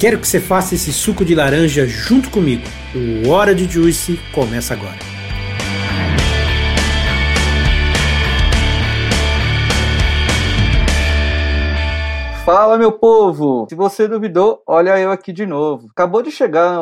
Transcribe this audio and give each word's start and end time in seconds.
Quero 0.00 0.18
que 0.18 0.26
você 0.26 0.40
faça 0.40 0.74
esse 0.74 0.94
suco 0.94 1.26
de 1.26 1.34
laranja 1.34 1.86
junto 1.86 2.30
comigo. 2.30 2.62
O 2.94 3.28
Hora 3.28 3.54
de 3.54 3.70
Juice 3.70 4.18
começa 4.32 4.72
agora. 4.72 5.19
Fala, 12.52 12.76
meu 12.76 12.90
povo! 12.90 13.68
Se 13.68 13.76
você 13.76 14.08
duvidou, 14.08 14.60
olha 14.66 14.98
eu 14.98 15.12
aqui 15.12 15.32
de 15.32 15.46
novo. 15.46 15.86
Acabou 15.92 16.20
de 16.20 16.32
chegar 16.32 16.76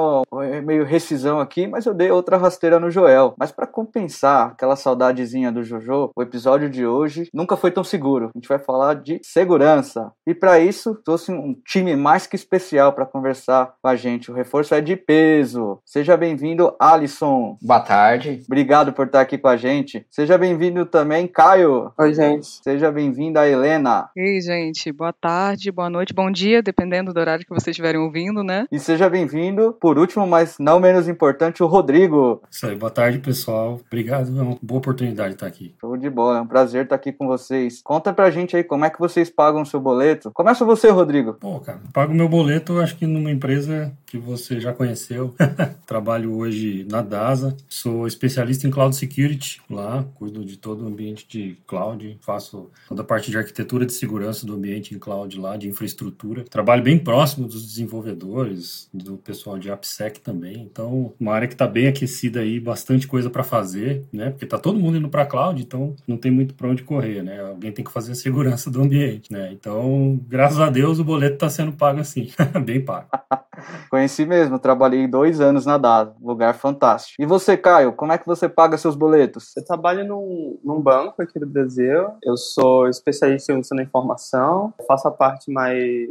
meio 0.65 0.83
rescisão 0.83 1.39
aqui, 1.41 1.67
mas 1.67 1.85
eu 1.85 1.93
dei 1.93 2.11
outra 2.11 2.39
rasteira 2.39 2.81
no 2.81 2.91
Joel. 2.91 3.35
Mas 3.39 3.53
para 3.53 3.67
compensar 3.67 4.53
aquela 4.53 4.77
saudadezinha 4.77 5.53
do 5.53 5.63
Jojo, 5.63 6.11
o 6.17 6.23
episódio 6.23 6.71
de 6.71 6.87
hoje 6.87 7.29
nunca 7.35 7.55
foi 7.55 7.71
tão 7.71 7.85
seguro. 7.85 8.31
A 8.35 8.39
gente 8.39 8.49
vai 8.49 8.59
falar 8.59 8.95
de 8.95 9.21
segurança. 9.23 10.11
E 10.27 10.35
para 10.35 10.59
isso, 10.59 10.95
trouxe 11.05 11.33
um 11.33 11.55
time 11.66 11.95
mais 11.95 12.27
que 12.27 12.35
especial 12.35 12.95
para 12.95 13.05
conversar 13.05 13.75
com 13.82 13.88
a 13.88 13.95
gente. 13.95 14.30
O 14.30 14.35
reforço 14.35 14.75
é 14.75 14.80
de 14.80 14.97
peso. 14.97 15.80
Seja 15.85 16.16
bem-vindo, 16.16 16.75
Alisson. 16.80 17.59
Boa 17.60 17.80
tarde. 17.80 18.43
Obrigado 18.47 18.95
por 18.95 19.05
estar 19.05 19.21
aqui 19.21 19.37
com 19.37 19.49
a 19.49 19.57
gente. 19.59 20.07
Seja 20.10 20.38
bem-vindo 20.38 20.87
também, 20.87 21.27
Caio. 21.27 21.93
Oi, 21.99 22.15
gente. 22.15 22.47
Seja 22.65 22.91
bem-vinda, 22.91 23.47
Helena. 23.47 24.09
Ei, 24.16 24.41
gente. 24.41 24.91
Boa 24.91 25.13
tarde 25.13 25.57
tarde, 25.59 25.73
boa 25.73 25.90
noite, 25.90 26.14
bom 26.14 26.30
dia, 26.30 26.62
dependendo 26.62 27.12
do 27.12 27.18
horário 27.18 27.45
que 27.45 27.51
vocês 27.51 27.74
estiverem 27.74 28.01
ouvindo, 28.01 28.45
né? 28.45 28.66
E 28.70 28.78
seja 28.78 29.10
bem-vindo, 29.10 29.76
por 29.80 29.98
último, 29.98 30.24
mas 30.24 30.56
não 30.60 30.78
menos 30.78 31.09
importante, 31.09 31.64
o 31.64 31.66
Rodrigo. 31.66 32.40
Isso 32.48 32.64
aí, 32.64 32.76
boa 32.76 32.92
tarde, 32.92 33.18
pessoal. 33.18 33.80
Obrigado, 33.84 34.29
é 34.38 34.42
uma 34.42 34.56
boa 34.62 34.79
oportunidade 34.79 35.30
de 35.30 35.34
estar 35.34 35.46
aqui. 35.48 35.74
Show 35.80 35.96
de 35.96 36.09
bola, 36.09 36.38
é 36.38 36.40
um 36.40 36.46
prazer 36.46 36.84
estar 36.84 36.95
aqui 36.95 37.12
com 37.12 37.26
vocês. 37.26 37.82
Conta 37.82 38.12
pra 38.12 38.30
gente 38.30 38.56
aí 38.56 38.62
como 38.62 38.84
é 38.84 38.90
que 38.90 39.01
vocês 39.01 39.29
pagam 39.29 39.62
o 39.62 39.66
seu 39.66 39.80
boleto. 39.80 40.30
Começa 40.30 40.64
você, 40.64 40.90
Rodrigo. 40.90 41.34
Pô, 41.34 41.59
cara, 41.59 41.80
pago 41.92 42.14
meu 42.14 42.29
boleto, 42.29 42.79
acho 42.79 42.96
que 42.96 43.06
numa 43.06 43.30
empresa 43.30 43.92
que 44.09 44.18
você 44.18 44.59
já 44.59 44.73
conheceu. 44.73 45.34
Trabalho 45.87 46.34
hoje 46.37 46.87
na 46.90 47.02
DASA, 47.02 47.56
sou 47.68 48.06
especialista 48.06 48.66
em 48.66 48.70
Cloud 48.70 48.96
Security 48.96 49.60
lá, 49.70 50.04
cuido 50.14 50.45
de 50.45 50.56
todo 50.56 50.84
o 50.84 50.88
ambiente 50.88 51.26
de 51.28 51.59
cloud, 51.66 52.18
faço 52.23 52.70
toda 52.88 53.02
a 53.02 53.04
parte 53.04 53.30
de 53.30 53.36
arquitetura 53.36 53.84
de 53.84 53.92
segurança 53.92 54.46
do 54.46 54.54
ambiente 54.54 54.95
em 54.95 54.98
cloud 54.98 55.38
lá, 55.38 55.56
de 55.56 55.68
infraestrutura. 55.68 56.45
Trabalho 56.45 56.82
bem 56.82 56.98
próximo 56.98 57.46
dos 57.46 57.66
desenvolvedores, 57.66 58.88
do 58.92 59.18
pessoal 59.18 59.59
de 59.59 59.70
AppSec 59.70 60.20
também. 60.20 60.62
Então, 60.62 61.12
uma 61.20 61.34
área 61.34 61.46
que 61.46 61.54
está 61.54 61.66
bem 61.66 61.88
aquecida 61.88 62.40
aí, 62.40 62.59
bastante 62.59 63.06
coisa 63.06 63.29
para 63.29 63.45
fazer, 63.45 64.04
né? 64.12 64.31
Porque 64.31 64.47
tá 64.47 64.59
todo 64.59 64.78
mundo 64.78 64.97
indo 64.97 65.09
para 65.09 65.26
cloud, 65.26 65.60
então 65.60 65.94
não 66.06 66.16
tem 66.16 66.31
muito 66.31 66.54
para 66.54 66.69
onde 66.69 66.82
correr, 66.82 67.22
né? 67.22 67.41
Alguém 67.41 67.72
tem 67.72 67.84
que 67.84 67.92
fazer 67.92 68.12
a 68.12 68.14
segurança 68.14 68.70
do 68.70 68.81
ambiente, 68.81 69.31
né? 69.31 69.50
Então, 69.53 70.19
graças 70.26 70.60
a 70.60 70.70
Deus, 70.70 70.98
o 70.98 71.04
boleto 71.04 71.34
está 71.34 71.50
sendo 71.50 71.72
pago 71.72 72.00
assim, 72.00 72.31
bem 72.64 72.82
pago. 72.82 73.09
Conheci 73.99 74.25
mesmo, 74.25 74.60
trabalhei 74.60 75.09
dois 75.09 75.41
anos 75.41 75.66
na 75.66 75.76
DASA, 75.76 76.14
lugar 76.22 76.54
fantástico. 76.54 77.20
E 77.20 77.26
você, 77.26 77.56
Caio, 77.56 77.92
como 77.92 78.12
é 78.12 78.19
que 78.19 78.28
você 78.28 78.48
paga 78.48 78.78
seus 78.78 78.94
boletos? 78.94 79.56
Eu 79.56 79.64
trabalho 79.64 80.06
num, 80.06 80.56
num 80.62 80.81
banco 80.81 81.20
aqui 81.20 81.36
do 81.41 81.47
Brasil, 81.48 82.06
eu 82.22 82.36
sou 82.36 82.88
especialista 82.88 83.53
em 83.53 83.60
da 83.60 83.82
informação, 83.82 84.72
faço 84.86 85.09
a 85.09 85.10
parte 85.10 85.50
mais 85.50 86.06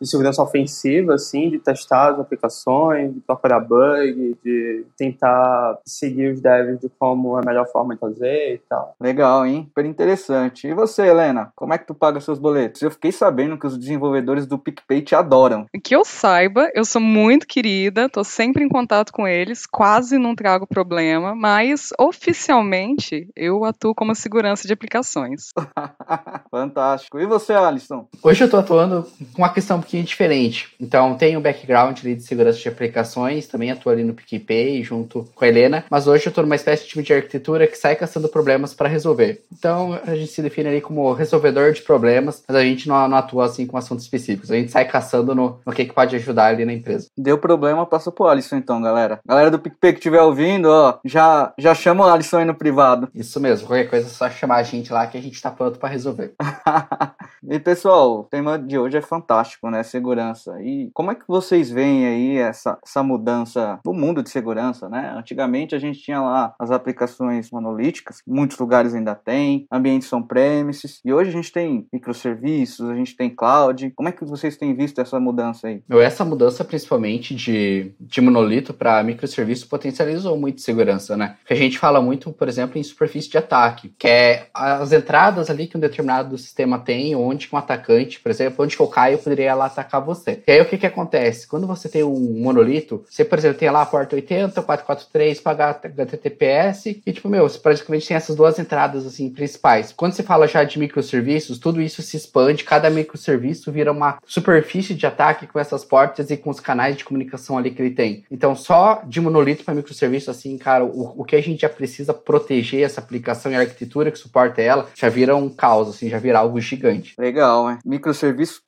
de 0.00 0.08
segurança 0.08 0.42
ofensiva, 0.42 1.14
assim, 1.14 1.50
de 1.50 1.58
testar 1.58 2.12
as 2.12 2.20
aplicações, 2.20 3.14
de 3.14 3.20
procurar 3.20 3.60
bug, 3.60 4.36
de 4.44 4.84
tentar 4.96 5.78
seguir 5.84 6.32
os 6.32 6.40
devs 6.40 6.78
de 6.80 6.88
como 6.98 7.36
é 7.38 7.42
a 7.42 7.46
melhor 7.46 7.66
forma 7.66 7.94
de 7.94 8.00
fazer 8.00 8.54
e 8.54 8.58
tal. 8.68 8.94
Legal, 9.00 9.46
hein? 9.46 9.64
Super 9.68 9.84
interessante. 9.84 10.66
E 10.66 10.74
você, 10.74 11.06
Helena, 11.06 11.52
como 11.54 11.72
é 11.72 11.78
que 11.78 11.86
tu 11.86 11.94
paga 11.94 12.20
seus 12.20 12.38
boletos? 12.38 12.82
Eu 12.82 12.90
fiquei 12.90 13.12
sabendo 13.12 13.58
que 13.58 13.66
os 13.66 13.78
desenvolvedores 13.78 14.46
do 14.46 14.58
PicPay 14.58 15.02
te 15.02 15.14
adoram. 15.14 15.66
Que 15.82 15.94
eu 15.94 16.04
saiba, 16.04 16.70
eu 16.74 16.84
sou 16.84 17.00
muito 17.00 17.46
querida, 17.46 18.08
tô 18.08 18.22
sempre 18.22 18.64
em 18.64 18.68
contato 18.68 19.12
com 19.12 19.26
eles, 19.26 19.66
quase 19.66 20.18
não 20.18 20.34
trago 20.34 20.66
problema, 20.66 21.34
mas 21.34 21.90
oficialmente 21.98 23.28
eu 23.34 23.64
atuo 23.64 23.94
como 23.94 24.14
segurança 24.14 24.66
de 24.66 24.72
aplicações. 24.72 25.50
Fantástico. 26.50 27.18
E 27.18 27.26
você, 27.26 27.52
Alisson? 27.52 28.08
Hoje 28.22 28.44
eu 28.44 28.50
tô 28.50 28.56
atuando 28.56 29.06
com 29.32 29.42
uma 29.42 29.52
questão 29.52 29.80
pouquinho 29.88 30.04
diferente. 30.04 30.68
Então, 30.78 31.14
tenho 31.14 31.38
um 31.38 31.42
background 31.42 31.98
ali 32.00 32.14
de 32.14 32.22
segurança 32.22 32.58
de 32.58 32.68
aplicações, 32.68 33.46
também 33.46 33.70
atuo 33.70 33.90
ali 33.90 34.04
no 34.04 34.12
PicPay 34.12 34.82
junto 34.82 35.24
com 35.34 35.44
a 35.44 35.48
Helena, 35.48 35.84
mas 35.90 36.06
hoje 36.06 36.26
eu 36.26 36.28
estou 36.28 36.44
numa 36.44 36.54
espécie 36.54 36.82
de 36.82 36.90
time 36.90 37.02
de 37.02 37.14
arquitetura 37.14 37.66
que 37.66 37.76
sai 37.76 37.96
caçando 37.96 38.28
problemas 38.28 38.74
para 38.74 38.88
resolver. 38.88 39.42
Então, 39.50 39.98
a 40.06 40.14
gente 40.14 40.30
se 40.30 40.42
define 40.42 40.68
ali 40.68 40.80
como 40.82 41.12
resolvedor 41.14 41.72
de 41.72 41.80
problemas, 41.80 42.44
mas 42.46 42.56
a 42.56 42.62
gente 42.62 42.86
não, 42.86 43.08
não 43.08 43.16
atua 43.16 43.46
assim 43.46 43.66
com 43.66 43.78
assuntos 43.78 44.04
específicos. 44.04 44.50
A 44.50 44.56
gente 44.56 44.70
sai 44.70 44.84
caçando 44.84 45.34
no, 45.34 45.58
no 45.64 45.72
que, 45.72 45.86
que 45.86 45.94
pode 45.94 46.14
ajudar 46.16 46.46
ali 46.46 46.66
na 46.66 46.72
empresa. 46.72 47.08
Deu 47.16 47.38
problema, 47.38 47.86
passa 47.86 48.12
pro 48.12 48.26
Alisson 48.26 48.56
então, 48.56 48.82
galera. 48.82 49.20
Galera 49.26 49.50
do 49.50 49.58
PicPay 49.58 49.92
que 49.92 49.98
estiver 49.98 50.20
ouvindo, 50.20 50.66
ó, 50.66 50.98
já, 51.04 51.52
já 51.56 51.74
chama 51.74 52.04
o 52.04 52.08
Alisson 52.08 52.38
aí 52.38 52.44
no 52.44 52.54
privado. 52.54 53.08
Isso 53.14 53.40
mesmo, 53.40 53.66
qualquer 53.66 53.88
coisa 53.88 54.06
é 54.06 54.10
só 54.10 54.28
chamar 54.28 54.56
a 54.56 54.62
gente 54.62 54.92
lá 54.92 55.06
que 55.06 55.16
a 55.16 55.22
gente 55.22 55.34
está 55.34 55.50
pronto 55.50 55.78
para 55.78 55.88
resolver. 55.88 56.34
e 57.48 57.58
pessoal, 57.58 58.20
o 58.20 58.24
tema 58.24 58.58
de 58.58 58.78
hoje 58.78 58.98
é 58.98 59.02
fantástico, 59.02 59.70
né? 59.70 59.77
Né, 59.78 59.82
segurança. 59.82 60.60
E 60.62 60.90
como 60.92 61.10
é 61.10 61.14
que 61.14 61.24
vocês 61.26 61.70
veem 61.70 62.06
aí 62.06 62.36
essa, 62.36 62.78
essa 62.84 63.02
mudança 63.02 63.78
no 63.84 63.92
mundo 63.92 64.22
de 64.22 64.30
segurança, 64.30 64.88
né? 64.88 65.14
Antigamente 65.16 65.74
a 65.74 65.78
gente 65.78 66.00
tinha 66.00 66.20
lá 66.20 66.54
as 66.58 66.70
aplicações 66.70 67.50
monolíticas, 67.50 68.22
muitos 68.26 68.58
lugares 68.58 68.94
ainda 68.94 69.14
tem, 69.14 69.66
ambientes 69.70 70.12
on-premises, 70.12 71.00
e 71.04 71.12
hoje 71.12 71.30
a 71.30 71.32
gente 71.32 71.52
tem 71.52 71.86
microserviços, 71.92 72.88
a 72.88 72.94
gente 72.94 73.16
tem 73.16 73.30
cloud. 73.30 73.92
Como 73.94 74.08
é 74.08 74.12
que 74.12 74.24
vocês 74.24 74.56
têm 74.56 74.74
visto 74.74 75.00
essa 75.00 75.18
mudança 75.20 75.68
aí? 75.68 75.82
Essa 76.02 76.24
mudança 76.24 76.64
principalmente 76.64 77.34
de, 77.34 77.92
de 78.00 78.20
monolito 78.20 78.74
para 78.74 79.02
microserviço 79.02 79.68
potencializou 79.68 80.36
muito 80.36 80.60
segurança, 80.60 81.16
né? 81.16 81.36
Porque 81.40 81.54
a 81.54 81.56
gente 81.56 81.78
fala 81.78 82.00
muito, 82.00 82.32
por 82.32 82.48
exemplo, 82.48 82.78
em 82.78 82.82
superfície 82.82 83.30
de 83.30 83.38
ataque, 83.38 83.94
que 83.98 84.08
é 84.08 84.48
as 84.52 84.92
entradas 84.92 85.50
ali 85.50 85.66
que 85.66 85.76
um 85.76 85.80
determinado 85.80 86.36
sistema 86.36 86.78
tem, 86.78 87.14
onde 87.14 87.48
um 87.52 87.56
atacante, 87.56 88.20
por 88.20 88.30
exemplo, 88.30 88.64
onde 88.64 88.76
que 88.76 88.82
eu 88.82 88.88
caio, 88.88 89.18
poderia 89.18 89.54
lá 89.54 89.67
atacar 89.68 90.00
você. 90.00 90.42
E 90.46 90.52
aí 90.52 90.60
o 90.60 90.66
que 90.66 90.78
que 90.78 90.86
acontece? 90.86 91.46
Quando 91.46 91.66
você 91.66 91.88
tem 91.88 92.02
um 92.02 92.40
monolito, 92.40 93.04
você, 93.08 93.24
por 93.24 93.38
exemplo, 93.38 93.58
tem 93.58 93.70
lá 93.70 93.82
a 93.82 93.86
porta 93.86 94.16
80, 94.16 94.60
443, 94.62 95.40
pagar 95.40 95.80
HTTPS, 95.82 97.00
e 97.06 97.12
tipo, 97.12 97.28
meu, 97.28 97.48
você 97.48 97.58
praticamente 97.58 98.06
tem 98.06 98.16
essas 98.16 98.36
duas 98.36 98.58
entradas, 98.58 99.06
assim, 99.06 99.30
principais. 99.30 99.92
Quando 99.92 100.12
você 100.12 100.22
fala 100.22 100.46
já 100.46 100.64
de 100.64 100.78
microserviços, 100.78 101.58
tudo 101.58 101.80
isso 101.80 102.02
se 102.02 102.16
expande, 102.16 102.64
cada 102.64 102.90
microserviço 102.90 103.70
vira 103.72 103.92
uma 103.92 104.18
superfície 104.26 104.94
de 104.94 105.06
ataque 105.06 105.46
com 105.46 105.58
essas 105.58 105.84
portas 105.84 106.30
e 106.30 106.36
com 106.36 106.50
os 106.50 106.60
canais 106.60 106.96
de 106.96 107.04
comunicação 107.04 107.58
ali 107.58 107.70
que 107.70 107.82
ele 107.82 107.94
tem. 107.94 108.24
Então, 108.30 108.54
só 108.54 109.02
de 109.06 109.20
monolito 109.20 109.64
para 109.64 109.74
microserviço, 109.74 110.30
assim, 110.30 110.56
cara, 110.58 110.84
o, 110.84 111.20
o 111.20 111.24
que 111.24 111.36
a 111.36 111.42
gente 111.42 111.60
já 111.60 111.68
precisa 111.68 112.12
proteger 112.12 112.82
essa 112.82 113.00
aplicação 113.00 113.52
e 113.52 113.56
a 113.56 113.60
arquitetura 113.60 114.10
que 114.10 114.18
suporta 114.18 114.60
ela, 114.60 114.88
já 114.94 115.08
vira 115.08 115.36
um 115.36 115.48
caos, 115.48 115.88
assim, 115.88 116.08
já 116.08 116.18
vira 116.18 116.38
algo 116.38 116.60
gigante. 116.60 117.14
Legal, 117.18 117.68
né? 117.68 117.78
Microserviços 117.84 118.60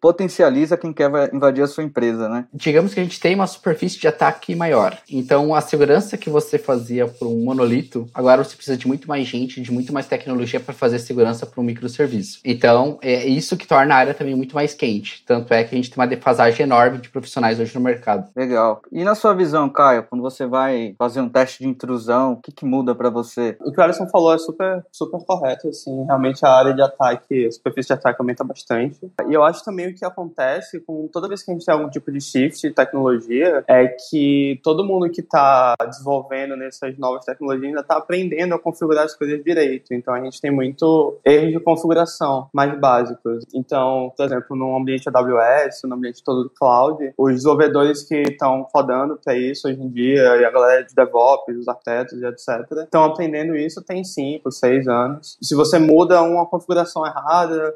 potencializam 0.00 0.41
potencializa 0.42 0.76
quem 0.76 0.92
quer 0.92 1.32
invadir 1.32 1.62
a 1.62 1.66
sua 1.66 1.84
empresa, 1.84 2.28
né? 2.28 2.46
Digamos 2.52 2.92
que 2.92 3.00
a 3.00 3.02
gente 3.02 3.20
tem 3.20 3.34
uma 3.34 3.46
superfície 3.46 3.98
de 3.98 4.08
ataque 4.08 4.54
maior. 4.54 4.98
Então, 5.10 5.54
a 5.54 5.60
segurança 5.60 6.16
que 6.16 6.28
você 6.28 6.58
fazia 6.58 7.06
para 7.06 7.28
um 7.28 7.44
monolito, 7.44 8.08
agora 8.12 8.42
você 8.42 8.56
precisa 8.56 8.76
de 8.76 8.88
muito 8.88 9.08
mais 9.08 9.26
gente, 9.26 9.60
de 9.60 9.72
muito 9.72 9.92
mais 9.92 10.06
tecnologia 10.06 10.58
para 10.58 10.74
fazer 10.74 10.98
segurança 10.98 11.46
para 11.46 11.60
um 11.60 11.64
microserviço. 11.64 12.40
Então, 12.44 12.98
é 13.00 13.26
isso 13.26 13.56
que 13.56 13.66
torna 13.66 13.94
a 13.94 13.98
área 13.98 14.14
também 14.14 14.34
muito 14.34 14.54
mais 14.54 14.74
quente. 14.74 15.22
Tanto 15.26 15.52
é 15.54 15.62
que 15.62 15.74
a 15.74 15.76
gente 15.76 15.90
tem 15.90 16.00
uma 16.00 16.06
defasagem 16.06 16.64
enorme 16.64 16.98
de 16.98 17.08
profissionais 17.08 17.60
hoje 17.60 17.74
no 17.74 17.80
mercado. 17.80 18.28
Legal. 18.34 18.82
E 18.90 19.04
na 19.04 19.14
sua 19.14 19.34
visão, 19.34 19.68
Caio, 19.68 20.04
quando 20.08 20.22
você 20.22 20.46
vai 20.46 20.94
fazer 20.98 21.20
um 21.20 21.28
teste 21.28 21.62
de 21.62 21.68
intrusão, 21.68 22.32
o 22.32 22.36
que, 22.36 22.50
que 22.50 22.64
muda 22.64 22.94
para 22.94 23.10
você? 23.10 23.56
O 23.60 23.70
que 23.70 23.80
o 23.80 23.82
Alisson 23.82 24.08
falou 24.08 24.34
é 24.34 24.38
super, 24.38 24.84
super 24.90 25.24
correto. 25.24 25.68
Assim, 25.68 26.04
realmente 26.04 26.44
a 26.44 26.50
área 26.50 26.74
de 26.74 26.82
ataque, 26.82 27.46
a 27.46 27.52
superfície 27.52 27.88
de 27.88 27.94
ataque 27.94 28.20
aumenta 28.20 28.44
bastante. 28.44 28.98
E 29.28 29.32
eu 29.32 29.44
acho 29.44 29.64
também 29.64 29.88
o 29.88 29.94
que 29.94 30.04
acontece 30.04 30.31
com 30.80 31.08
toda 31.08 31.28
vez 31.28 31.42
que 31.42 31.50
a 31.50 31.54
gente 31.54 31.64
tem 31.64 31.74
algum 31.74 31.88
tipo 31.88 32.10
de 32.10 32.20
shift 32.20 32.68
de 32.68 32.74
tecnologia 32.74 33.64
é 33.66 33.86
que 33.88 34.60
todo 34.62 34.84
mundo 34.84 35.10
que 35.10 35.20
está 35.20 35.74
desenvolvendo 35.86 36.56
nessas 36.56 36.96
novas 36.98 37.24
tecnologias 37.24 37.68
ainda 37.68 37.80
está 37.80 37.96
aprendendo 37.96 38.54
a 38.54 38.58
configurar 38.58 39.04
as 39.04 39.14
coisas 39.14 39.42
direito. 39.42 39.92
Então 39.94 40.14
a 40.14 40.22
gente 40.22 40.40
tem 40.40 40.50
muito 40.50 41.18
erros 41.24 41.52
de 41.52 41.60
configuração 41.60 42.48
mais 42.52 42.78
básicos. 42.78 43.44
Então, 43.54 44.12
por 44.16 44.26
exemplo, 44.26 44.56
no 44.56 44.76
ambiente 44.76 45.08
AWS, 45.08 45.82
no 45.84 45.94
ambiente 45.94 46.22
todo 46.22 46.44
do 46.44 46.50
cloud, 46.50 47.12
os 47.16 47.34
desenvolvedores 47.34 48.02
que 48.02 48.22
estão 48.22 48.66
rodando 48.74 49.18
para 49.22 49.36
isso 49.36 49.68
hoje 49.68 49.80
em 49.80 49.88
dia, 49.88 50.36
e 50.36 50.44
a 50.44 50.50
galera 50.50 50.84
de 50.84 50.94
DevOps, 50.94 51.56
os 51.56 51.68
arquitetos 51.68 52.20
e 52.20 52.26
etc., 52.26 52.70
estão 52.84 53.04
aprendendo 53.04 53.56
isso 53.56 53.82
tem 53.82 54.04
5, 54.04 54.50
6 54.50 54.88
anos. 54.88 55.38
Se 55.42 55.54
você 55.54 55.78
muda 55.78 56.22
uma 56.22 56.46
configuração 56.46 57.06
errada 57.06 57.74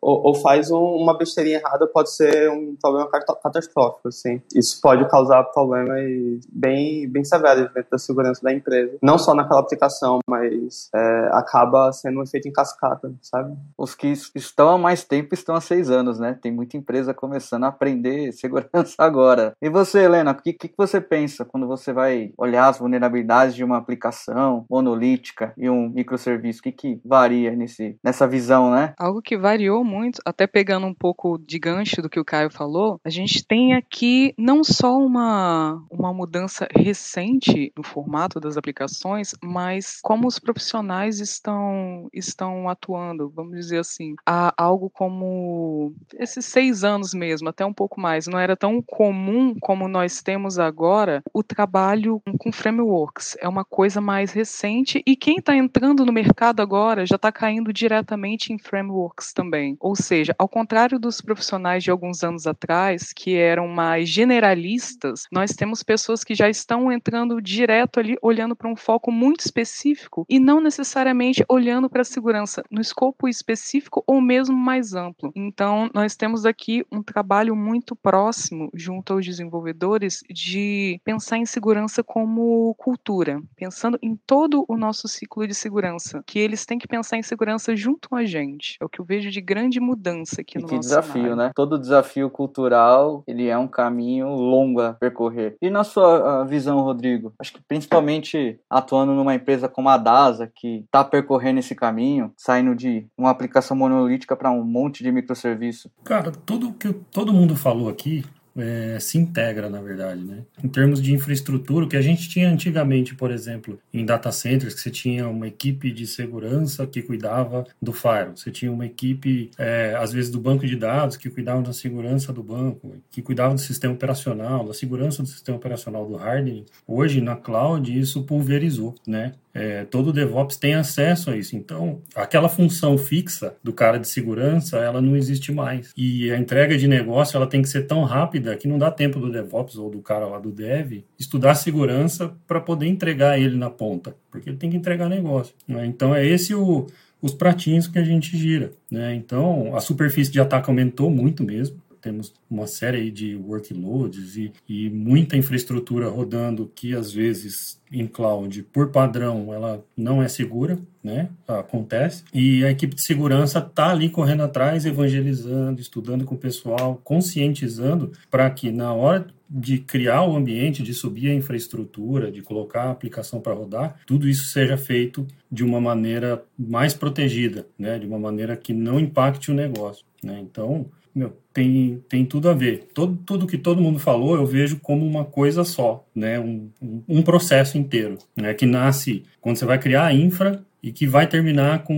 ou, 0.00 0.26
ou 0.26 0.34
faz 0.34 0.70
um, 0.70 0.82
uma 0.82 1.16
besteirinha 1.16 1.58
errada, 1.58 1.79
pode 1.86 2.10
ser 2.14 2.50
um 2.50 2.76
problema 2.80 3.08
catastrófico, 3.10 4.08
assim. 4.08 4.40
Isso 4.54 4.80
pode 4.80 5.08
causar 5.08 5.44
problemas 5.44 6.46
bem, 6.52 7.08
bem 7.08 7.24
severos 7.24 7.72
dentro 7.72 7.90
da 7.90 7.98
segurança 7.98 8.42
da 8.42 8.52
empresa. 8.52 8.98
Não 9.02 9.18
só 9.18 9.34
naquela 9.34 9.60
aplicação, 9.60 10.20
mas 10.28 10.88
é, 10.94 11.30
acaba 11.32 11.92
sendo 11.92 12.20
um 12.20 12.22
efeito 12.22 12.48
em 12.48 12.52
cascata, 12.52 13.12
sabe? 13.20 13.56
Os 13.76 13.94
que 13.94 14.12
estão 14.34 14.68
há 14.68 14.78
mais 14.78 15.04
tempo 15.04 15.34
estão 15.34 15.54
há 15.54 15.60
seis 15.60 15.90
anos, 15.90 16.18
né? 16.18 16.38
Tem 16.40 16.52
muita 16.52 16.76
empresa 16.76 17.14
começando 17.14 17.64
a 17.64 17.68
aprender 17.68 18.32
segurança 18.34 18.94
agora. 18.98 19.52
E 19.60 19.68
você, 19.68 20.00
Helena, 20.00 20.32
o 20.32 20.34
que, 20.34 20.52
que 20.52 20.72
você 20.76 21.00
pensa 21.00 21.44
quando 21.44 21.66
você 21.66 21.92
vai 21.92 22.32
olhar 22.36 22.68
as 22.68 22.78
vulnerabilidades 22.78 23.54
de 23.54 23.64
uma 23.64 23.76
aplicação 23.76 24.64
monolítica 24.70 25.52
e 25.56 25.68
um 25.68 25.88
microserviço? 25.88 26.60
O 26.60 26.62
que, 26.62 26.72
que 26.72 27.00
varia 27.04 27.54
nesse, 27.54 27.96
nessa 28.02 28.26
visão, 28.26 28.70
né? 28.70 28.94
Algo 28.98 29.22
que 29.22 29.36
variou 29.36 29.84
muito, 29.84 30.20
até 30.24 30.46
pegando 30.46 30.86
um 30.86 30.94
pouco 30.94 31.38
de 31.38 31.58
gancho 31.70 32.02
do 32.02 32.10
que 32.10 32.18
o 32.18 32.24
Caio 32.24 32.50
falou, 32.50 33.00
a 33.04 33.10
gente 33.10 33.44
tem 33.46 33.74
aqui 33.74 34.34
não 34.36 34.64
só 34.64 34.98
uma, 34.98 35.82
uma 35.90 36.12
mudança 36.12 36.66
recente 36.74 37.72
no 37.76 37.82
formato 37.82 38.40
das 38.40 38.56
aplicações, 38.56 39.34
mas 39.42 39.98
como 40.02 40.26
os 40.26 40.38
profissionais 40.38 41.20
estão, 41.20 42.08
estão 42.12 42.68
atuando, 42.68 43.30
vamos 43.34 43.56
dizer 43.56 43.78
assim. 43.78 44.14
Há 44.26 44.52
algo 44.56 44.90
como 44.90 45.94
esses 46.18 46.44
seis 46.44 46.84
anos 46.84 47.14
mesmo, 47.14 47.48
até 47.48 47.64
um 47.64 47.72
pouco 47.72 48.00
mais. 48.00 48.26
Não 48.26 48.38
era 48.38 48.56
tão 48.56 48.82
comum 48.82 49.54
como 49.60 49.88
nós 49.88 50.22
temos 50.22 50.58
agora 50.58 51.22
o 51.32 51.42
trabalho 51.42 52.20
com 52.38 52.52
frameworks. 52.52 53.36
É 53.40 53.48
uma 53.48 53.64
coisa 53.64 54.00
mais 54.00 54.32
recente 54.32 55.02
e 55.06 55.16
quem 55.16 55.36
está 55.36 55.54
entrando 55.56 56.04
no 56.04 56.12
mercado 56.12 56.60
agora 56.60 57.06
já 57.06 57.16
está 57.16 57.30
caindo 57.30 57.72
diretamente 57.72 58.52
em 58.52 58.58
frameworks 58.58 59.32
também. 59.32 59.76
Ou 59.80 59.94
seja, 59.94 60.34
ao 60.38 60.48
contrário 60.48 60.98
dos 60.98 61.20
profissionais 61.20 61.59
de 61.82 61.90
alguns 61.90 62.22
anos 62.22 62.46
atrás, 62.46 63.12
que 63.12 63.36
eram 63.36 63.68
mais 63.68 64.08
generalistas, 64.08 65.24
nós 65.32 65.52
temos 65.52 65.82
pessoas 65.82 66.24
que 66.24 66.34
já 66.34 66.48
estão 66.48 66.90
entrando 66.90 67.40
direto 67.40 68.00
ali, 68.00 68.16
olhando 68.22 68.56
para 68.56 68.68
um 68.68 68.76
foco 68.76 69.10
muito 69.10 69.40
específico 69.40 70.24
e 70.28 70.38
não 70.38 70.60
necessariamente 70.60 71.44
olhando 71.48 71.88
para 71.88 72.02
a 72.02 72.04
segurança 72.04 72.64
no 72.70 72.80
escopo 72.80 73.28
específico 73.28 74.02
ou 74.06 74.20
mesmo 74.20 74.56
mais 74.56 74.94
amplo. 74.94 75.32
Então, 75.34 75.90
nós 75.94 76.16
temos 76.16 76.44
aqui 76.44 76.84
um 76.90 77.02
trabalho 77.02 77.54
muito 77.54 77.94
próximo 77.94 78.70
junto 78.74 79.12
aos 79.12 79.24
desenvolvedores 79.24 80.22
de 80.30 81.00
pensar 81.04 81.36
em 81.36 81.46
segurança 81.46 82.02
como 82.02 82.74
cultura, 82.76 83.40
pensando 83.56 83.98
em 84.02 84.16
todo 84.26 84.64
o 84.68 84.76
nosso 84.76 85.08
ciclo 85.08 85.46
de 85.46 85.54
segurança, 85.54 86.22
que 86.26 86.38
eles 86.38 86.64
têm 86.64 86.78
que 86.78 86.88
pensar 86.88 87.16
em 87.16 87.22
segurança 87.22 87.74
junto 87.76 88.08
com 88.08 88.16
a 88.16 88.24
gente. 88.24 88.76
É 88.80 88.84
o 88.84 88.88
que 88.88 89.00
eu 89.00 89.04
vejo 89.04 89.30
de 89.30 89.40
grande 89.40 89.80
mudança 89.80 90.40
aqui 90.40 90.58
e 90.58 90.60
no 90.60 90.68
que 90.68 90.74
nosso 90.74 90.88
desafio, 90.88 91.12
cenário. 91.12 91.36
né? 91.36 91.49
Todo 91.54 91.78
desafio 91.78 92.30
cultural, 92.30 93.22
ele 93.26 93.48
é 93.48 93.56
um 93.56 93.68
caminho 93.68 94.28
longo 94.28 94.80
a 94.80 94.92
percorrer. 94.92 95.56
E 95.60 95.70
na 95.70 95.84
sua 95.84 96.40
ah, 96.40 96.44
visão, 96.44 96.80
Rodrigo, 96.80 97.32
acho 97.38 97.52
que 97.52 97.60
principalmente 97.66 98.58
atuando 98.68 99.12
numa 99.12 99.34
empresa 99.34 99.68
como 99.68 99.88
a 99.88 99.96
DASA, 99.96 100.50
que 100.54 100.84
está 100.84 101.04
percorrendo 101.04 101.60
esse 101.60 101.74
caminho, 101.74 102.32
saindo 102.36 102.74
de 102.74 103.06
uma 103.16 103.30
aplicação 103.30 103.76
monolítica 103.76 104.36
para 104.36 104.50
um 104.50 104.64
monte 104.64 105.02
de 105.02 105.12
microserviço. 105.12 105.90
Cara, 106.04 106.30
tudo 106.30 106.72
que 106.72 106.92
todo 106.92 107.32
mundo 107.32 107.56
falou 107.56 107.88
aqui 107.88 108.24
é, 108.56 108.98
se 109.00 109.18
integra, 109.18 109.68
na 109.68 109.80
verdade, 109.80 110.22
né? 110.22 110.42
Em 110.62 110.68
termos 110.68 111.00
de 111.00 111.12
infraestrutura, 111.12 111.84
o 111.84 111.88
que 111.88 111.96
a 111.96 112.02
gente 112.02 112.28
tinha 112.28 112.50
antigamente, 112.50 113.14
por 113.14 113.30
exemplo, 113.30 113.78
em 113.92 114.04
data 114.04 114.32
centers, 114.32 114.74
que 114.74 114.80
você 114.80 114.90
tinha 114.90 115.28
uma 115.28 115.46
equipe 115.48 115.90
de 115.90 116.06
segurança 116.06 116.86
que 116.86 117.02
cuidava 117.02 117.66
do 117.80 117.92
firewall, 117.92 118.36
você 118.36 118.50
tinha 118.50 118.70
uma 118.70 118.86
equipe, 118.86 119.50
é, 119.58 119.94
às 119.98 120.12
vezes, 120.12 120.30
do 120.30 120.40
banco 120.40 120.66
de 120.66 120.76
dados 120.76 121.16
que 121.16 121.30
cuidava 121.30 121.62
da 121.62 121.72
segurança 121.72 122.32
do 122.32 122.42
banco, 122.42 122.96
que 123.10 123.22
cuidava 123.22 123.54
do 123.54 123.60
sistema 123.60 123.94
operacional, 123.94 124.66
da 124.66 124.74
segurança 124.74 125.22
do 125.22 125.28
sistema 125.28 125.56
operacional 125.56 126.06
do 126.06 126.16
hardening. 126.16 126.64
Hoje, 126.86 127.20
na 127.20 127.36
cloud, 127.36 127.98
isso 127.98 128.22
pulverizou, 128.24 128.94
né? 129.06 129.32
É, 129.52 129.84
todo 129.84 130.12
DevOps 130.12 130.56
tem 130.56 130.74
acesso 130.74 131.30
a 131.30 131.36
isso. 131.36 131.56
Então, 131.56 132.00
aquela 132.14 132.48
função 132.48 132.96
fixa 132.96 133.54
do 133.62 133.72
cara 133.72 133.98
de 133.98 134.08
segurança, 134.08 134.78
ela 134.78 135.00
não 135.00 135.16
existe 135.16 135.52
mais. 135.52 135.92
E 135.96 136.30
a 136.30 136.38
entrega 136.38 136.76
de 136.78 136.86
negócio, 136.86 137.36
ela 137.36 137.46
tem 137.46 137.62
que 137.62 137.68
ser 137.68 137.86
tão 137.86 138.04
rápida 138.04 138.56
que 138.56 138.68
não 138.68 138.78
dá 138.78 138.90
tempo 138.90 139.18
do 139.18 139.30
DevOps 139.30 139.76
ou 139.76 139.90
do 139.90 140.00
cara 140.00 140.26
lá 140.26 140.38
do 140.38 140.50
Dev 140.50 141.02
estudar 141.18 141.54
segurança 141.54 142.32
para 142.46 142.60
poder 142.60 142.86
entregar 142.86 143.38
ele 143.38 143.56
na 143.56 143.70
ponta, 143.70 144.14
porque 144.30 144.50
ele 144.50 144.56
tem 144.56 144.70
que 144.70 144.76
entregar 144.76 145.08
negócio. 145.08 145.54
Né? 145.66 145.84
Então, 145.86 146.14
é 146.14 146.24
esse 146.24 146.54
o, 146.54 146.86
os 147.20 147.34
pratinhos 147.34 147.86
que 147.86 147.98
a 147.98 148.04
gente 148.04 148.36
gira. 148.36 148.72
Né? 148.90 149.14
Então, 149.14 149.74
a 149.74 149.80
superfície 149.80 150.30
de 150.30 150.40
ataque 150.40 150.70
aumentou 150.70 151.10
muito 151.10 151.42
mesmo 151.42 151.80
temos 152.00 152.32
uma 152.50 152.66
série 152.66 153.10
de 153.10 153.36
workloads 153.36 154.36
e, 154.36 154.52
e 154.68 154.90
muita 154.90 155.36
infraestrutura 155.36 156.08
rodando 156.08 156.70
que 156.74 156.94
às 156.94 157.12
vezes 157.12 157.80
em 157.92 158.06
cloud, 158.06 158.62
por 158.72 158.90
padrão, 158.90 159.52
ela 159.52 159.84
não 159.96 160.22
é 160.22 160.28
segura, 160.28 160.78
né? 161.02 161.28
Acontece. 161.46 162.22
E 162.32 162.64
a 162.64 162.70
equipe 162.70 162.94
de 162.94 163.02
segurança 163.02 163.58
está 163.58 163.90
ali 163.90 164.08
correndo 164.08 164.42
atrás, 164.42 164.86
evangelizando, 164.86 165.80
estudando 165.80 166.24
com 166.24 166.34
o 166.34 166.38
pessoal, 166.38 167.00
conscientizando 167.02 168.12
para 168.30 168.48
que 168.50 168.70
na 168.70 168.92
hora 168.92 169.26
de 169.52 169.78
criar 169.78 170.22
o 170.22 170.36
ambiente, 170.36 170.82
de 170.82 170.94
subir 170.94 171.28
a 171.28 171.34
infraestrutura, 171.34 172.30
de 172.30 172.40
colocar 172.40 172.84
a 172.84 172.90
aplicação 172.92 173.40
para 173.40 173.52
rodar, 173.52 173.96
tudo 174.06 174.28
isso 174.28 174.44
seja 174.44 174.76
feito 174.76 175.26
de 175.50 175.64
uma 175.64 175.80
maneira 175.80 176.44
mais 176.56 176.94
protegida, 176.94 177.66
né? 177.76 177.98
De 177.98 178.06
uma 178.06 178.18
maneira 178.18 178.56
que 178.56 178.72
não 178.72 179.00
impacte 179.00 179.50
o 179.50 179.54
negócio, 179.54 180.04
né? 180.22 180.38
Então, 180.40 180.86
meu, 181.14 181.36
tem, 181.52 182.02
tem 182.08 182.24
tudo 182.24 182.48
a 182.48 182.54
ver. 182.54 182.88
Todo, 182.94 183.16
tudo 183.24 183.46
que 183.46 183.58
todo 183.58 183.82
mundo 183.82 183.98
falou 183.98 184.36
eu 184.36 184.46
vejo 184.46 184.78
como 184.80 185.06
uma 185.06 185.24
coisa 185.24 185.64
só, 185.64 186.04
né? 186.14 186.38
um, 186.38 186.70
um 187.08 187.22
processo 187.22 187.76
inteiro, 187.76 188.18
né? 188.36 188.54
que 188.54 188.66
nasce 188.66 189.24
quando 189.40 189.56
você 189.56 189.64
vai 189.64 189.78
criar 189.78 190.06
a 190.06 190.14
infra 190.14 190.64
e 190.82 190.92
que 190.92 191.06
vai 191.06 191.26
terminar 191.26 191.84
com 191.84 191.94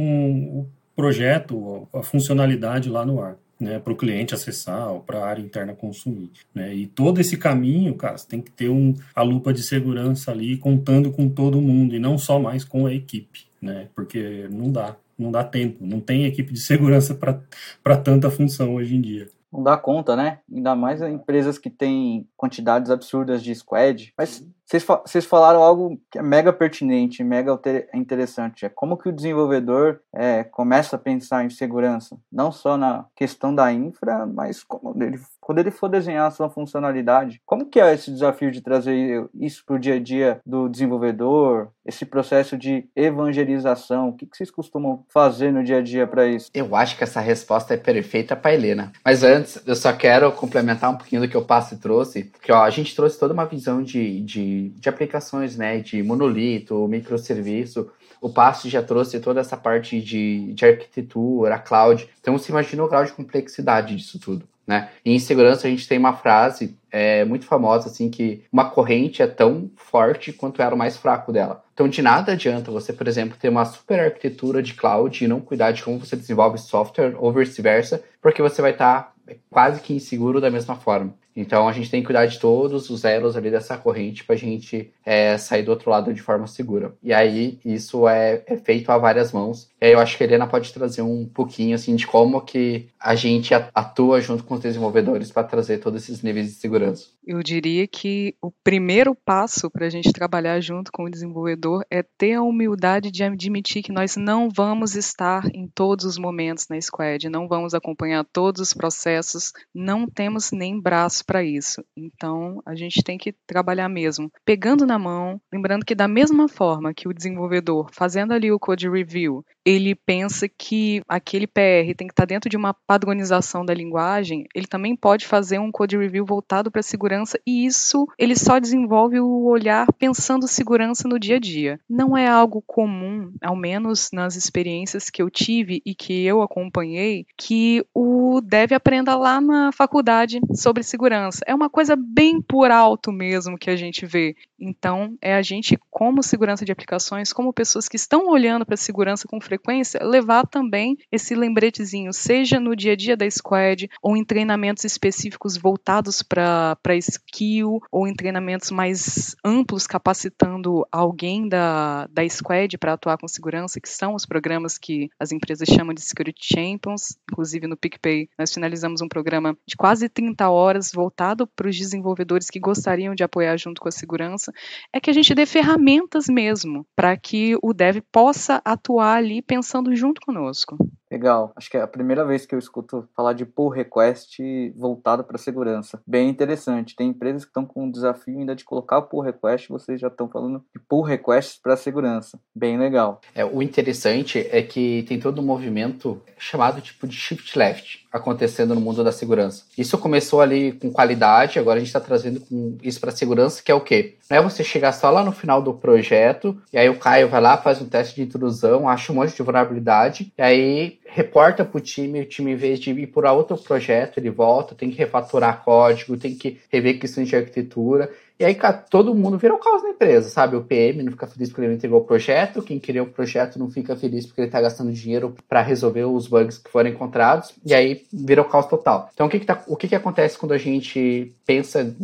o 0.60 0.66
projeto, 0.96 1.88
a 1.92 2.02
funcionalidade 2.02 2.88
lá 2.88 3.04
no 3.04 3.22
ar. 3.22 3.36
Né, 3.60 3.78
para 3.78 3.92
o 3.92 3.96
cliente 3.96 4.34
acessar 4.34 4.90
ou 4.90 4.98
para 4.98 5.20
a 5.20 5.24
área 5.24 5.40
interna 5.40 5.72
consumir. 5.72 6.32
Né? 6.52 6.74
E 6.74 6.88
todo 6.88 7.20
esse 7.20 7.36
caminho, 7.36 7.94
cara, 7.94 8.18
você 8.18 8.26
tem 8.26 8.40
que 8.40 8.50
ter 8.50 8.68
um, 8.68 8.92
a 9.14 9.22
lupa 9.22 9.52
de 9.52 9.62
segurança 9.62 10.32
ali 10.32 10.56
contando 10.56 11.12
com 11.12 11.28
todo 11.28 11.62
mundo 11.62 11.94
e 11.94 12.00
não 12.00 12.18
só 12.18 12.40
mais 12.40 12.64
com 12.64 12.86
a 12.86 12.92
equipe, 12.92 13.46
né? 13.60 13.86
porque 13.94 14.48
não 14.50 14.72
dá 14.72 14.96
não 15.18 15.30
dá 15.30 15.44
tempo, 15.44 15.84
não 15.86 16.00
tem 16.00 16.24
equipe 16.24 16.52
de 16.52 16.60
segurança 16.60 17.14
para 17.14 17.96
tanta 17.96 18.30
função 18.30 18.74
hoje 18.74 18.96
em 18.96 19.00
dia. 19.00 19.28
Não 19.52 19.62
dá 19.62 19.76
conta, 19.76 20.16
né? 20.16 20.38
Ainda 20.50 20.74
mais 20.74 21.02
empresas 21.02 21.58
que 21.58 21.68
têm 21.68 22.26
quantidades 22.36 22.90
absurdas 22.90 23.42
de 23.42 23.54
squad. 23.54 24.12
Mas 24.16 24.46
vocês, 24.66 24.84
vocês 24.84 25.24
falaram 25.24 25.62
algo 25.62 26.00
que 26.10 26.18
é 26.18 26.22
mega 26.22 26.52
pertinente, 26.52 27.22
mega 27.22 27.58
interessante. 27.94 28.64
É 28.64 28.68
como 28.68 28.96
que 28.96 29.08
o 29.08 29.12
desenvolvedor 29.12 30.00
é, 30.14 30.44
começa 30.44 30.96
a 30.96 30.98
pensar 30.98 31.44
em 31.44 31.50
segurança. 31.50 32.16
Não 32.30 32.50
só 32.50 32.76
na 32.76 33.04
questão 33.14 33.54
da 33.54 33.72
infra, 33.72 34.26
mas 34.26 34.62
como 34.62 34.94
ele, 35.02 35.20
quando 35.40 35.58
ele 35.58 35.70
for 35.70 35.88
desenhar 35.88 36.26
a 36.26 36.30
sua 36.30 36.48
funcionalidade. 36.48 37.40
Como 37.44 37.66
que 37.66 37.80
é 37.80 37.92
esse 37.92 38.10
desafio 38.10 38.50
de 38.50 38.60
trazer 38.60 39.28
isso 39.34 39.64
para 39.66 39.76
o 39.76 39.78
dia 39.78 39.94
a 39.94 40.00
dia 40.00 40.40
do 40.46 40.68
desenvolvedor? 40.68 41.68
Esse 41.84 42.06
processo 42.06 42.56
de 42.56 42.88
evangelização? 42.94 44.08
O 44.08 44.12
que, 44.12 44.24
que 44.24 44.36
vocês 44.36 44.50
costumam 44.50 45.04
fazer 45.08 45.52
no 45.52 45.64
dia 45.64 45.78
a 45.78 45.82
dia 45.82 46.06
para 46.06 46.26
isso? 46.26 46.50
Eu 46.54 46.74
acho 46.76 46.96
que 46.96 47.04
essa 47.04 47.20
resposta 47.20 47.74
é 47.74 47.76
perfeita 47.76 48.36
para 48.36 48.54
Helena. 48.54 48.92
Mas 49.04 49.22
antes, 49.22 49.62
eu 49.66 49.74
só 49.74 49.92
quero 49.92 50.30
complementar 50.32 50.90
um 50.90 50.96
pouquinho 50.96 51.22
do 51.22 51.28
que 51.28 51.36
o 51.36 51.44
Passo 51.44 51.78
trouxe. 51.78 52.24
Porque 52.24 52.52
ó, 52.52 52.62
a 52.62 52.70
gente 52.70 52.94
trouxe 52.94 53.18
toda 53.18 53.34
uma 53.34 53.44
visão 53.44 53.82
de, 53.82 54.20
de 54.20 54.51
de, 54.78 54.88
aplicações, 54.88 55.56
né? 55.56 55.80
De 55.80 56.02
monolito, 56.02 56.86
microserviço. 56.88 57.90
O 58.20 58.30
Passo 58.30 58.68
já 58.68 58.82
trouxe 58.82 59.18
toda 59.20 59.40
essa 59.40 59.56
parte 59.56 60.00
de, 60.00 60.52
de 60.52 60.64
arquitetura, 60.64 61.58
cloud. 61.58 62.08
Então 62.20 62.38
você 62.38 62.52
imagina 62.52 62.84
o 62.84 62.88
grau 62.88 63.04
de 63.04 63.12
complexidade 63.12 63.96
disso 63.96 64.18
tudo. 64.18 64.46
né? 64.66 64.90
E 65.04 65.12
em 65.12 65.18
segurança 65.18 65.66
a 65.66 65.70
gente 65.70 65.88
tem 65.88 65.98
uma 65.98 66.12
frase 66.12 66.76
é, 66.90 67.24
muito 67.24 67.46
famosa 67.46 67.88
assim 67.88 68.08
que 68.08 68.44
uma 68.52 68.70
corrente 68.70 69.22
é 69.22 69.26
tão 69.26 69.70
forte 69.76 70.32
quanto 70.32 70.62
era 70.62 70.74
o 70.74 70.78
mais 70.78 70.96
fraco 70.96 71.32
dela. 71.32 71.64
Então 71.74 71.88
de 71.88 72.00
nada 72.00 72.32
adianta 72.32 72.70
você, 72.70 72.92
por 72.92 73.08
exemplo, 73.08 73.36
ter 73.36 73.48
uma 73.48 73.64
super 73.64 73.98
arquitetura 73.98 74.62
de 74.62 74.74
cloud 74.74 75.24
e 75.24 75.28
não 75.28 75.40
cuidar 75.40 75.72
de 75.72 75.82
como 75.82 75.98
você 75.98 76.14
desenvolve 76.14 76.58
software 76.58 77.16
ou 77.18 77.32
vice-versa, 77.32 78.04
porque 78.20 78.40
você 78.40 78.62
vai 78.62 78.70
estar 78.70 79.02
tá 79.02 79.12
quase 79.50 79.80
que 79.80 79.94
inseguro 79.94 80.40
da 80.40 80.50
mesma 80.50 80.76
forma. 80.76 81.14
Então 81.34 81.68
a 81.68 81.72
gente 81.72 81.90
tem 81.90 82.00
que 82.00 82.06
cuidar 82.06 82.26
de 82.26 82.38
todos 82.38 82.90
os 82.90 83.04
elos 83.04 83.36
ali 83.36 83.50
dessa 83.50 83.76
corrente 83.76 84.24
para 84.24 84.34
a 84.34 84.38
gente 84.38 84.92
é, 85.04 85.36
sair 85.38 85.62
do 85.62 85.70
outro 85.70 85.90
lado 85.90 86.12
de 86.12 86.22
forma 86.22 86.46
segura. 86.46 86.94
E 87.02 87.12
aí 87.12 87.58
isso 87.64 88.08
é, 88.08 88.42
é, 88.46 88.56
feito 88.56 88.90
a 88.90 88.98
várias 88.98 89.32
mãos. 89.32 89.68
E 89.80 89.86
aí 89.86 89.92
eu 89.92 89.98
acho 89.98 90.16
que 90.16 90.22
a 90.22 90.26
Helena 90.26 90.46
pode 90.46 90.72
trazer 90.72 91.02
um 91.02 91.26
pouquinho 91.26 91.74
assim 91.74 91.96
de 91.96 92.06
como 92.06 92.40
que 92.40 92.88
a 93.00 93.14
gente 93.14 93.52
atua 93.74 94.20
junto 94.20 94.44
com 94.44 94.54
os 94.54 94.60
desenvolvedores 94.60 95.30
para 95.30 95.44
trazer 95.44 95.78
todos 95.78 96.02
esses 96.02 96.22
níveis 96.22 96.48
de 96.48 96.52
segurança. 96.52 97.08
Eu 97.26 97.42
diria 97.42 97.86
que 97.86 98.34
o 98.40 98.50
primeiro 98.50 99.14
passo 99.14 99.70
para 99.70 99.86
a 99.86 99.90
gente 99.90 100.12
trabalhar 100.12 100.60
junto 100.60 100.92
com 100.92 101.04
o 101.04 101.10
desenvolvedor 101.10 101.84
é 101.90 102.02
ter 102.02 102.34
a 102.34 102.42
humildade 102.42 103.10
de 103.10 103.22
admitir 103.24 103.82
que 103.82 103.92
nós 103.92 104.16
não 104.16 104.48
vamos 104.48 104.94
estar 104.94 105.48
em 105.54 105.66
todos 105.66 106.04
os 106.04 106.18
momentos 106.18 106.66
na 106.68 106.80
squad, 106.80 107.28
não 107.28 107.48
vamos 107.48 107.74
acompanhar 107.74 108.24
todos 108.24 108.60
os 108.60 108.74
processos, 108.74 109.52
não 109.74 110.06
temos 110.06 110.52
nem 110.52 110.80
braço 110.80 111.21
para 111.22 111.42
isso. 111.42 111.84
Então, 111.96 112.60
a 112.66 112.74
gente 112.74 113.02
tem 113.02 113.16
que 113.16 113.34
trabalhar 113.46 113.88
mesmo, 113.88 114.30
pegando 114.44 114.86
na 114.86 114.98
mão, 114.98 115.40
lembrando 115.52 115.84
que 115.84 115.94
da 115.94 116.08
mesma 116.08 116.48
forma 116.48 116.94
que 116.94 117.08
o 117.08 117.14
desenvolvedor 117.14 117.88
fazendo 117.92 118.32
ali 118.32 118.50
o 118.50 118.58
code 118.58 118.88
review, 118.88 119.44
ele 119.64 119.94
pensa 119.94 120.48
que 120.48 121.02
aquele 121.08 121.46
PR 121.46 121.94
tem 121.96 122.06
que 122.06 122.12
estar 122.12 122.22
tá 122.22 122.26
dentro 122.26 122.50
de 122.50 122.56
uma 122.56 122.74
padronização 122.74 123.64
da 123.64 123.74
linguagem, 123.74 124.46
ele 124.54 124.66
também 124.66 124.96
pode 124.96 125.26
fazer 125.26 125.58
um 125.58 125.70
code 125.70 125.96
review 125.96 126.24
voltado 126.24 126.70
para 126.70 126.82
segurança 126.82 127.38
e 127.46 127.64
isso 127.64 128.06
ele 128.18 128.34
só 128.34 128.58
desenvolve 128.58 129.20
o 129.20 129.44
olhar 129.44 129.86
pensando 129.98 130.48
segurança 130.48 131.06
no 131.06 131.18
dia 131.18 131.36
a 131.36 131.40
dia. 131.40 131.78
Não 131.88 132.16
é 132.16 132.26
algo 132.26 132.62
comum, 132.66 133.32
ao 133.42 133.54
menos 133.54 134.08
nas 134.12 134.36
experiências 134.36 135.10
que 135.10 135.22
eu 135.22 135.30
tive 135.30 135.80
e 135.86 135.94
que 135.94 136.24
eu 136.24 136.42
acompanhei, 136.42 137.26
que 137.36 137.84
o 137.94 138.40
dev 138.40 138.72
aprenda 138.72 139.16
lá 139.16 139.40
na 139.40 139.70
faculdade 139.72 140.40
sobre 140.54 140.82
segurança 140.82 141.11
É 141.46 141.54
uma 141.54 141.70
coisa 141.70 141.96
bem 141.96 142.40
por 142.40 142.70
alto 142.70 143.12
mesmo 143.12 143.58
que 143.58 143.70
a 143.70 143.76
gente 143.76 144.06
vê. 144.06 144.34
Então, 144.58 145.16
é 145.20 145.34
a 145.34 145.42
gente, 145.42 145.78
como 146.02 146.20
segurança 146.20 146.64
de 146.64 146.72
aplicações, 146.72 147.32
como 147.32 147.52
pessoas 147.52 147.88
que 147.88 147.94
estão 147.94 148.26
olhando 148.26 148.66
para 148.66 148.74
a 148.74 148.76
segurança 148.76 149.28
com 149.28 149.40
frequência, 149.40 150.02
levar 150.02 150.44
também 150.44 150.98
esse 151.12 151.32
lembretezinho, 151.32 152.12
seja 152.12 152.58
no 152.58 152.74
dia 152.74 152.94
a 152.94 152.96
dia 152.96 153.16
da 153.16 153.30
squad, 153.30 153.88
ou 154.02 154.16
em 154.16 154.24
treinamentos 154.24 154.82
específicos 154.82 155.56
voltados 155.56 156.20
para 156.20 156.76
skill, 156.96 157.80
ou 157.88 158.08
em 158.08 158.14
treinamentos 158.14 158.72
mais 158.72 159.36
amplos, 159.44 159.86
capacitando 159.86 160.84
alguém 160.90 161.48
da, 161.48 162.08
da 162.08 162.28
squad 162.28 162.76
para 162.78 162.94
atuar 162.94 163.16
com 163.16 163.28
segurança, 163.28 163.80
que 163.80 163.88
são 163.88 164.16
os 164.16 164.26
programas 164.26 164.76
que 164.78 165.08
as 165.20 165.30
empresas 165.30 165.68
chamam 165.68 165.94
de 165.94 166.00
Security 166.00 166.44
Champions. 166.44 167.16
Inclusive, 167.30 167.68
no 167.68 167.76
PicPay, 167.76 168.28
nós 168.36 168.52
finalizamos 168.52 169.02
um 169.02 169.08
programa 169.08 169.56
de 169.64 169.76
quase 169.76 170.08
30 170.08 170.50
horas 170.50 170.90
voltado 170.92 171.46
para 171.46 171.68
os 171.68 171.78
desenvolvedores 171.78 172.50
que 172.50 172.58
gostariam 172.58 173.14
de 173.14 173.22
apoiar 173.22 173.56
junto 173.56 173.80
com 173.80 173.88
a 173.88 173.92
segurança, 173.92 174.52
é 174.92 174.98
que 174.98 175.08
a 175.08 175.12
gente 175.12 175.32
dê 175.32 175.46
ferramentas 175.46 175.91
mesmo 176.28 176.86
para 176.96 177.16
que 177.16 177.56
o 177.62 177.72
dev 177.72 178.00
possa 178.10 178.60
atuar 178.64 179.18
ali 179.18 179.42
pensando 179.42 179.94
junto 179.94 180.20
conosco. 180.20 180.76
Legal. 181.22 181.52
Acho 181.54 181.70
que 181.70 181.76
é 181.76 181.80
a 181.80 181.86
primeira 181.86 182.24
vez 182.24 182.44
que 182.44 182.52
eu 182.52 182.58
escuto 182.58 183.08
falar 183.14 183.32
de 183.32 183.46
pull 183.46 183.68
request 183.68 184.42
voltado 184.76 185.22
para 185.22 185.38
segurança. 185.38 186.02
Bem 186.04 186.28
interessante. 186.28 186.96
Tem 186.96 187.10
empresas 187.10 187.44
que 187.44 187.50
estão 187.50 187.64
com 187.64 187.84
um 187.84 187.90
desafio 187.92 188.36
ainda 188.36 188.56
de 188.56 188.64
colocar 188.64 188.98
o 188.98 189.02
pull 189.02 189.20
request, 189.20 189.68
vocês 189.68 190.00
já 190.00 190.08
estão 190.08 190.28
falando 190.28 190.64
de 190.74 190.80
pull 190.80 191.02
requests 191.02 191.60
para 191.62 191.76
segurança. 191.76 192.40
Bem 192.52 192.76
legal. 192.76 193.20
É, 193.36 193.44
o 193.44 193.62
interessante 193.62 194.48
é 194.50 194.62
que 194.62 195.04
tem 195.04 195.20
todo 195.20 195.40
um 195.40 195.44
movimento 195.44 196.20
chamado 196.36 196.80
tipo 196.80 197.06
de 197.06 197.14
shift 197.14 197.56
left 197.56 198.02
acontecendo 198.12 198.74
no 198.74 198.80
mundo 198.80 199.02
da 199.02 199.10
segurança. 199.10 199.64
Isso 199.78 199.96
começou 199.96 200.40
ali 200.40 200.72
com 200.72 200.90
qualidade, 200.90 201.58
agora 201.58 201.76
a 201.76 201.78
gente 201.78 201.88
está 201.88 202.00
trazendo 202.00 202.42
isso 202.82 203.00
para 203.00 203.10
segurança, 203.10 203.62
que 203.62 203.72
é 203.72 203.74
o 203.74 203.80
quê? 203.80 204.16
Não 204.28 204.36
é 204.36 204.42
você 204.42 204.62
chegar 204.62 204.92
só 204.92 205.08
lá 205.10 205.24
no 205.24 205.32
final 205.32 205.62
do 205.62 205.72
projeto 205.72 206.60
e 206.72 206.76
aí 206.76 206.88
o 206.90 206.98
Caio 206.98 207.28
vai 207.28 207.40
lá, 207.40 207.56
faz 207.56 207.80
um 207.80 207.88
teste 207.88 208.16
de 208.16 208.22
intrusão, 208.22 208.88
acha 208.88 209.12
um 209.12 209.14
monte 209.14 209.34
de 209.34 209.42
vulnerabilidade 209.42 210.32
e 210.36 210.42
aí 210.42 210.98
reporta 211.14 211.62
para 211.64 211.78
o 211.78 211.80
time, 211.80 212.22
o 212.22 212.24
time, 212.24 212.52
em 212.52 212.56
vez 212.56 212.80
de 212.80 212.90
ir 212.90 213.06
para 213.08 213.32
outro 213.32 213.56
projeto, 213.58 214.18
ele 214.18 214.30
volta, 214.30 214.74
tem 214.74 214.90
que 214.90 214.96
refatorar 214.96 215.62
código, 215.62 216.16
tem 216.16 216.34
que 216.34 216.58
rever 216.70 216.98
questões 216.98 217.28
de 217.28 217.36
arquitetura. 217.36 218.10
E 218.40 218.44
aí, 218.44 218.56
todo 218.90 219.14
mundo 219.14 219.36
vira 219.36 219.54
um 219.54 219.60
caos 219.60 219.82
na 219.82 219.90
empresa, 219.90 220.30
sabe? 220.30 220.56
O 220.56 220.64
PM 220.64 221.02
não 221.02 221.12
fica 221.12 221.26
feliz 221.26 221.50
porque 221.50 221.60
ele 221.60 221.68
não 221.68 221.76
entregou 221.76 222.00
o 222.00 222.04
projeto, 222.04 222.62
quem 222.62 222.80
queria 222.80 223.02
o 223.02 223.06
projeto 223.06 223.58
não 223.58 223.70
fica 223.70 223.94
feliz 223.94 224.26
porque 224.26 224.40
ele 224.40 224.48
está 224.48 224.60
gastando 224.60 224.90
dinheiro 224.90 225.36
para 225.48 225.60
resolver 225.60 226.04
os 226.04 226.26
bugs 226.26 226.58
que 226.58 226.70
foram 226.70 226.90
encontrados, 226.90 227.52
e 227.64 227.74
aí 227.74 228.04
vira 228.12 228.40
o 228.40 228.48
caos 228.48 228.66
total. 228.66 229.10
Então, 229.12 229.26
o 229.26 229.30
que, 229.30 229.38
que, 229.38 229.46
tá, 229.46 229.62
o 229.66 229.76
que, 229.76 229.88
que 229.88 229.94
acontece 229.94 230.38
quando 230.38 230.52
a 230.52 230.58
gente 230.58 231.32
pensa 231.46 231.94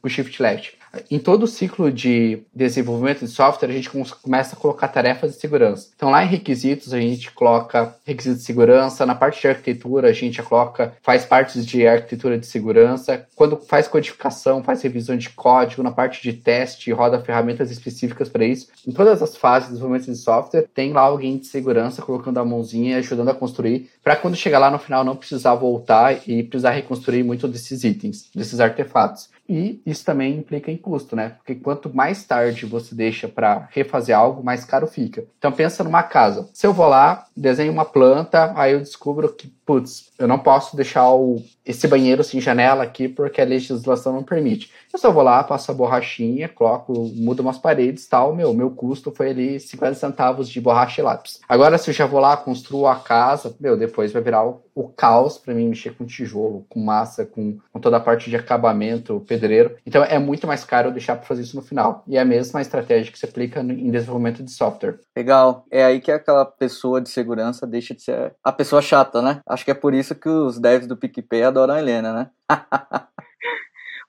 com 0.00 0.08
o 0.08 0.10
Shift 0.10 0.42
Left? 0.42 0.78
Em 1.10 1.18
todo 1.18 1.44
o 1.44 1.48
ciclo 1.48 1.90
de 1.90 2.42
desenvolvimento 2.54 3.20
de 3.20 3.28
software, 3.28 3.68
a 3.68 3.72
gente 3.72 3.90
começa 3.90 4.54
a 4.54 4.58
colocar 4.58 4.88
tarefas 4.88 5.32
de 5.32 5.40
segurança. 5.40 5.88
Então, 5.94 6.10
lá 6.10 6.24
em 6.24 6.28
requisitos, 6.28 6.92
a 6.92 7.00
gente 7.00 7.30
coloca 7.32 7.94
requisitos 8.04 8.40
de 8.40 8.44
segurança. 8.44 9.06
Na 9.06 9.14
parte 9.14 9.40
de 9.40 9.48
arquitetura, 9.48 10.08
a 10.08 10.12
gente 10.12 10.42
coloca, 10.42 10.94
faz 11.02 11.24
partes 11.24 11.64
de 11.64 11.86
arquitetura 11.86 12.38
de 12.38 12.46
segurança. 12.46 13.26
Quando 13.34 13.56
faz 13.56 13.88
codificação, 13.88 14.62
faz 14.62 14.82
revisão 14.82 15.16
de 15.16 15.30
código. 15.30 15.82
Na 15.82 15.92
parte 15.92 16.22
de 16.22 16.32
teste, 16.32 16.92
roda 16.92 17.20
ferramentas 17.20 17.70
específicas 17.70 18.28
para 18.28 18.44
isso. 18.44 18.68
Em 18.86 18.92
todas 18.92 19.22
as 19.22 19.36
fases 19.36 19.68
de 19.68 19.74
desenvolvimento 19.74 20.10
de 20.10 20.16
software, 20.16 20.68
tem 20.74 20.92
lá 20.92 21.02
alguém 21.02 21.38
de 21.38 21.46
segurança 21.46 22.02
colocando 22.02 22.38
a 22.38 22.44
mãozinha 22.44 22.96
e 22.96 22.98
ajudando 22.98 23.30
a 23.30 23.34
construir, 23.34 23.90
para 24.02 24.16
quando 24.16 24.36
chegar 24.36 24.58
lá 24.58 24.70
no 24.70 24.78
final 24.78 25.04
não 25.04 25.16
precisar 25.16 25.54
voltar 25.54 26.28
e 26.28 26.42
precisar 26.42 26.70
reconstruir 26.70 27.22
muito 27.22 27.48
desses 27.48 27.84
itens, 27.84 28.28
desses 28.34 28.60
artefatos. 28.60 29.28
E 29.48 29.82
isso 29.84 30.04
também 30.04 30.38
implica 30.38 30.70
em 30.70 30.76
custo, 30.76 31.14
né? 31.14 31.34
Porque 31.36 31.54
quanto 31.54 31.94
mais 31.94 32.24
tarde 32.24 32.64
você 32.64 32.94
deixa 32.94 33.28
para 33.28 33.68
refazer 33.70 34.16
algo, 34.16 34.42
mais 34.42 34.64
caro 34.64 34.86
fica. 34.86 35.24
Então 35.38 35.52
pensa 35.52 35.84
numa 35.84 36.02
casa. 36.02 36.48
Se 36.52 36.66
eu 36.66 36.72
vou 36.72 36.88
lá, 36.88 37.26
desenho 37.36 37.72
uma 37.72 37.84
planta, 37.84 38.52
aí 38.56 38.72
eu 38.72 38.80
descubro 38.80 39.32
que, 39.32 39.52
putz, 39.64 40.12
eu 40.18 40.28
não 40.28 40.38
posso 40.38 40.76
deixar 40.76 41.10
o, 41.12 41.42
esse 41.64 41.88
banheiro 41.88 42.22
sem 42.22 42.40
janela 42.40 42.84
aqui 42.84 43.08
porque 43.08 43.40
a 43.40 43.44
legislação 43.44 44.12
não 44.12 44.22
permite. 44.22 44.70
Eu 44.92 44.98
só 44.98 45.10
vou 45.10 45.22
lá, 45.22 45.42
passo 45.42 45.70
a 45.70 45.74
borrachinha, 45.74 46.48
coloco, 46.48 46.92
mudo 47.14 47.40
umas 47.40 47.58
paredes 47.58 48.06
tal, 48.06 48.34
meu, 48.34 48.54
meu 48.54 48.70
custo 48.70 49.10
foi 49.10 49.30
ali 49.30 49.58
50 49.58 49.94
centavos 49.94 50.48
de 50.48 50.60
borracha 50.60 51.00
e 51.00 51.04
lápis. 51.04 51.40
Agora, 51.48 51.78
se 51.78 51.90
eu 51.90 51.94
já 51.94 52.06
vou 52.06 52.20
lá, 52.20 52.36
construo 52.36 52.86
a 52.86 52.96
casa, 52.96 53.54
meu, 53.58 53.76
depois 53.76 54.12
vai 54.12 54.22
virar 54.22 54.46
o, 54.46 54.62
o 54.74 54.88
caos 54.88 55.38
para 55.38 55.54
mim 55.54 55.68
mexer 55.68 55.96
com 55.96 56.04
tijolo, 56.04 56.66
com 56.68 56.80
massa, 56.80 57.24
com, 57.24 57.58
com, 57.72 57.80
toda 57.80 57.96
a 57.96 58.00
parte 58.00 58.28
de 58.28 58.36
acabamento, 58.36 59.24
pedreiro. 59.26 59.76
Então 59.86 60.04
é 60.04 60.18
muito 60.18 60.46
mais 60.46 60.64
caro 60.64 60.90
deixar 60.90 61.16
para 61.16 61.26
fazer 61.26 61.42
isso 61.42 61.56
no 61.56 61.62
final. 61.62 62.04
E 62.06 62.16
é 62.16 62.20
a 62.20 62.24
mesma 62.24 62.60
estratégia 62.60 63.10
que 63.10 63.18
se 63.18 63.24
aplica 63.24 63.60
em 63.60 63.90
desenvolvimento 63.90 64.42
de 64.42 64.50
software. 64.50 64.98
Legal. 65.16 65.64
É 65.70 65.84
aí 65.84 66.00
que 66.00 66.10
aquela 66.10 66.44
pessoa 66.44 67.00
de 67.00 67.08
segurança 67.08 67.66
deixa 67.66 67.94
de 67.94 68.02
ser 68.02 68.34
a 68.42 68.52
pessoa 68.52 68.82
chata, 68.82 69.22
né? 69.22 69.40
Acho 69.54 69.64
que 69.64 69.70
é 69.70 69.74
por 69.74 69.94
isso 69.94 70.16
que 70.16 70.28
os 70.28 70.58
devs 70.58 70.88
do 70.88 70.96
PicPay 70.96 71.44
adoram 71.44 71.74
a 71.74 71.78
Helena, 71.78 72.12
né? 72.12 72.30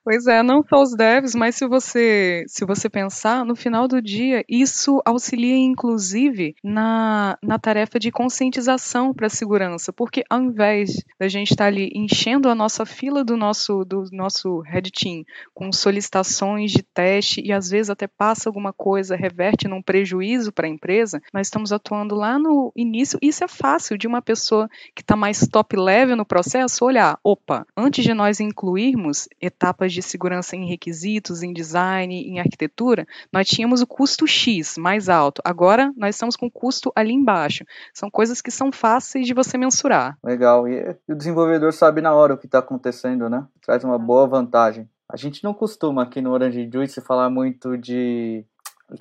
Pois 0.06 0.28
é, 0.28 0.44
não 0.44 0.62
só 0.62 0.84
os 0.84 0.96
devs, 0.96 1.34
mas 1.34 1.56
se 1.56 1.66
você 1.66 2.46
se 2.48 2.64
você 2.64 2.88
pensar, 2.88 3.44
no 3.44 3.56
final 3.56 3.88
do 3.88 4.00
dia, 4.00 4.46
isso 4.48 5.02
auxilia 5.04 5.58
inclusive 5.58 6.56
na, 6.64 7.40
na 7.42 7.58
tarefa 7.58 7.98
de 7.98 8.12
conscientização 8.12 9.12
para 9.12 9.26
a 9.26 9.32
segurança, 9.32 9.92
porque 9.92 10.24
ao 10.30 10.44
invés 10.44 11.04
da 11.20 11.28
gente 11.28 11.50
estar 11.50 11.64
tá 11.64 11.68
ali 11.70 11.90
enchendo 11.96 12.50
a 12.50 12.54
nossa 12.54 12.86
fila 12.86 13.24
do 13.24 13.36
nosso 13.36 13.84
do 13.84 14.04
nosso 14.12 14.60
Red 14.60 14.92
Team 14.92 15.24
com 15.56 15.72
solicitações 15.72 16.72
de 16.72 16.84
teste 16.84 17.42
e 17.44 17.52
às 17.52 17.68
vezes 17.68 17.90
até 17.90 18.06
passa 18.06 18.48
alguma 18.48 18.72
coisa, 18.72 19.16
reverte 19.16 19.68
num 19.68 19.82
prejuízo 19.82 20.52
para 20.52 20.68
a 20.68 20.70
empresa, 20.70 21.20
nós 21.34 21.48
estamos 21.48 21.74
atuando 21.74 22.14
lá 22.14 22.38
no 22.38 22.72
início. 22.76 23.18
Isso 23.24 23.44
é 23.44 23.48
fácil 23.48 23.98
de 23.98 24.06
uma 24.06 24.22
pessoa 24.22 24.70
que 24.94 25.02
está 25.02 25.16
mais 25.16 25.48
top 25.48 25.76
level 25.76 26.16
no 26.16 26.26
processo 26.28 26.86
olhar, 26.86 27.18
opa, 27.24 27.66
antes 27.76 28.04
de 28.04 28.14
nós 28.14 28.40
incluirmos 28.40 29.28
etapas 29.42 29.95
de 29.96 30.02
segurança 30.02 30.56
em 30.56 30.68
requisitos, 30.68 31.42
em 31.42 31.54
design, 31.54 32.14
em 32.14 32.40
arquitetura, 32.40 33.08
nós 33.32 33.48
tínhamos 33.48 33.82
o 33.82 33.88
custo 33.88 34.28
X 34.28 34.78
mais 34.78 35.10
alto. 35.10 35.42
Agora 35.44 35.92
nós 35.98 36.16
estamos 36.16 36.36
com 36.36 36.48
o 36.48 36.52
custo 36.52 36.92
ali 36.96 37.14
embaixo. 37.14 37.66
São 37.94 38.10
coisas 38.10 38.42
que 38.42 38.52
são 38.52 38.72
fáceis 38.72 39.26
de 39.26 39.34
você 39.34 39.58
mensurar. 39.58 40.18
Legal. 40.24 40.68
E, 40.68 40.96
o 41.08 41.16
desenvolvedor 41.16 41.74
sabe 41.74 42.02
na 42.02 42.14
hora 42.14 42.34
o 42.34 42.38
que 42.38 42.46
está 42.46 42.60
acontecendo, 42.60 43.30
né? 43.30 43.46
Traz 43.66 43.84
uma 43.84 43.98
boa 43.98 44.28
vantagem. 44.28 44.90
A 45.10 45.18
gente 45.18 45.44
não 45.44 45.54
costuma 45.54 46.04
aqui 46.04 46.22
no 46.22 46.32
Orange 46.32 46.70
Juice 46.72 47.00
falar 47.00 47.30
muito 47.30 47.78
de 47.78 48.44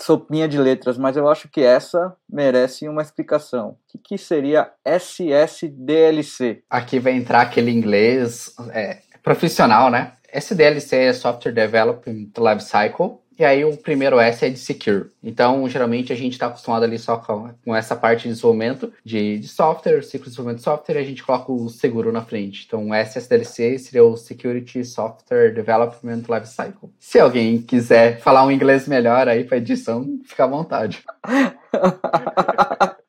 sopinha 0.00 0.48
de 0.48 0.58
letras, 0.58 0.96
mas 0.96 1.16
eu 1.16 1.28
acho 1.28 1.48
que 1.48 1.60
essa 1.60 2.14
merece 2.28 2.88
uma 2.88 3.02
explicação. 3.02 3.70
O 3.70 3.76
que, 3.88 3.98
que 3.98 4.18
seria 4.18 4.70
SSDLC? 4.84 6.62
Aqui 6.70 6.98
vai 6.98 7.12
entrar 7.12 7.42
aquele 7.42 7.70
inglês 7.70 8.54
é, 8.72 8.98
profissional, 9.22 9.90
né? 9.90 10.12
SDLC 10.34 10.96
é 10.96 11.12
Software 11.12 11.52
Development 11.52 12.28
Lifecycle. 12.36 13.18
E 13.36 13.44
aí 13.44 13.64
o 13.64 13.76
primeiro 13.76 14.20
S 14.20 14.44
é 14.44 14.48
de 14.48 14.58
secure. 14.58 15.06
Então, 15.20 15.68
geralmente 15.68 16.12
a 16.12 16.16
gente 16.16 16.34
está 16.34 16.46
acostumado 16.46 16.84
ali 16.84 16.98
só 16.98 17.16
com, 17.16 17.50
com, 17.64 17.74
essa 17.74 17.96
parte 17.96 18.22
de 18.22 18.28
desenvolvimento 18.28 18.92
de, 19.04 19.38
de, 19.40 19.48
software, 19.48 20.02
ciclo 20.02 20.24
de 20.24 20.30
desenvolvimento 20.30 20.58
de 20.58 20.64
software, 20.64 20.94
e 20.94 20.98
a 20.98 21.04
gente 21.04 21.24
coloca 21.24 21.50
o 21.50 21.68
seguro 21.68 22.12
na 22.12 22.22
frente. 22.22 22.64
Então, 22.64 22.90
o 22.90 22.94
SSDLC 22.94 23.78
seria 23.80 24.04
o 24.04 24.16
Security 24.16 24.84
Software 24.84 25.52
Development 25.52 26.22
Lifecycle. 26.28 26.90
Se 27.00 27.18
alguém 27.18 27.60
quiser 27.60 28.20
falar 28.20 28.46
um 28.46 28.52
inglês 28.52 28.86
melhor 28.86 29.28
aí 29.28 29.42
para 29.42 29.56
edição, 29.56 30.20
fica 30.24 30.44
à 30.44 30.46
vontade. 30.46 31.02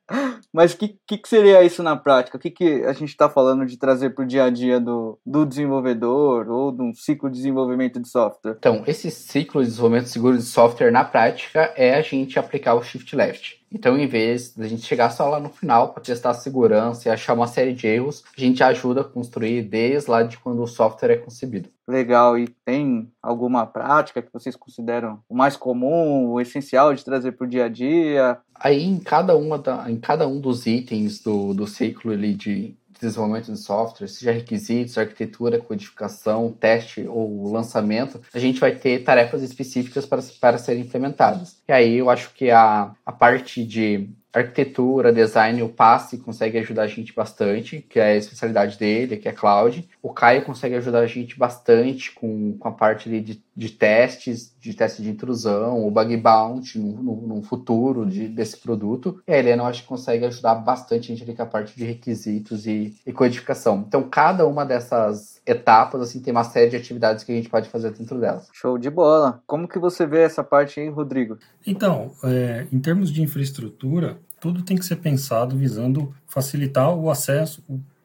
Mas 0.55 0.71
o 0.71 0.77
que, 0.77 0.97
que, 1.05 1.17
que, 1.17 1.27
seria 1.27 1.61
isso 1.63 1.83
na 1.83 1.97
prática? 1.97 2.37
O 2.37 2.39
que, 2.39 2.49
que 2.49 2.85
a 2.85 2.93
gente 2.93 3.09
está 3.09 3.29
falando 3.29 3.65
de 3.65 3.75
trazer 3.75 4.11
para 4.11 4.23
o 4.23 4.27
dia 4.27 4.45
a 4.45 4.49
dia 4.49 4.79
do, 4.79 5.19
do 5.25 5.45
desenvolvedor 5.45 6.49
ou 6.49 6.71
de 6.71 6.81
um 6.81 6.93
ciclo 6.93 7.29
de 7.29 7.35
desenvolvimento 7.35 7.99
de 7.99 8.07
software? 8.07 8.55
Então, 8.57 8.81
esse 8.87 9.11
ciclo 9.11 9.61
de 9.61 9.67
desenvolvimento 9.67 10.07
seguro 10.07 10.37
de 10.37 10.43
software 10.43 10.91
na 10.91 11.03
prática 11.03 11.73
é 11.75 11.95
a 11.95 12.01
gente 12.01 12.39
aplicar 12.39 12.75
o 12.75 12.81
Shift 12.81 13.13
Left. 13.13 13.64
Então, 13.71 13.97
em 13.97 14.07
vez 14.07 14.53
da 14.53 14.67
gente 14.67 14.85
chegar 14.85 15.09
só 15.09 15.27
lá 15.27 15.39
no 15.39 15.49
final 15.49 15.93
para 15.93 16.03
testar 16.03 16.29
a 16.29 16.33
segurança 16.33 17.07
e 17.07 17.11
achar 17.11 17.33
uma 17.33 17.47
série 17.47 17.73
de 17.73 17.87
erros, 17.87 18.23
a 18.35 18.39
gente 18.39 18.63
ajuda 18.63 19.01
a 19.01 19.03
construir 19.03 19.63
desde 19.63 20.09
lá 20.09 20.23
de 20.23 20.37
quando 20.37 20.61
o 20.61 20.67
software 20.67 21.11
é 21.11 21.17
concebido. 21.17 21.69
Legal. 21.87 22.37
E 22.37 22.47
tem 22.47 23.11
alguma 23.21 23.65
prática 23.65 24.21
que 24.21 24.31
vocês 24.31 24.55
consideram 24.55 25.19
o 25.27 25.35
mais 25.35 25.57
comum, 25.57 26.29
o 26.29 26.41
essencial 26.41 26.93
de 26.93 27.03
trazer 27.03 27.33
para 27.33 27.45
o 27.45 27.49
dia 27.49 27.65
a 27.65 27.69
dia? 27.69 28.37
Aí, 28.55 28.83
em 28.83 28.99
cada, 28.99 29.35
uma 29.35 29.57
da, 29.57 29.89
em 29.89 29.97
cada 29.97 30.27
um 30.27 30.39
dos 30.39 30.65
itens 30.65 31.19
do, 31.19 31.53
do 31.53 31.67
ciclo 31.67 32.11
ali 32.11 32.33
de 32.33 32.75
desenvolvimento 32.99 33.51
de 33.51 33.57
software, 33.57 34.07
seja 34.07 34.31
requisitos, 34.31 34.97
arquitetura, 34.97 35.59
codificação, 35.59 36.51
teste 36.51 37.05
ou 37.07 37.51
lançamento, 37.51 38.21
a 38.33 38.39
gente 38.39 38.59
vai 38.59 38.73
ter 38.73 39.03
tarefas 39.03 39.41
específicas 39.41 40.05
para, 40.05 40.21
para 40.39 40.57
serem 40.57 40.83
implementadas. 40.83 41.57
E 41.67 41.71
aí 41.71 41.97
eu 41.97 42.09
acho 42.09 42.33
que 42.33 42.49
a, 42.51 42.91
a 43.05 43.11
parte 43.11 43.63
de 43.63 44.09
arquitetura, 44.33 45.13
design, 45.13 45.63
o 45.63 45.69
Passe 45.69 46.17
consegue 46.17 46.57
ajudar 46.57 46.83
a 46.83 46.87
gente 46.87 47.13
bastante, 47.13 47.79
que 47.81 47.99
é 47.99 48.07
a 48.07 48.15
especialidade 48.15 48.77
dele, 48.77 49.17
que 49.17 49.29
é 49.29 49.31
cloud. 49.31 49.87
O 50.01 50.11
Caio 50.13 50.43
consegue 50.43 50.75
ajudar 50.75 50.99
a 50.99 51.07
gente 51.07 51.37
bastante 51.39 52.11
com, 52.11 52.57
com 52.57 52.67
a 52.67 52.71
parte 52.71 53.09
de, 53.09 53.41
de 53.55 53.69
testes, 53.69 54.53
de 54.59 54.73
teste 54.73 55.01
de 55.01 55.09
intrusão, 55.09 55.87
o 55.87 55.89
bug 55.89 56.17
bounty 56.17 56.77
no, 56.77 57.01
no, 57.01 57.27
no 57.27 57.41
futuro 57.41 58.05
de, 58.05 58.27
desse 58.27 58.57
produto. 58.57 59.21
E 59.27 59.31
a 59.31 59.37
Helena, 59.37 59.63
eu 59.63 59.67
acho 59.67 59.83
que 59.83 59.87
consegue 59.87 60.25
ajudar 60.25 60.55
bastante 60.55 61.11
a 61.11 61.15
gente 61.15 61.23
ali 61.23 61.33
com 61.33 61.43
a 61.43 61.45
parte 61.45 61.75
de 61.75 61.85
requisitos 61.85 62.67
e, 62.67 62.95
e 63.05 63.13
codificação. 63.13 63.85
Então, 63.87 64.03
cada 64.09 64.45
uma 64.45 64.65
dessas 64.65 65.41
etapas, 65.45 66.01
assim, 66.01 66.19
tem 66.19 66.31
uma 66.31 66.43
série 66.43 66.71
de 66.71 66.75
atividades 66.75 67.23
que 67.23 67.31
a 67.31 67.35
gente 67.35 67.49
pode 67.49 67.69
fazer 67.69 67.91
dentro 67.91 68.19
delas. 68.19 68.49
Show 68.51 68.77
de 68.77 68.89
bola. 68.89 69.41
Como 69.47 69.67
que 69.67 69.79
você 69.79 70.05
vê 70.05 70.21
essa 70.21 70.43
parte 70.43 70.79
aí, 70.79 70.89
Rodrigo? 70.89 71.37
Então, 71.65 72.11
é, 72.23 72.67
em 72.71 72.79
termos 72.79 73.11
de 73.11 73.21
infraestrutura, 73.21 74.17
tudo 74.41 74.63
tem 74.63 74.77
que 74.77 74.85
ser 74.85 74.97
pensado 74.97 75.55
visando 75.55 76.13
facilitar 76.27 76.93
o 76.93 77.09
acesso, 77.09 77.63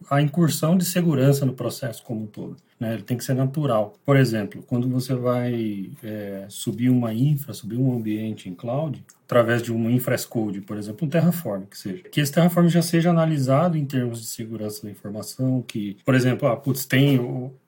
a 0.09 0.23
incursão 0.23 0.77
de 0.77 0.85
segurança 0.85 1.45
no 1.45 1.55
processo 1.55 2.03
como 2.05 2.23
um 2.23 2.27
todo. 2.27 2.57
Né? 2.81 2.95
Ele 2.95 3.03
tem 3.03 3.17
que 3.17 3.25
ser 3.25 3.35
natural. 3.35 3.95
Por 4.05 4.17
exemplo, 4.17 4.65
quando 4.67 4.89
você 4.89 5.15
vai 5.15 5.91
é, 6.03 6.47
subir 6.49 6.89
uma 6.89 7.13
infra, 7.13 7.53
subir 7.53 7.77
um 7.77 7.95
ambiente 7.95 8.49
em 8.49 8.55
cloud, 8.55 9.05
através 9.31 9.63
de 9.63 9.73
um 9.73 9.89
infrascode, 9.89 10.61
por 10.61 10.77
exemplo, 10.77 11.07
um 11.07 11.09
Terraform, 11.09 11.63
que 11.71 11.79
seja. 11.79 12.03
Que 12.03 12.21
esse 12.21 12.33
Terraform 12.33 12.67
já 12.67 12.83
seja 12.83 13.11
analisado 13.11 13.79
em 13.79 13.85
termos 13.85 14.21
de 14.21 14.27
segurança 14.27 14.83
da 14.83 14.91
informação, 14.91 15.63
que, 15.63 15.97
por 16.05 16.17
exemplo, 16.17 16.49
ah, 16.49 16.57
putz, 16.57 16.85
tem, 16.85 17.21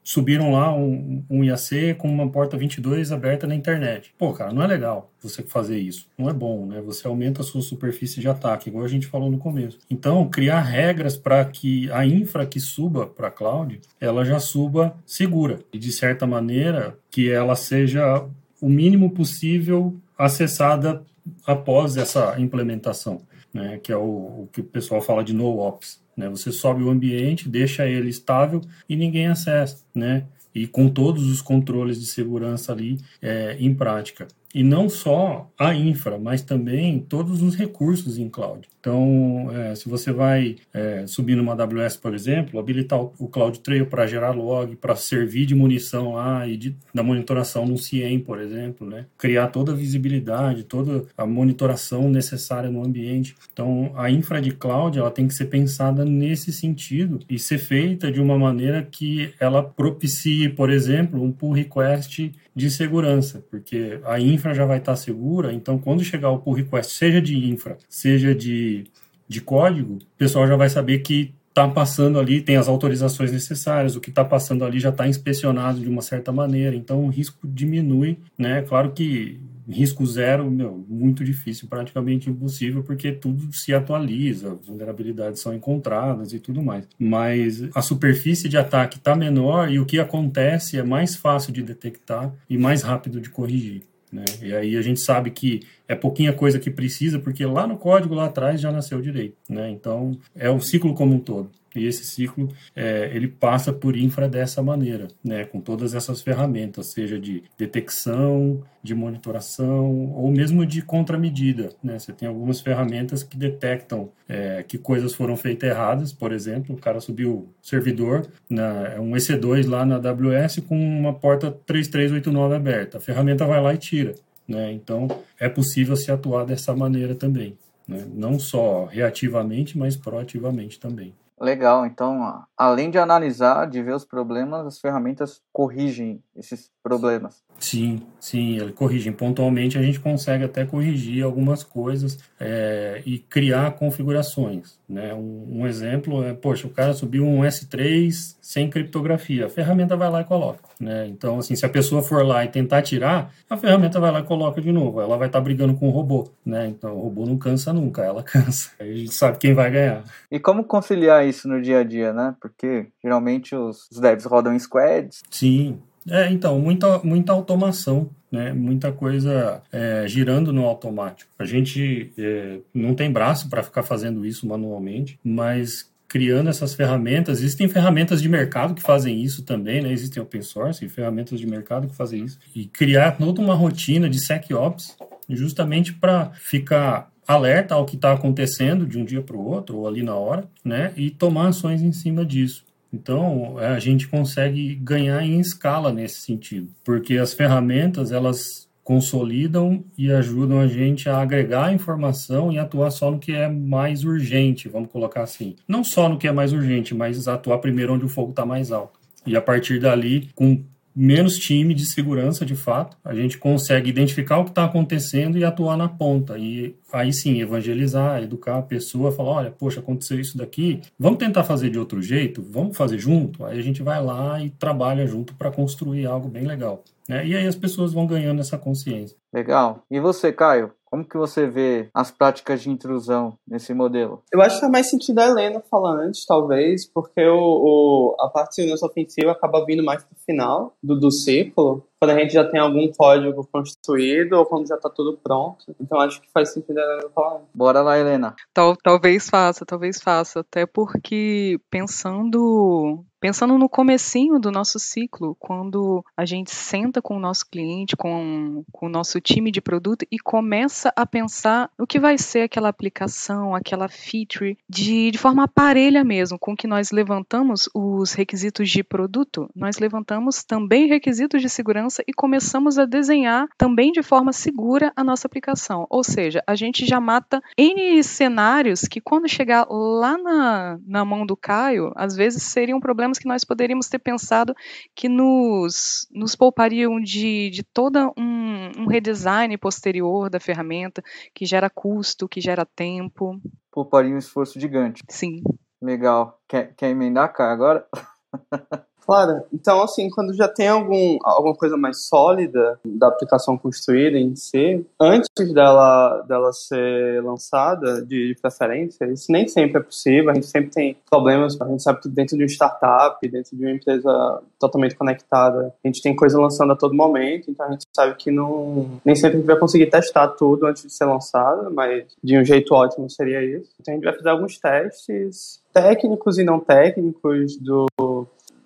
subiram 0.02 0.50
lá 0.50 0.74
um, 0.74 1.24
um 1.30 1.44
IAC 1.44 1.94
com 1.98 2.08
uma 2.08 2.28
porta 2.28 2.56
22 2.56 3.12
aberta 3.12 3.46
na 3.46 3.54
internet. 3.54 4.12
Pô, 4.18 4.32
cara, 4.32 4.52
não 4.52 4.62
é 4.62 4.66
legal 4.66 5.12
você 5.20 5.44
fazer 5.44 5.78
isso. 5.78 6.08
Não 6.18 6.28
é 6.28 6.32
bom, 6.32 6.66
né? 6.66 6.80
Você 6.80 7.06
aumenta 7.06 7.42
a 7.42 7.44
sua 7.44 7.62
superfície 7.62 8.20
de 8.20 8.28
ataque, 8.28 8.68
igual 8.68 8.84
a 8.84 8.88
gente 8.88 9.06
falou 9.06 9.30
no 9.30 9.38
começo. 9.38 9.78
Então, 9.88 10.28
criar 10.28 10.60
regras 10.62 11.16
para 11.16 11.44
que 11.44 11.88
a 11.92 12.04
infra 12.04 12.44
que 12.44 12.58
suba 12.58 13.06
para 13.06 13.28
a 13.28 13.30
cloud, 13.30 13.80
ela 14.00 14.24
já 14.24 14.40
suba 14.40 14.96
segura. 15.06 15.60
E, 15.72 15.78
de 15.78 15.92
certa 15.92 16.26
maneira, 16.26 16.98
que 17.10 17.30
ela 17.30 17.54
seja 17.54 18.26
o 18.60 18.68
mínimo 18.68 19.10
possível 19.10 19.96
acessada 20.16 21.02
após 21.46 21.96
essa 21.96 22.38
implementação, 22.38 23.22
né, 23.52 23.78
que 23.82 23.92
é 23.92 23.96
o, 23.96 24.00
o, 24.44 24.48
que 24.52 24.60
o 24.60 24.64
pessoal 24.64 25.00
fala 25.00 25.24
de 25.24 25.32
no 25.32 25.58
ops. 25.58 26.00
Né, 26.16 26.28
você 26.28 26.52
sobe 26.52 26.82
o 26.82 26.90
ambiente, 26.90 27.48
deixa 27.48 27.86
ele 27.86 28.10
estável 28.10 28.60
e 28.88 28.94
ninguém 28.94 29.28
acessa, 29.28 29.82
né, 29.94 30.24
e 30.54 30.66
com 30.66 30.88
todos 30.88 31.26
os 31.30 31.40
controles 31.40 31.98
de 31.98 32.06
segurança 32.06 32.72
ali 32.72 32.98
é, 33.20 33.56
em 33.58 33.74
prática. 33.74 34.28
E 34.54 34.62
não 34.62 34.88
só 34.88 35.50
a 35.58 35.74
infra, 35.74 36.18
mas 36.18 36.42
também 36.42 36.98
todos 37.00 37.42
os 37.42 37.54
recursos 37.54 38.18
em 38.18 38.28
cloud. 38.28 38.68
Então, 38.82 39.48
é, 39.52 39.74
se 39.76 39.88
você 39.88 40.12
vai 40.12 40.56
é, 40.74 41.06
subir 41.06 41.36
numa 41.36 41.52
AWS, 41.52 41.96
por 41.96 42.14
exemplo, 42.14 42.58
habilitar 42.58 43.00
o 43.00 43.28
CloudTrail 43.28 43.86
para 43.86 44.08
gerar 44.08 44.32
log, 44.32 44.74
para 44.74 44.96
servir 44.96 45.46
de 45.46 45.54
munição 45.54 46.14
lá 46.14 46.46
e 46.48 46.56
de, 46.56 46.76
da 46.92 47.02
monitoração 47.02 47.64
no 47.64 47.78
CIEM, 47.78 48.18
por 48.18 48.40
exemplo, 48.40 48.84
né? 48.84 49.06
criar 49.16 49.48
toda 49.48 49.70
a 49.70 49.74
visibilidade, 49.74 50.64
toda 50.64 51.04
a 51.16 51.24
monitoração 51.24 52.10
necessária 52.10 52.68
no 52.68 52.84
ambiente. 52.84 53.36
Então, 53.52 53.92
a 53.94 54.10
infra 54.10 54.42
de 54.42 54.50
cloud 54.50 54.98
ela 54.98 55.12
tem 55.12 55.28
que 55.28 55.34
ser 55.34 55.46
pensada 55.46 56.04
nesse 56.04 56.52
sentido 56.52 57.20
e 57.30 57.38
ser 57.38 57.58
feita 57.58 58.10
de 58.10 58.20
uma 58.20 58.36
maneira 58.36 58.82
que 58.82 59.32
ela 59.38 59.62
propicie, 59.62 60.48
por 60.48 60.70
exemplo, 60.70 61.22
um 61.22 61.30
pull 61.30 61.52
request 61.52 62.32
de 62.54 62.70
segurança, 62.70 63.44
porque 63.50 64.00
a 64.04 64.20
infra 64.20 64.54
já 64.54 64.66
vai 64.66 64.78
estar 64.78 64.96
segura, 64.96 65.52
então 65.52 65.78
quando 65.78 66.04
chegar 66.04 66.30
o 66.30 66.38
pull 66.38 66.54
request, 66.54 66.92
seja 66.92 67.20
de 67.20 67.36
infra, 67.48 67.78
seja 67.88 68.34
de, 68.34 68.84
de 69.26 69.40
código, 69.40 69.94
o 69.94 70.18
pessoal 70.18 70.46
já 70.46 70.56
vai 70.56 70.68
saber 70.68 70.98
que 70.98 71.32
está 71.48 71.68
passando 71.68 72.18
ali, 72.18 72.40
tem 72.40 72.56
as 72.56 72.68
autorizações 72.68 73.30
necessárias, 73.30 73.94
o 73.94 74.00
que 74.00 74.08
está 74.08 74.24
passando 74.24 74.64
ali 74.64 74.80
já 74.80 74.88
está 74.88 75.06
inspecionado 75.06 75.80
de 75.80 75.88
uma 75.88 76.02
certa 76.02 76.32
maneira, 76.32 76.74
então 76.74 77.04
o 77.04 77.08
risco 77.08 77.38
diminui, 77.46 78.18
né? 78.38 78.62
Claro 78.62 78.92
que 78.92 79.38
risco 79.68 80.04
zero, 80.06 80.50
meu, 80.50 80.84
muito 80.88 81.24
difícil, 81.24 81.68
praticamente 81.68 82.28
impossível, 82.28 82.82
porque 82.82 83.12
tudo 83.12 83.52
se 83.52 83.72
atualiza, 83.72 84.54
vulnerabilidades 84.54 85.40
são 85.40 85.54
encontradas 85.54 86.32
e 86.32 86.38
tudo 86.38 86.62
mais. 86.62 86.86
Mas 86.98 87.68
a 87.74 87.82
superfície 87.82 88.48
de 88.48 88.56
ataque 88.56 88.98
está 88.98 89.14
menor 89.14 89.70
e 89.70 89.78
o 89.78 89.86
que 89.86 89.98
acontece 89.98 90.78
é 90.78 90.82
mais 90.82 91.16
fácil 91.16 91.52
de 91.52 91.62
detectar 91.62 92.32
e 92.48 92.58
mais 92.58 92.82
rápido 92.82 93.20
de 93.20 93.30
corrigir. 93.30 93.82
Né? 94.12 94.24
E 94.42 94.54
aí 94.54 94.76
a 94.76 94.82
gente 94.82 95.00
sabe 95.00 95.30
que 95.30 95.60
é 95.88 95.94
pouquinha 95.94 96.32
coisa 96.32 96.58
que 96.58 96.70
precisa, 96.70 97.18
porque 97.18 97.46
lá 97.46 97.66
no 97.66 97.78
código, 97.78 98.14
lá 98.14 98.26
atrás, 98.26 98.60
já 98.60 98.70
nasceu 98.70 99.00
direito. 99.00 99.36
Né? 99.48 99.70
Então, 99.70 100.18
é 100.34 100.50
o 100.50 100.60
ciclo 100.60 100.94
como 100.94 101.14
um 101.14 101.18
todo. 101.18 101.50
E 101.74 101.86
esse 101.86 102.04
ciclo 102.04 102.48
é, 102.74 103.10
ele 103.14 103.28
passa 103.28 103.72
por 103.72 103.96
infra 103.96 104.28
dessa 104.28 104.62
maneira, 104.62 105.08
né, 105.24 105.44
com 105.44 105.60
todas 105.60 105.94
essas 105.94 106.22
ferramentas, 106.22 106.88
seja 106.88 107.18
de 107.18 107.42
detecção, 107.56 108.62
de 108.82 108.94
monitoração 108.94 110.12
ou 110.12 110.30
mesmo 110.30 110.66
de 110.66 110.82
contramedida. 110.82 111.70
Né? 111.82 111.98
Você 111.98 112.12
tem 112.12 112.28
algumas 112.28 112.60
ferramentas 112.60 113.22
que 113.22 113.36
detectam 113.36 114.10
é, 114.28 114.62
que 114.62 114.76
coisas 114.76 115.14
foram 115.14 115.36
feitas 115.36 115.70
erradas. 115.70 116.12
Por 116.12 116.32
exemplo, 116.32 116.74
o 116.74 116.78
cara 116.78 117.00
subiu 117.00 117.48
servidor, 117.62 118.26
na, 118.50 118.96
um 118.98 119.12
EC2 119.12 119.68
lá 119.68 119.86
na 119.86 119.96
AWS 119.96 120.60
com 120.66 120.76
uma 120.76 121.14
porta 121.14 121.50
3389 121.66 122.54
aberta. 122.56 122.98
A 122.98 123.00
ferramenta 123.00 123.46
vai 123.46 123.62
lá 123.62 123.72
e 123.72 123.78
tira. 123.78 124.14
Né? 124.48 124.72
Então, 124.72 125.06
é 125.38 125.48
possível 125.48 125.96
se 125.96 126.10
atuar 126.10 126.44
dessa 126.44 126.74
maneira 126.74 127.14
também. 127.14 127.56
Né? 127.86 128.04
Não 128.12 128.38
só 128.38 128.86
reativamente, 128.86 129.78
mas 129.78 129.96
proativamente 129.96 130.80
também. 130.80 131.14
Legal, 131.40 131.84
então, 131.86 132.44
além 132.56 132.90
de 132.90 132.98
analisar, 132.98 133.66
de 133.66 133.82
ver 133.82 133.94
os 133.94 134.04
problemas, 134.04 134.66
as 134.66 134.78
ferramentas 134.78 135.42
corrigem 135.52 136.22
esses 136.36 136.70
problemas. 136.82 137.42
Sim, 137.58 138.02
sim, 138.18 138.56
ele 138.56 138.72
corrigem. 138.72 139.12
Pontualmente 139.12 139.78
a 139.78 139.82
gente 139.82 140.00
consegue 140.00 140.44
até 140.44 140.64
corrigir 140.64 141.22
algumas 141.22 141.62
coisas 141.62 142.18
é, 142.40 143.02
e 143.04 143.18
criar 143.18 143.72
configurações. 143.72 144.78
Né? 144.88 145.14
Um, 145.14 145.60
um, 145.60 145.66
exemplo 145.66 146.24
é, 146.24 146.32
poxa, 146.32 146.66
o 146.66 146.70
cara 146.70 146.92
subiu 146.92 147.24
um 147.24 147.42
S3 147.42 148.36
sem 148.40 148.68
criptografia, 148.68 149.46
a 149.46 149.48
ferramenta 149.48 149.96
vai 149.96 150.10
lá 150.10 150.22
e 150.22 150.24
coloca. 150.24 150.60
Né? 150.80 151.06
Então, 151.06 151.38
assim, 151.38 151.54
se 151.54 151.64
a 151.64 151.68
pessoa 151.68 152.02
for 152.02 152.26
lá 152.26 152.44
e 152.44 152.48
tentar 152.48 152.82
tirar, 152.82 153.32
a 153.48 153.56
ferramenta 153.56 154.00
vai 154.00 154.10
lá 154.10 154.20
e 154.20 154.24
coloca 154.24 154.60
de 154.60 154.72
novo. 154.72 155.00
Ela 155.00 155.16
vai 155.16 155.28
estar 155.28 155.38
tá 155.38 155.44
brigando 155.44 155.74
com 155.74 155.88
o 155.88 155.92
robô. 155.92 156.28
Né? 156.44 156.66
Então, 156.66 156.96
o 156.96 157.02
robô 157.02 157.26
não 157.26 157.38
cansa 157.38 157.72
nunca, 157.72 158.02
ela 158.02 158.22
cansa. 158.24 158.70
A 158.80 158.84
gente 158.84 159.14
sabe 159.14 159.38
quem 159.38 159.54
vai 159.54 159.70
ganhar. 159.70 160.02
E 160.30 160.40
como 160.40 160.64
conciliar 160.64 161.26
isso 161.26 161.46
no 161.46 161.60
dia 161.60 161.80
a 161.80 161.84
dia, 161.84 162.12
né? 162.12 162.34
Porque 162.40 162.88
geralmente 163.02 163.54
os, 163.54 163.88
os 163.90 164.00
devs 164.00 164.24
rodam 164.24 164.54
em 164.54 164.58
squads. 164.58 165.22
Sim, 165.30 165.80
É, 166.08 166.30
então, 166.30 166.58
muita, 166.58 166.98
muita 166.98 167.32
automação, 167.32 168.10
né? 168.30 168.52
Muita 168.52 168.90
coisa 168.92 169.62
é, 169.70 170.04
girando 170.06 170.52
no 170.52 170.64
automático. 170.64 171.30
A 171.38 171.44
gente 171.44 172.12
é, 172.18 172.58
não 172.74 172.94
tem 172.94 173.10
braço 173.10 173.48
para 173.48 173.62
ficar 173.62 173.82
fazendo 173.82 174.24
isso 174.24 174.46
manualmente, 174.46 175.18
mas 175.22 175.92
criando 176.12 176.50
essas 176.50 176.74
ferramentas. 176.74 177.38
Existem 177.38 177.68
ferramentas 177.68 178.20
de 178.20 178.28
mercado 178.28 178.74
que 178.74 178.82
fazem 178.82 179.22
isso 179.22 179.44
também, 179.44 179.80
né? 179.80 179.90
Existem 179.90 180.22
open 180.22 180.42
source 180.42 180.84
e 180.84 180.88
ferramentas 180.88 181.40
de 181.40 181.46
mercado 181.46 181.86
que 181.86 181.96
fazem 181.96 182.24
isso. 182.24 182.38
E 182.54 182.66
criar 182.66 183.12
toda 183.12 183.40
uma 183.40 183.54
rotina 183.54 184.10
de 184.10 184.18
SecOps 184.18 184.94
justamente 185.28 185.94
para 185.94 186.30
ficar 186.34 187.10
alerta 187.26 187.74
ao 187.74 187.86
que 187.86 187.96
está 187.96 188.12
acontecendo 188.12 188.86
de 188.86 188.98
um 188.98 189.04
dia 189.04 189.22
para 189.22 189.36
o 189.36 189.42
outro 189.42 189.78
ou 189.78 189.88
ali 189.88 190.02
na 190.02 190.14
hora, 190.14 190.44
né? 190.62 190.92
E 190.96 191.10
tomar 191.10 191.48
ações 191.48 191.80
em 191.80 191.92
cima 191.92 192.26
disso. 192.26 192.64
Então, 192.92 193.56
a 193.58 193.78
gente 193.78 194.06
consegue 194.06 194.74
ganhar 194.74 195.22
em 195.24 195.40
escala 195.40 195.92
nesse 195.92 196.20
sentido, 196.20 196.68
porque 196.84 197.16
as 197.16 197.32
ferramentas, 197.32 198.12
elas 198.12 198.68
consolidam 198.84 199.84
e 199.96 200.10
ajudam 200.10 200.60
a 200.60 200.66
gente 200.66 201.08
a 201.08 201.18
agregar 201.18 201.72
informação 201.72 202.52
e 202.52 202.58
atuar 202.58 202.90
só 202.90 203.10
no 203.10 203.18
que 203.18 203.32
é 203.32 203.48
mais 203.48 204.04
urgente, 204.04 204.68
vamos 204.68 204.90
colocar 204.90 205.22
assim. 205.22 205.54
Não 205.66 205.84
só 205.84 206.08
no 206.08 206.18
que 206.18 206.26
é 206.26 206.32
mais 206.32 206.52
urgente, 206.52 206.94
mas 206.94 207.28
atuar 207.28 207.58
primeiro 207.58 207.94
onde 207.94 208.04
o 208.04 208.08
fogo 208.08 208.30
está 208.30 208.44
mais 208.44 208.72
alto. 208.72 208.98
E 209.24 209.36
a 209.36 209.40
partir 209.40 209.78
dali, 209.78 210.30
com 210.34 210.64
menos 210.94 211.38
time 211.38 211.74
de 211.74 211.86
segurança, 211.86 212.44
de 212.44 212.54
fato, 212.54 212.96
a 213.04 213.14
gente 213.14 213.38
consegue 213.38 213.90
identificar 213.90 214.38
o 214.38 214.44
que 214.44 214.50
está 214.50 214.64
acontecendo 214.64 215.38
e 215.38 215.44
atuar 215.44 215.76
na 215.76 215.88
ponta. 215.88 216.38
E 216.38 216.76
aí 216.92 217.12
sim, 217.12 217.40
evangelizar, 217.40 218.22
educar 218.22 218.58
a 218.58 218.62
pessoa, 218.62 219.12
falar, 219.12 219.30
olha, 219.30 219.50
poxa, 219.50 219.80
aconteceu 219.80 220.20
isso 220.20 220.36
daqui, 220.36 220.80
vamos 220.98 221.18
tentar 221.18 221.44
fazer 221.44 221.70
de 221.70 221.78
outro 221.78 222.02
jeito, 222.02 222.42
vamos 222.42 222.76
fazer 222.76 222.98
junto. 222.98 223.44
Aí 223.44 223.58
a 223.58 223.62
gente 223.62 223.82
vai 223.82 224.02
lá 224.02 224.42
e 224.42 224.50
trabalha 224.50 225.06
junto 225.06 225.34
para 225.34 225.50
construir 225.50 226.06
algo 226.06 226.28
bem 226.28 226.44
legal. 226.44 226.82
Né? 227.08 227.26
E 227.26 227.36
aí 227.36 227.46
as 227.46 227.56
pessoas 227.56 227.92
vão 227.92 228.06
ganhando 228.06 228.40
essa 228.40 228.58
consciência. 228.58 229.16
Legal. 229.32 229.84
E 229.90 229.98
você, 230.00 230.32
Caio? 230.32 230.72
Como 230.92 231.06
que 231.06 231.16
você 231.16 231.46
vê 231.46 231.88
as 231.94 232.10
práticas 232.10 232.60
de 232.60 232.68
intrusão 232.68 233.38
nesse 233.48 233.72
modelo? 233.72 234.22
Eu 234.30 234.42
acho 234.42 234.56
que 234.56 234.60
faz 234.60 234.70
mais 234.70 234.90
sentido 234.90 235.20
a 235.20 235.26
Helena 235.26 235.62
falar 235.70 235.94
antes, 235.94 236.26
talvez, 236.26 236.86
porque 236.86 237.26
o, 237.26 237.38
o 237.40 238.16
a 238.20 238.28
parte 238.28 238.50
de 238.50 238.54
segurança 238.56 238.84
ofensiva 238.84 239.32
acaba 239.32 239.64
vindo 239.64 239.82
mais 239.82 240.04
pro 240.04 240.14
final 240.26 240.74
do, 240.82 240.94
do 241.00 241.10
ciclo, 241.10 241.82
quando 241.98 242.10
a 242.10 242.18
gente 242.18 242.34
já 242.34 242.44
tem 242.44 242.60
algum 242.60 242.92
código 242.92 243.48
construído 243.50 244.34
ou 244.34 244.44
quando 244.44 244.68
já 244.68 244.74
está 244.74 244.90
tudo 244.90 245.16
pronto. 245.16 245.64
Então 245.80 245.98
acho 245.98 246.20
que 246.20 246.30
faz 246.30 246.52
sentido 246.52 246.76
a 246.76 246.82
Helena 246.82 247.08
falar. 247.14 247.40
Bora 247.54 247.80
lá, 247.80 247.98
Helena. 247.98 248.36
Tal, 248.52 248.76
talvez 248.76 249.30
faça, 249.30 249.64
talvez 249.64 249.98
faça, 249.98 250.40
até 250.40 250.66
porque 250.66 251.58
pensando 251.70 253.02
pensando 253.22 253.56
no 253.56 253.68
comecinho 253.68 254.36
do 254.40 254.50
nosso 254.50 254.80
ciclo, 254.80 255.36
quando 255.38 256.04
a 256.16 256.24
gente 256.24 256.50
senta 256.50 257.00
com 257.00 257.16
o 257.16 257.20
nosso 257.20 257.48
cliente, 257.48 257.96
com, 257.96 258.64
com 258.72 258.86
o 258.86 258.88
nosso 258.88 259.20
time 259.20 259.52
de 259.52 259.60
produto 259.60 260.04
e 260.10 260.18
começa 260.18 260.92
a 260.96 261.06
pensar 261.06 261.70
o 261.78 261.86
que 261.86 262.00
vai 262.00 262.18
ser 262.18 262.40
aquela 262.40 262.68
aplicação, 262.68 263.54
aquela 263.54 263.88
feature, 263.88 264.58
de, 264.68 265.12
de 265.12 265.18
forma 265.18 265.46
parelha 265.46 266.02
mesmo, 266.02 266.36
com 266.36 266.56
que 266.56 266.66
nós 266.66 266.90
levantamos 266.90 267.70
os 267.72 268.12
requisitos 268.12 268.68
de 268.68 268.82
produto, 268.82 269.48
nós 269.54 269.78
levantamos 269.78 270.42
também 270.42 270.88
requisitos 270.88 271.40
de 271.40 271.48
segurança 271.48 272.02
e 272.08 272.12
começamos 272.12 272.76
a 272.76 272.84
desenhar 272.84 273.46
também 273.56 273.92
de 273.92 274.02
forma 274.02 274.32
segura 274.32 274.92
a 274.96 275.04
nossa 275.04 275.28
aplicação. 275.28 275.86
Ou 275.88 276.02
seja, 276.02 276.42
a 276.44 276.56
gente 276.56 276.84
já 276.84 276.98
mata 276.98 277.40
N 277.56 278.02
cenários 278.02 278.80
que 278.80 279.00
quando 279.00 279.28
chegar 279.28 279.64
lá 279.70 280.18
na, 280.18 280.80
na 280.84 281.04
mão 281.04 281.24
do 281.24 281.36
Caio, 281.36 281.92
às 281.94 282.16
vezes 282.16 282.42
seriam 282.42 282.80
problemas 282.80 283.11
que 283.18 283.26
nós 283.26 283.44
poderíamos 283.44 283.88
ter 283.88 283.98
pensado 283.98 284.54
que 284.94 285.08
nos, 285.08 286.06
nos 286.10 286.34
poupariam 286.36 287.00
de, 287.00 287.50
de 287.50 287.62
todo 287.62 288.12
um, 288.16 288.82
um 288.82 288.86
redesign 288.86 289.56
posterior 289.58 290.28
da 290.28 290.40
ferramenta, 290.40 291.02
que 291.34 291.46
gera 291.46 291.70
custo, 291.70 292.28
que 292.28 292.40
gera 292.40 292.64
tempo. 292.64 293.40
Pouparia 293.70 294.14
um 294.14 294.18
esforço 294.18 294.60
gigante. 294.60 295.02
Sim. 295.08 295.42
Legal. 295.80 296.40
Quer, 296.46 296.74
quer 296.74 296.90
emendar, 296.90 297.32
Caio, 297.32 297.50
agora? 297.50 297.88
Claro. 299.04 299.42
Então, 299.52 299.82
assim, 299.82 300.08
quando 300.08 300.32
já 300.34 300.48
tem 300.48 300.68
algum, 300.68 301.18
alguma 301.22 301.54
coisa 301.54 301.76
mais 301.76 302.06
sólida 302.06 302.78
da 302.84 303.08
aplicação 303.08 303.58
construída 303.58 304.16
em 304.18 304.34
si, 304.36 304.84
antes 305.00 305.28
dela, 305.52 306.22
dela 306.22 306.52
ser 306.52 307.22
lançada, 307.22 308.04
de 308.04 308.36
preferência, 308.40 309.04
isso 309.06 309.30
nem 309.30 309.48
sempre 309.48 309.78
é 309.78 309.82
possível. 309.82 310.30
A 310.30 310.34
gente 310.34 310.46
sempre 310.46 310.70
tem 310.70 310.96
problemas. 311.10 311.60
A 311.60 311.66
gente 311.66 311.82
sabe 311.82 312.00
que 312.00 312.08
dentro 312.08 312.36
de 312.36 312.44
uma 312.44 312.48
startup, 312.48 313.28
dentro 313.28 313.56
de 313.56 313.64
uma 313.64 313.72
empresa 313.72 314.42
totalmente 314.58 314.94
conectada, 314.94 315.74
a 315.84 315.88
gente 315.88 316.00
tem 316.00 316.14
coisa 316.14 316.40
lançando 316.40 316.72
a 316.72 316.76
todo 316.76 316.94
momento. 316.94 317.50
Então, 317.50 317.66
a 317.66 317.72
gente 317.72 317.84
sabe 317.94 318.14
que 318.14 318.30
não, 318.30 319.00
nem 319.04 319.14
sempre 319.14 319.36
a 319.36 319.40
gente 319.40 319.46
vai 319.46 319.58
conseguir 319.58 319.86
testar 319.86 320.28
tudo 320.28 320.66
antes 320.66 320.82
de 320.84 320.92
ser 320.92 321.06
lançado, 321.06 321.72
mas 321.74 322.04
de 322.22 322.38
um 322.38 322.44
jeito 322.44 322.72
ótimo 322.74 323.10
seria 323.10 323.42
isso. 323.42 323.70
Então, 323.80 323.92
a 323.92 323.96
gente 323.96 324.04
vai 324.04 324.14
fazer 324.14 324.28
alguns 324.28 324.58
testes 324.58 325.60
técnicos 325.72 326.38
e 326.38 326.44
não 326.44 326.60
técnicos 326.60 327.56
do 327.56 327.86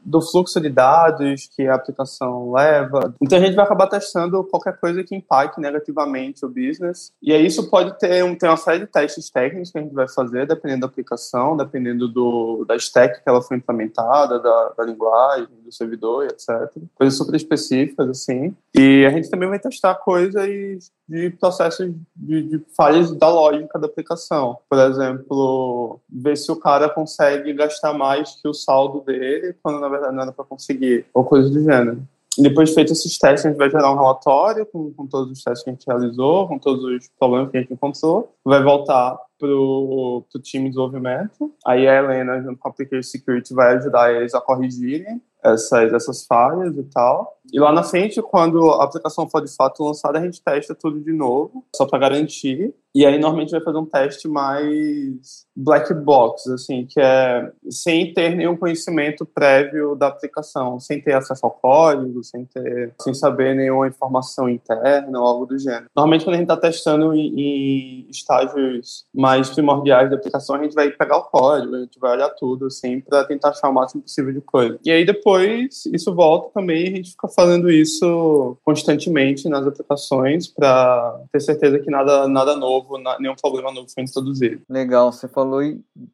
do 0.07 0.23
fluxo 0.23 0.61
de 0.61 0.69
dados 0.69 1.49
que 1.55 1.67
a 1.67 1.75
aplicação 1.75 2.53
leva. 2.53 3.13
Então 3.21 3.39
a 3.39 3.41
gente 3.41 3.57
vai 3.57 3.65
acabar 3.65 3.89
testando 3.89 4.45
qualquer 4.45 4.79
coisa 4.79 5.03
que 5.03 5.17
impacte 5.17 5.61
negativamente 5.61 6.45
o 6.45 6.49
business. 6.49 7.13
E 7.21 7.33
aí 7.33 7.45
isso 7.45 7.69
pode 7.69 7.99
ter, 7.99 8.25
um, 8.25 8.35
ter 8.37 8.47
uma 8.47 8.57
série 8.57 8.81
de 8.81 8.87
testes 8.87 9.29
técnicos 9.29 9.73
que 9.73 9.79
a 9.79 9.83
gente 9.83 9.95
vai 9.95 10.09
fazer, 10.09 10.47
dependendo 10.47 10.83
da 10.83 10.87
aplicação, 10.87 11.57
dependendo 11.57 12.07
do, 12.07 12.65
da 12.65 12.77
stack 12.77 13.23
que 13.23 13.29
ela 13.29 13.43
foi 13.43 13.57
implementada, 13.57 14.39
da, 14.39 14.73
da 14.77 14.85
linguagem, 14.85 15.49
do 15.65 15.73
servidor, 15.73 16.27
etc. 16.27 16.71
Coisas 16.95 17.19
super 17.19 17.35
específicas, 17.35 18.09
assim. 18.09 18.55
E 18.75 19.05
a 19.05 19.11
gente 19.11 19.29
também 19.29 19.49
vai 19.49 19.59
testar 19.59 19.97
coisas 19.97 20.93
de 21.09 21.31
processos 21.31 21.93
de, 22.15 22.43
de 22.43 22.65
falhas 22.77 23.13
da 23.13 23.29
lógica 23.29 23.79
da 23.79 23.87
aplicação. 23.87 24.59
Por 24.69 24.79
exemplo, 24.79 26.01
ver 26.09 26.37
se 26.37 26.51
o 26.51 26.57
cara 26.57 26.89
consegue 26.89 27.53
gastar 27.53 27.93
mais 27.93 28.41
que 28.41 28.49
o 28.49 28.55
saldo 28.55 29.01
dele, 29.01 29.55
quando 29.63 29.81
na 29.81 29.89
verdade 29.89 30.15
não 30.15 30.23
era 30.23 30.33
para 30.33 30.45
conseguir, 30.45 31.07
ou 31.15 31.25
coisa 31.25 31.49
do 31.49 31.63
gênero. 31.63 32.03
Depois 32.39 32.69
de 32.69 32.75
feito 32.75 32.93
esses 32.93 33.17
testes, 33.17 33.47
a 33.47 33.49
gente 33.49 33.57
vai 33.57 33.71
gerar 33.71 33.91
um 33.91 33.97
relatório 33.97 34.67
com, 34.67 34.93
com 34.93 35.07
todos 35.07 35.33
os 35.33 35.43
testes 35.43 35.65
que 35.65 35.71
a 35.71 35.73
gente 35.73 35.87
realizou, 35.87 36.47
com 36.47 36.59
todos 36.59 36.85
os 36.85 37.09
problemas 37.19 37.51
que 37.51 37.57
a 37.57 37.61
gente 37.61 37.73
encontrou. 37.73 38.31
Vai 38.45 38.63
voltar 38.63 39.19
para 39.39 39.49
o 39.49 40.23
time 40.43 40.65
de 40.65 40.71
desenvolvimento. 40.71 41.55
Aí 41.67 41.89
a 41.89 41.95
Helena, 41.95 42.43
junto 42.43 42.59
com 42.59 42.69
a 42.69 42.71
Application 42.71 43.09
Security, 43.09 43.55
vai 43.55 43.77
ajudar 43.77 44.13
eles 44.13 44.35
a 44.35 44.41
corrigirem 44.41 45.21
essas, 45.53 45.93
essas 45.93 46.27
falhas 46.27 46.77
e 46.77 46.83
tal. 46.85 47.39
E 47.53 47.59
lá 47.59 47.73
na 47.73 47.83
frente, 47.83 48.21
quando 48.23 48.71
a 48.73 48.85
aplicação 48.85 49.29
for 49.29 49.43
de 49.43 49.55
fato 49.55 49.85
lançada, 49.85 50.19
a 50.19 50.23
gente 50.23 50.43
testa 50.43 50.75
tudo 50.75 51.01
de 51.01 51.13
novo, 51.13 51.65
só 51.75 51.87
para 51.87 51.99
garantir. 51.99 52.75
E 52.97 53.05
aí, 53.05 53.19
normalmente, 53.19 53.51
vai 53.51 53.61
fazer 53.61 53.77
um 53.77 53.85
teste 53.85 54.27
mais 54.27 55.45
black 55.55 55.93
box, 55.93 56.51
assim, 56.51 56.87
que 56.87 56.99
é 56.99 57.53
sem 57.69 58.15
ter 58.15 58.35
nenhum 58.35 58.57
conhecimento 58.57 59.27
prévio 59.27 59.95
da 59.95 60.07
aplicação, 60.07 60.81
sem 60.81 60.99
ter 61.03 61.13
acesso 61.13 61.45
ao 61.45 61.51
código, 61.51 62.25
sem 62.25 62.47
ter, 62.47 62.95
sem 63.03 63.13
saber 63.13 63.55
nenhuma 63.55 63.87
informação 63.87 64.49
interna 64.49 65.21
ou 65.21 65.27
algo 65.27 65.45
do 65.45 65.59
gênero. 65.59 65.91
Normalmente, 65.95 66.25
quando 66.25 66.37
a 66.37 66.39
gente 66.39 66.51
está 66.51 66.57
testando 66.57 67.13
em, 67.13 67.39
em, 67.39 68.07
estágios 68.09 69.05
mais 69.15 69.51
primordiais 69.51 70.09
da 70.09 70.17
aplicação, 70.17 70.57
a 70.57 70.63
gente 70.63 70.75
vai 70.75 70.91
pegar 70.91 71.19
o 71.19 71.25
código, 71.25 71.75
a 71.75 71.81
gente 71.81 72.01
vai 72.01 72.13
olhar 72.13 72.31
tudo, 72.31 72.65
assim, 72.65 73.01
para 73.01 73.25
tentar 73.25 73.51
achar 73.51 73.69
o 73.69 73.75
máximo 73.75 74.01
possível 74.01 74.33
de 74.33 74.41
coisa. 74.41 74.79
E 74.83 74.91
aí, 74.91 75.05
depois, 75.05 75.85
isso 75.93 76.15
volta 76.15 76.49
também 76.55 76.87
a 76.87 76.97
gente 76.97 77.11
fica 77.11 77.29
fazendo 77.29 77.71
isso 77.71 78.57
constantemente 78.65 79.51
nas 79.51 79.67
aplicações 79.67 80.49
para 80.49 81.21
ter 81.31 81.41
certeza 81.41 81.79
que 81.79 81.91
nada, 81.91 82.27
nada 82.27 82.57
novo, 82.57 82.86
nenhum 83.21 83.35
problema 83.35 83.73
novo 83.73 83.89
foi 83.93 84.03
introduzido. 84.03 84.63
Legal, 84.69 85.13
você 85.13 85.29
falou 85.29 85.61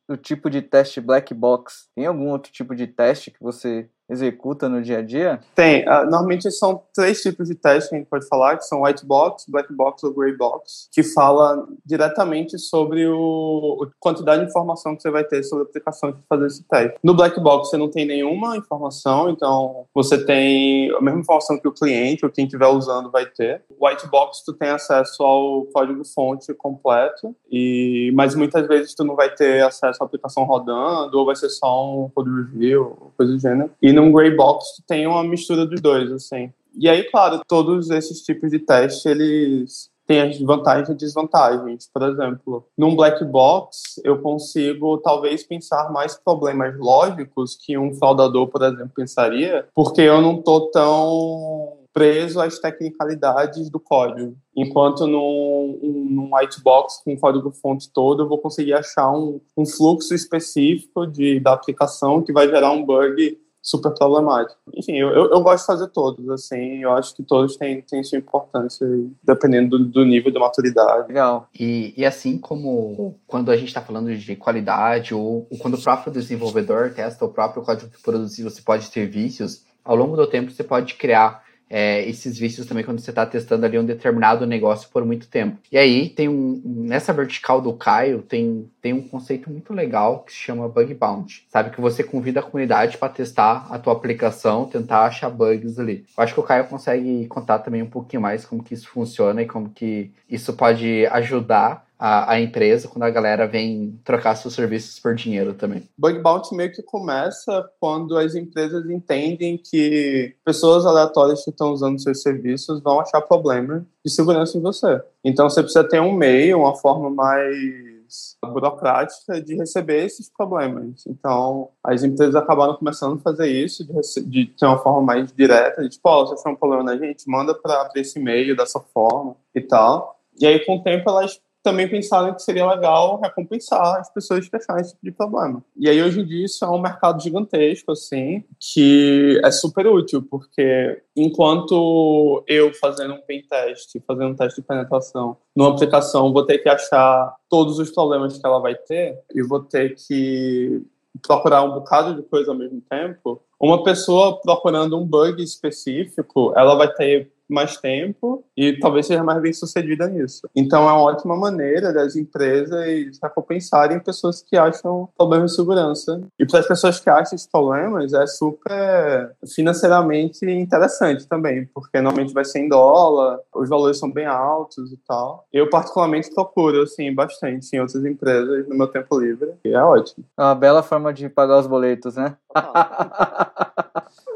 do 0.08 0.16
tipo 0.16 0.48
de 0.48 0.62
teste 0.62 1.00
black 1.00 1.32
box. 1.35 1.88
Tem 1.94 2.06
algum 2.06 2.28
outro 2.28 2.52
tipo 2.52 2.74
de 2.74 2.87
teste 2.87 3.30
que 3.30 3.40
você 3.40 3.88
executa 4.12 4.68
no 4.68 4.83
dia 4.83 4.98
a 4.98 5.03
dia? 5.03 5.40
Tem. 5.55 5.83
Uh, 5.83 6.05
normalmente 6.05 6.51
são 6.51 6.83
três 6.94 7.22
tipos 7.22 7.48
de 7.48 7.55
testes 7.55 7.88
que 7.88 7.96
a 7.96 7.98
gente 7.98 8.09
pode 8.09 8.27
falar, 8.29 8.57
que 8.57 8.64
são 8.64 8.83
white 8.83 9.05
box, 9.05 9.46
black 9.48 9.72
box 9.72 10.05
ou 10.05 10.12
gray 10.12 10.37
box, 10.37 10.88
que 10.92 11.03
fala 11.03 11.66
diretamente 11.85 12.59
sobre 12.59 13.07
o, 13.07 13.85
a 13.85 13.87
quantidade 13.98 14.42
de 14.42 14.48
informação 14.48 14.94
que 14.94 15.03
você 15.03 15.11
vai 15.11 15.25
ter 15.25 15.42
sobre 15.42 15.64
a 15.64 15.68
aplicação 15.68 16.12
de 16.12 16.18
fazer 16.29 16.46
esse 16.46 16.62
teste. 16.64 16.98
No 17.03 17.14
black 17.14 17.40
box 17.40 17.70
você 17.70 17.77
não 17.77 17.88
tem 17.88 18.07
nenhuma 18.07 18.57
informação, 18.57 19.31
então 19.31 19.87
você 19.94 20.22
tem 20.25 20.90
a 20.92 21.01
mesma 21.01 21.20
informação 21.20 21.59
que 21.59 21.68
o 21.68 21.72
cliente 21.72 22.25
ou 22.25 22.31
quem 22.31 22.44
estiver 22.44 22.68
usando 22.68 23.11
vai 23.11 23.27
ter. 23.27 23.62
White 23.81 24.09
box 24.09 24.44
tu 24.44 24.53
tem 24.53 24.68
acesso 24.68 25.22
ao 25.22 25.64
código 25.72 26.05
fonte 26.05 26.53
completo, 26.55 27.35
e 27.51 28.12
mas 28.14 28.35
muitas 28.35 28.66
vezes 28.66 28.94
tu 28.94 29.05
não 29.05 29.16
vai 29.16 29.31
ter 29.35 29.62
acesso 29.64 30.03
à 30.03 30.07
aplicação 30.07 30.44
rodando 30.44 31.18
ou 31.18 31.27
vai 31.27 31.37
ser 31.37 31.48
só 31.48 31.94
um 31.94 32.09
code 32.09 32.31
review, 32.31 33.12
coisa 33.16 33.33
do 33.33 33.38
gênero. 33.38 33.70
E 33.81 33.92
no 33.92 34.01
num 34.02 34.12
gray 34.12 34.34
box 34.34 34.82
tem 34.86 35.06
uma 35.06 35.22
mistura 35.22 35.64
dos 35.64 35.80
dois, 35.80 36.10
assim. 36.10 36.52
E 36.74 36.88
aí, 36.88 37.04
claro, 37.04 37.42
todos 37.46 37.90
esses 37.90 38.22
tipos 38.22 38.50
de 38.50 38.58
teste, 38.58 39.08
eles 39.08 39.90
tem 40.06 40.20
as 40.20 40.38
vantagens 40.40 40.88
e 40.88 40.94
desvantagens. 40.94 41.88
Por 41.92 42.02
exemplo, 42.02 42.66
num 42.76 42.96
black 42.96 43.24
box, 43.24 44.00
eu 44.04 44.20
consigo 44.20 44.98
talvez 44.98 45.44
pensar 45.44 45.92
mais 45.92 46.16
problemas 46.16 46.76
lógicos 46.78 47.54
que 47.54 47.78
um 47.78 47.94
fraudador, 47.94 48.48
por 48.48 48.62
exemplo, 48.62 48.90
pensaria, 48.94 49.66
porque 49.74 50.00
eu 50.00 50.20
não 50.20 50.38
estou 50.38 50.70
tão 50.70 51.78
preso 51.92 52.40
às 52.40 52.58
tecnicalidades 52.58 53.68
do 53.68 53.78
código. 53.78 54.34
Enquanto 54.56 55.06
num, 55.06 55.78
num 55.82 56.34
white 56.34 56.60
box 56.62 57.02
com 57.04 57.16
código 57.18 57.50
fonte 57.50 57.90
todo, 57.92 58.22
eu 58.22 58.28
vou 58.28 58.38
conseguir 58.38 58.72
achar 58.72 59.10
um, 59.12 59.40
um 59.56 59.66
fluxo 59.66 60.14
específico 60.14 61.06
de, 61.06 61.38
da 61.38 61.52
aplicação 61.52 62.22
que 62.22 62.32
vai 62.32 62.48
gerar 62.48 62.72
um 62.72 62.84
bug 62.84 63.38
super 63.62 63.94
problemático. 63.94 64.59
Enfim, 64.75 64.96
eu, 64.96 65.09
eu, 65.11 65.31
eu, 65.31 65.40
gosto 65.40 65.62
de 65.62 65.66
fazer 65.66 65.88
todos, 65.88 66.29
assim, 66.29 66.83
eu 66.83 66.92
acho 66.92 67.14
que 67.14 67.22
todos 67.22 67.57
têm, 67.57 67.81
têm 67.83 68.03
sua 68.03 68.18
importância, 68.18 68.85
dependendo 69.22 69.79
do, 69.79 69.85
do 69.85 70.05
nível 70.05 70.33
de 70.33 70.38
maturidade. 70.38 71.09
Legal. 71.09 71.48
E, 71.59 71.94
e 71.96 72.05
assim 72.05 72.37
como 72.37 73.18
quando 73.27 73.51
a 73.53 73.57
gente 73.57 73.68
está 73.68 73.81
falando 73.81 74.14
de 74.14 74.37
qualidade, 74.37 75.14
ou, 75.14 75.46
ou, 75.48 75.59
quando 75.59 75.75
o 75.75 75.83
próprio 75.83 76.12
desenvolvedor 76.12 76.92
testa 76.92 77.25
o 77.25 77.29
próprio 77.29 77.62
código 77.62 77.90
que 77.90 78.42
você 78.42 78.61
pode 78.62 78.90
ter 78.90 79.07
vícios, 79.07 79.64
ao 79.85 79.94
longo 79.94 80.16
do 80.16 80.27
tempo 80.27 80.51
você 80.51 80.64
pode 80.64 80.94
criar 80.94 81.44
é, 81.72 82.06
esses 82.06 82.38
vícios 82.38 82.66
também 82.66 82.85
quando 82.85 83.00
você 83.00 83.08
está 83.08 83.24
testando 83.24 83.64
ali 83.64 83.78
um 83.78 83.85
determinado 83.85 84.46
negócio 84.46 84.90
por 84.90 85.06
muito 85.06 85.26
tempo. 85.26 85.56
E 85.72 85.78
aí 85.78 86.11
tem 86.11 86.28
um 86.28 86.61
nessa 86.62 87.14
vertical 87.14 87.62
do 87.62 87.72
Caio 87.72 88.20
tem, 88.20 88.70
tem 88.82 88.92
um 88.92 89.00
conceito 89.00 89.48
muito 89.50 89.72
legal 89.72 90.20
que 90.20 90.32
se 90.32 90.38
chama 90.38 90.68
bug 90.68 90.92
bounty, 90.92 91.46
sabe 91.48 91.70
que 91.70 91.80
você 91.80 92.04
convida 92.04 92.40
a 92.40 92.42
comunidade 92.42 92.98
para 92.98 93.08
testar 93.08 93.66
a 93.70 93.78
tua 93.78 93.94
aplicação, 93.94 94.66
tentar 94.66 95.06
achar 95.06 95.30
bugs 95.30 95.78
ali. 95.78 96.04
Eu 96.16 96.22
acho 96.22 96.35
que 96.35 96.40
o 96.40 96.42
Caio 96.42 96.66
consegue 96.66 97.26
contar 97.28 97.61
também 97.61 97.82
um 97.82 97.88
pouquinho 97.88 98.20
mais 98.20 98.44
como 98.44 98.62
que 98.62 98.74
isso 98.74 98.88
funciona 98.88 99.40
e 99.40 99.46
como 99.46 99.70
que 99.70 100.12
isso 100.28 100.52
pode 100.52 101.06
ajudar 101.06 101.87
a, 102.04 102.32
a, 102.32 102.40
empresa 102.40 102.88
quando 102.88 103.04
a 103.04 103.10
galera 103.10 103.46
vem 103.46 103.96
trocar 104.02 104.34
seus 104.34 104.54
serviços 104.54 104.98
por 104.98 105.14
dinheiro 105.14 105.54
também. 105.54 105.88
Bug 105.96 106.18
bounty 106.18 106.52
meio 106.52 106.72
que 106.72 106.82
começa 106.82 107.70
quando 107.78 108.18
as 108.18 108.34
empresas 108.34 108.90
entendem 108.90 109.56
que 109.56 110.34
pessoas 110.44 110.84
aleatórias 110.84 111.44
que 111.44 111.50
estão 111.50 111.70
usando 111.70 112.02
seus 112.02 112.20
serviços 112.20 112.82
vão 112.82 112.98
achar 112.98 113.20
problema 113.20 113.86
de 114.04 114.10
segurança 114.10 114.58
em 114.58 114.60
você. 114.60 115.00
Então 115.22 115.48
você 115.48 115.62
precisa 115.62 115.88
ter 115.88 116.00
um 116.00 116.12
meio, 116.12 116.58
uma 116.58 116.74
forma 116.74 117.08
mais 117.08 118.36
burocrática 118.44 119.40
de 119.40 119.54
receber 119.54 120.04
esses 120.04 120.28
problemas. 120.28 121.06
Então, 121.06 121.68
as 121.84 122.02
empresas 122.02 122.34
acabaram 122.34 122.74
começando 122.74 123.14
a 123.16 123.22
fazer 123.22 123.46
isso, 123.46 123.86
de, 123.86 124.22
de 124.22 124.46
ter 124.46 124.66
uma 124.66 124.78
forma 124.78 125.00
mais 125.02 125.32
direta, 125.32 125.82
de 125.82 125.90
tipo, 125.90 126.10
oh, 126.10 126.26
você 126.26 126.48
um 126.48 126.56
problema 126.56 126.82
na 126.82 126.96
gente, 126.96 127.30
manda 127.30 127.54
para 127.54 127.88
esse 127.94 128.18
e-mail 128.18 128.56
dessa 128.56 128.80
forma 128.80 129.36
e 129.54 129.60
tal. 129.60 130.18
E 130.38 130.46
aí, 130.46 130.62
com 130.66 130.76
o 130.76 130.82
tempo, 130.82 131.08
elas 131.08 131.40
também 131.62 131.88
pensaram 131.88 132.35
que 132.35 132.42
seria 132.42 132.66
legal 132.66 133.20
recompensar 133.20 134.01
as 134.01 134.12
pessoas 134.12 134.48
que 134.48 134.57
acharam 134.57 134.81
esse 134.81 134.92
tipo 134.92 135.05
de 135.05 135.12
problema. 135.12 135.64
E 135.77 135.88
aí, 135.88 136.03
hoje 136.03 136.20
em 136.20 136.25
dia, 136.25 136.44
isso 136.44 136.64
é 136.64 136.68
um 136.68 136.81
mercado 136.81 137.22
gigantesco, 137.22 137.92
assim, 137.92 138.44
que 138.59 139.40
é 139.44 139.51
super 139.51 139.87
útil, 139.87 140.22
porque 140.22 141.03
enquanto 141.16 142.44
eu 142.46 142.72
fazendo 142.75 143.14
um 143.14 143.20
pen 143.20 143.42
test, 143.48 143.96
fazendo 144.07 144.31
um 144.31 144.35
teste 144.35 144.61
de 144.61 144.66
penetração 144.66 145.37
numa 145.55 145.70
aplicação, 145.70 146.33
vou 146.33 146.44
ter 146.44 146.59
que 146.59 146.68
achar 146.68 147.37
todos 147.48 147.79
os 147.79 147.90
problemas 147.90 148.38
que 148.38 148.46
ela 148.46 148.59
vai 148.59 148.75
ter 148.75 149.18
e 149.35 149.42
vou 149.42 149.61
ter 149.61 149.94
que 149.94 150.83
procurar 151.27 151.62
um 151.62 151.75
bocado 151.75 152.14
de 152.14 152.22
coisa 152.22 152.51
ao 152.51 152.57
mesmo 152.57 152.81
tempo, 152.88 153.42
uma 153.61 153.85
pessoa 153.85 154.40
procurando 154.40 154.98
um 154.98 155.07
bug 155.07 155.42
específico, 155.42 156.53
ela 156.57 156.75
vai 156.75 156.92
ter 156.92 157.31
mais 157.48 157.76
tempo 157.76 158.44
e 158.57 158.78
talvez 158.78 159.07
seja 159.07 159.22
mais 159.22 159.40
bem 159.40 159.52
sucedida 159.52 160.07
nisso. 160.07 160.48
Então 160.55 160.88
é 160.88 160.92
uma 160.92 161.02
ótima 161.02 161.37
maneira 161.37 161.92
das 161.92 162.16
empresas 162.16 163.18
recompensarem 163.22 164.00
pessoas 164.00 164.42
que 164.42 164.57
acham 164.57 165.09
problemas 165.16 165.50
de 165.50 165.57
segurança. 165.57 166.20
E 166.38 166.46
para 166.46 166.61
as 166.61 166.66
pessoas 166.66 167.00
que 167.00 167.11
acham 167.11 167.35
esses 167.35 167.46
problemas 167.46 168.12
é 168.12 168.26
super 168.26 169.35
financeiramente 169.55 170.44
interessante 170.44 171.26
também, 171.26 171.66
porque 171.74 172.00
normalmente 172.00 172.35
vai 172.35 172.44
ser 172.44 172.61
em 172.61 172.68
dólar, 172.68 173.40
os 173.55 173.68
valores 173.68 173.98
são 173.98 174.11
bem 174.11 174.26
altos 174.26 174.92
e 174.92 174.96
tal. 175.07 175.46
Eu 175.52 175.68
particularmente 175.68 176.31
procuro 176.35 176.83
assim 176.83 177.14
bastante 177.14 177.68
em 177.74 177.81
outras 177.81 178.05
empresas 178.05 178.68
no 178.68 178.76
meu 178.76 178.88
tempo 178.88 179.18
livre 179.18 179.52
e 179.64 179.72
é 179.72 179.83
ótimo. 179.83 180.24
É 180.38 180.42
uma 180.42 180.55
bela 180.55 180.83
forma 180.83 181.12
de 181.12 181.28
pagar 181.28 181.59
os 181.59 181.66
boletos, 181.66 182.16
né? 182.16 182.37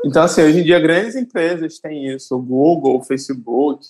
Então, 0.05 0.23
assim, 0.23 0.43
hoje 0.43 0.61
em 0.61 0.65
dia 0.65 0.79
grandes 0.79 1.17
empresas 1.17 1.79
têm 1.79 2.15
isso, 2.15 2.37
o 2.37 2.43
Google, 2.43 2.99
o 2.99 3.03
Facebook, 3.03 3.89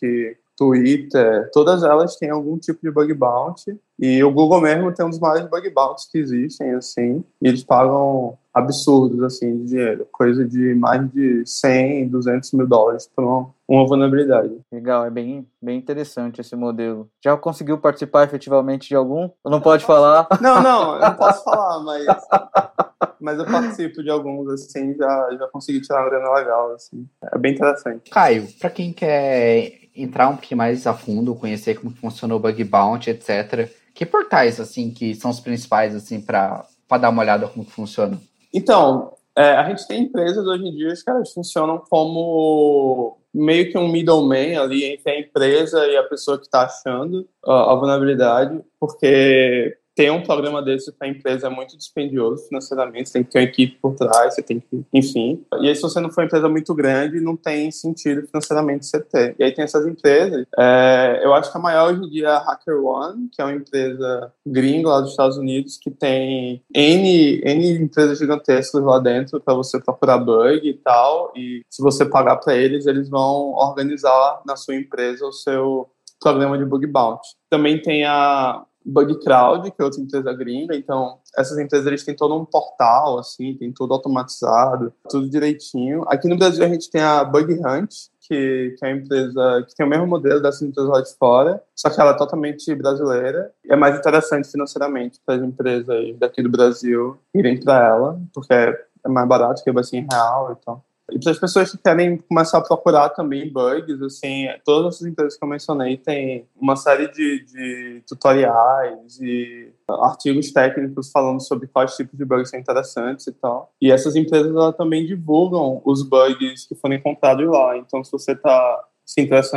Twitter, 0.57 1.51
todas 1.53 1.83
elas 1.83 2.17
têm 2.17 2.31
algum 2.31 2.57
tipo 2.57 2.81
de 2.83 2.91
bug 2.91 3.13
bounty. 3.13 3.79
E 3.99 4.23
o 4.25 4.33
Google 4.33 4.61
mesmo 4.61 4.93
tem 4.93 5.05
um 5.05 5.11
dos 5.11 5.19
maiores 5.19 5.49
bug 5.49 5.69
bounties 5.71 6.09
que 6.11 6.19
existem, 6.19 6.75
assim, 6.75 7.23
e 7.41 7.49
eles 7.49 7.63
pagam 7.63 8.37
absurdos, 8.53 9.23
assim, 9.23 9.59
de 9.59 9.65
dinheiro, 9.67 10.09
coisa 10.11 10.45
de 10.45 10.75
mais 10.75 11.07
de 11.13 11.45
100, 11.45 12.09
200 12.09 12.53
mil 12.53 12.67
dólares 12.67 13.09
por 13.15 13.23
uma, 13.23 13.51
uma 13.69 13.87
vulnerabilidade. 13.87 14.55
Legal, 14.73 15.05
é 15.05 15.11
bem, 15.11 15.47
bem 15.61 15.79
interessante 15.79 16.41
esse 16.41 16.57
modelo. 16.57 17.09
Já 17.23 17.37
conseguiu 17.37 17.77
participar 17.77 18.25
efetivamente 18.25 18.89
de 18.89 18.95
algum? 18.95 19.31
Ou 19.45 19.51
não 19.51 19.61
pode 19.61 19.85
falar? 19.85 20.27
Não, 20.41 20.63
não, 20.63 20.95
eu 20.95 21.01
não 21.01 21.15
posso 21.15 21.45
falar, 21.45 21.81
mas 21.81 22.07
mas 23.27 23.41
eu 23.41 23.45
participo 23.45 24.05
de 24.05 24.09
alguns, 24.09 24.49
assim, 24.49 24.95
já, 24.95 25.37
já 25.37 25.49
consegui 25.49 25.81
tirar 25.81 26.03
uma 26.03 26.09
grana 26.09 26.33
legal, 26.33 26.73
assim. 26.75 27.09
É 27.35 27.37
bem 27.37 27.55
interessante. 27.55 28.09
Caio, 28.09 28.47
para 28.61 28.71
quem 28.71 28.93
quer 28.93 29.81
entrar 29.97 30.29
um 30.29 30.37
pouquinho 30.37 30.59
mais 30.59 30.87
a 30.87 30.95
fundo, 30.95 31.35
conhecer 31.35 31.75
como 31.75 31.91
funciona 31.91 32.37
o 32.37 32.39
Bug 32.39 32.63
Bounty, 32.63 33.11
etc., 33.11 33.69
que 33.93 34.07
portais, 34.07 34.61
assim, 34.61 34.93
que 34.93 35.13
são 35.17 35.33
os 35.33 35.41
principais, 35.41 35.93
assim, 35.93 36.21
para 36.21 36.65
dar 37.01 37.09
uma 37.09 37.23
olhada 37.23 37.49
como 37.49 37.65
funciona? 37.65 38.17
Então, 38.55 39.15
é, 39.35 39.57
a 39.57 39.69
gente 39.69 39.89
tem 39.89 40.05
empresas 40.05 40.47
hoje 40.47 40.65
em 40.65 40.77
dia 40.77 40.93
que 40.95 41.11
elas 41.11 41.33
funcionam 41.33 41.83
como 41.91 43.19
meio 43.35 43.73
que 43.73 43.77
um 43.77 43.89
middleman 43.89 44.57
ali 44.57 44.85
entre 44.85 45.11
a 45.11 45.21
empresa 45.21 45.85
e 45.89 45.97
a 45.97 46.05
pessoa 46.05 46.39
que 46.39 46.45
está 46.45 46.63
achando 46.63 47.29
a, 47.45 47.73
a 47.73 47.75
vulnerabilidade, 47.75 48.61
porque 48.79 49.77
ter 49.97 50.13
um 50.13 50.23
programa 50.23 50.63
desse 50.63 50.93
para 50.93 51.09
a 51.09 51.11
empresa 51.11 51.47
é 51.47 51.51
muito 51.51 51.75
dispendioso 51.77 52.47
financeiramente, 52.49 53.09
você 53.09 53.15
tem 53.15 53.25
que 53.25 53.31
ter 53.31 53.39
uma 53.39 53.45
equipe 53.45 53.79
por 53.81 53.95
trás, 53.95 54.35
você 54.35 54.43
tem 54.43 54.61
que, 54.61 54.85
enfim. 54.93 55.43
E 55.63 55.69
aí, 55.69 55.75
se 55.75 55.81
você 55.81 55.99
não 56.01 56.11
for 56.11 56.21
uma 56.21 56.27
empresa 56.27 56.49
muito 56.51 56.75
grande, 56.75 57.19
não 57.19 57.35
tem 57.35 57.71
sentido 57.71 58.27
financeiramente 58.27 58.85
você 58.85 59.01
ter. 59.01 59.35
E 59.39 59.45
aí 59.45 59.53
tem 59.53 59.65
essas 59.65 59.87
empresas. 59.87 60.47
É, 60.59 61.23
eu 61.25 61.33
acho 61.33 61.51
que 61.51 61.57
a 61.57 61.61
maior 61.61 61.91
hoje 61.91 62.05
em 62.05 62.11
dia 62.11 62.29
é 62.29 62.31
a 62.31 62.39
HackerOne, 62.41 63.31
que 63.33 63.41
é 63.41 63.45
uma 63.45 63.55
empresa 63.55 64.33
gringa 64.47 64.91
lá 64.91 65.01
dos 65.01 65.13
Estados 65.13 65.39
Unidos, 65.39 65.79
que 65.79 65.91
tem 65.91 66.63
N, 66.75 67.41
N 67.43 67.73
empresas 67.79 68.19
gigantescas 68.19 68.83
lá 68.83 68.99
dentro 68.99 69.41
para 69.41 69.55
você 69.55 69.81
procurar 69.81 70.19
bug 70.19 70.69
e 70.69 70.75
tal. 70.75 71.33
E 71.35 71.63
se 71.71 71.83
você 71.83 72.05
pagar 72.05 72.37
para 72.37 72.55
eles, 72.55 72.87
eles 72.87 73.09
vão 73.09 73.53
organizar 73.55 74.43
na 74.45 74.57
sua 74.57 74.75
empresa 74.75 75.25
o 75.25 75.33
seu 75.33 75.89
programa 76.21 76.59
de 76.59 76.67
bug 76.67 76.87
bounty. 76.87 77.29
Também 77.49 77.81
tem 77.81 78.05
a 78.05 78.63
BugCrowd, 78.87 79.71
que 79.71 79.83
é 79.83 79.85
outra 79.85 80.01
empresa 80.01 80.33
gringa. 80.33 80.77
Então, 80.77 81.19
essas 81.37 81.59
empresas 81.59 81.87
eles 81.87 82.05
têm 82.05 82.15
todo 82.15 82.37
um 82.37 82.45
portal, 82.45 83.19
assim, 83.19 83.55
tem 83.55 83.73
tudo 83.73 83.93
automatizado, 83.93 84.93
tudo 85.09 85.29
direitinho. 85.29 86.05
Aqui 86.07 86.29
no 86.29 86.39
Brasil 86.39 86.65
a 86.65 86.69
gente 86.69 86.91
tem 86.91 87.01
a 87.01 87.25
Bug 87.25 87.53
Hunt, 87.55 87.93
que, 88.21 88.75
que 88.79 88.85
é 88.85 88.89
a 88.89 88.93
empresa 88.93 89.65
que 89.69 89.75
tem 89.75 89.87
o 89.87 89.89
mesmo 89.89 90.07
modelo 90.07 90.41
dessas 90.41 90.63
empresas 90.63 90.91
lá 90.91 91.01
de 91.01 91.15
fora, 91.17 91.63
só 91.75 91.91
que 91.91 92.01
ela 92.01 92.13
é 92.13 92.17
totalmente 92.17 92.75
brasileira. 92.75 93.53
E 93.65 93.73
é 93.73 93.77
mais 93.77 93.99
interessante 93.99 94.51
financeiramente 94.51 95.21
para 95.25 95.35
as 95.35 95.43
empresas 95.43 96.17
daqui 96.19 96.43
do 96.43 96.51
Brasil 96.51 97.19
irem 97.35 97.61
para 97.61 97.87
ela, 97.87 98.21
porque 98.33 98.53
é 98.53 99.09
mais 99.09 99.29
barato 99.29 99.63
que 99.63 99.73
vai 99.73 99.85
ser 99.85 99.99
em 99.99 100.07
real 100.11 100.53
e 100.53 100.65
tal. 100.65 100.85
E 101.11 101.21
para 101.21 101.31
as 101.31 101.39
pessoas 101.39 101.71
que 101.71 101.79
querem 101.79 102.19
começar 102.19 102.59
a 102.59 102.63
procurar 102.63 103.11
também 103.11 103.51
bugs, 103.51 104.03
assim, 104.03 104.49
todas 104.65 104.97
as 104.97 105.03
empresas 105.03 105.39
que 105.39 105.45
eu 105.45 105.49
mencionei 105.49 105.97
têm 105.97 106.49
uma 106.57 106.75
série 106.75 107.11
de, 107.13 107.45
de 107.45 108.03
tutoriais 108.09 109.21
e 109.21 109.73
artigos 109.89 110.51
técnicos 110.53 111.11
falando 111.13 111.41
sobre 111.41 111.69
quais 111.69 111.95
tipos 111.95 112.19
de 112.19 112.25
bugs 112.25 112.51
são 112.51 112.59
interessantes 112.59 113.27
e 113.29 113.33
tal. 113.33 113.73
E 113.81 113.93
essas 113.93 114.17
empresas 114.17 114.53
também 114.77 115.07
divulgam 115.07 115.81
os 115.85 116.03
bugs 116.03 116.67
que 116.67 116.75
foram 116.75 116.97
encontrados 116.97 117.49
lá. 117.49 117.77
Então, 117.79 118.03
se 118.03 118.11
você 118.11 118.33
está 118.33 118.85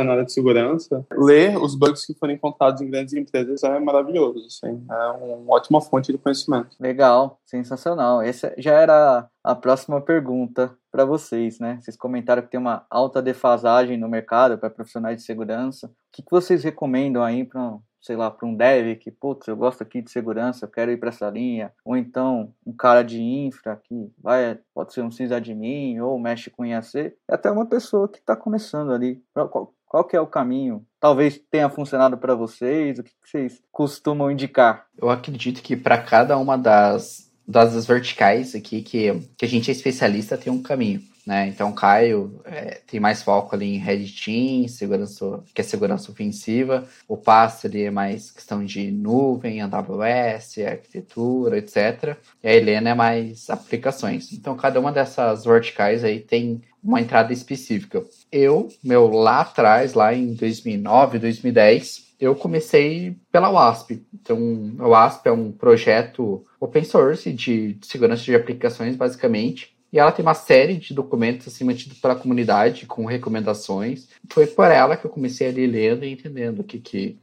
na 0.04 0.12
área 0.12 0.24
de 0.24 0.32
segurança, 0.32 1.04
ler 1.12 1.56
os 1.56 1.74
bugs 1.74 2.06
que 2.06 2.14
foram 2.14 2.34
encontrados 2.34 2.80
em 2.80 2.90
grandes 2.90 3.14
empresas 3.14 3.62
é 3.62 3.78
maravilhoso, 3.78 4.46
assim, 4.46 4.84
é 4.90 5.06
uma 5.34 5.54
ótima 5.54 5.80
fonte 5.80 6.12
de 6.12 6.18
conhecimento. 6.18 6.76
Legal, 6.78 7.38
sensacional. 7.44 8.22
Essa 8.22 8.54
já 8.56 8.72
era 8.72 9.28
a 9.42 9.54
próxima 9.54 10.00
pergunta 10.00 10.74
para 10.90 11.04
vocês, 11.04 11.58
né? 11.58 11.78
Vocês 11.80 11.96
comentaram 11.96 12.42
que 12.42 12.50
tem 12.50 12.60
uma 12.60 12.84
alta 12.90 13.22
defasagem 13.22 13.96
no 13.96 14.08
mercado 14.08 14.58
para 14.58 14.70
profissionais 14.70 15.18
de 15.18 15.22
segurança. 15.24 15.86
O 15.86 15.90
que 16.12 16.24
vocês 16.30 16.64
recomendam 16.64 17.22
aí 17.22 17.44
para 17.44 17.78
sei 18.00 18.16
lá, 18.16 18.30
para 18.30 18.48
um 18.48 18.54
dev 18.54 18.96
que, 18.96 19.10
putz, 19.10 19.46
eu 19.46 19.56
gosto 19.56 19.82
aqui 19.82 20.00
de 20.00 20.10
segurança, 20.10 20.64
eu 20.64 20.70
quero 20.70 20.90
ir 20.90 20.96
para 20.96 21.10
essa 21.10 21.28
linha, 21.28 21.72
ou 21.84 21.96
então 21.96 22.52
um 22.66 22.72
cara 22.72 23.02
de 23.02 23.20
infra 23.20 23.80
que 23.82 24.10
vai, 24.18 24.58
pode 24.74 24.92
ser 24.92 25.02
um 25.02 25.10
sysadmin 25.10 26.00
ou 26.00 26.18
mexe 26.18 26.50
com 26.50 26.64
IAC, 26.64 27.14
é 27.28 27.34
até 27.34 27.50
uma 27.50 27.66
pessoa 27.66 28.08
que 28.08 28.18
está 28.18 28.34
começando 28.34 28.92
ali. 28.92 29.22
Qual, 29.34 29.74
qual 29.86 30.04
que 30.04 30.16
é 30.16 30.20
o 30.20 30.26
caminho 30.26 30.86
talvez 31.00 31.40
tenha 31.50 31.68
funcionado 31.68 32.16
para 32.16 32.34
vocês? 32.34 32.98
O 32.98 33.02
que 33.02 33.12
vocês 33.24 33.60
costumam 33.72 34.30
indicar? 34.30 34.86
Eu 34.96 35.10
acredito 35.10 35.62
que 35.62 35.76
para 35.76 35.98
cada 35.98 36.38
uma 36.38 36.56
das, 36.56 37.30
das 37.46 37.86
verticais 37.86 38.54
aqui 38.54 38.82
que, 38.82 39.20
que 39.36 39.44
a 39.44 39.48
gente 39.48 39.70
é 39.70 39.72
especialista 39.72 40.38
tem 40.38 40.52
um 40.52 40.62
caminho. 40.62 41.00
Né? 41.30 41.46
Então, 41.46 41.70
Caio 41.70 42.40
é, 42.44 42.80
tem 42.88 42.98
mais 42.98 43.22
foco 43.22 43.54
ali 43.54 43.76
em 43.76 43.78
Red 43.78 44.04
Team, 44.08 44.66
segurança, 44.66 45.44
que 45.54 45.60
é 45.60 45.64
segurança 45.64 46.10
ofensiva. 46.10 46.88
O 47.06 47.16
Passo 47.16 47.68
ali 47.68 47.84
é 47.84 47.90
mais 47.90 48.32
questão 48.32 48.64
de 48.64 48.90
nuvem, 48.90 49.62
AWS, 49.62 50.58
arquitetura, 50.66 51.58
etc. 51.58 52.16
E 52.42 52.48
a 52.48 52.52
Helena 52.52 52.90
é 52.90 52.94
mais 52.94 53.48
aplicações. 53.48 54.32
Então, 54.32 54.56
cada 54.56 54.80
uma 54.80 54.90
dessas 54.90 55.44
verticais 55.44 56.02
aí 56.02 56.18
tem 56.18 56.62
uma 56.82 57.00
entrada 57.00 57.32
específica. 57.32 58.02
Eu, 58.32 58.68
meu 58.82 59.06
lá 59.08 59.42
atrás, 59.42 59.94
lá 59.94 60.12
em 60.12 60.34
2009, 60.34 61.20
2010, 61.20 62.10
eu 62.18 62.34
comecei 62.34 63.16
pela 63.30 63.50
WASP. 63.50 64.04
Então, 64.12 64.74
a 64.80 64.88
WASP 64.88 65.28
é 65.28 65.32
um 65.32 65.52
projeto 65.52 66.44
open 66.58 66.82
source 66.82 67.32
de 67.32 67.78
segurança 67.82 68.24
de 68.24 68.34
aplicações, 68.34 68.96
basicamente. 68.96 69.78
E 69.92 69.98
ela 69.98 70.12
tem 70.12 70.24
uma 70.24 70.34
série 70.34 70.76
de 70.76 70.94
documentos 70.94 71.48
assim, 71.48 71.64
mantidos 71.64 71.98
pela 71.98 72.14
comunidade, 72.14 72.86
com 72.86 73.04
recomendações. 73.04 74.08
Foi 74.28 74.46
por 74.46 74.70
ela 74.70 74.96
que 74.96 75.04
eu 75.04 75.10
comecei 75.10 75.48
ali 75.48 75.66
lendo 75.66 76.04
e 76.04 76.12
entendendo 76.12 76.62
que, 76.62 76.78
que 76.78 77.18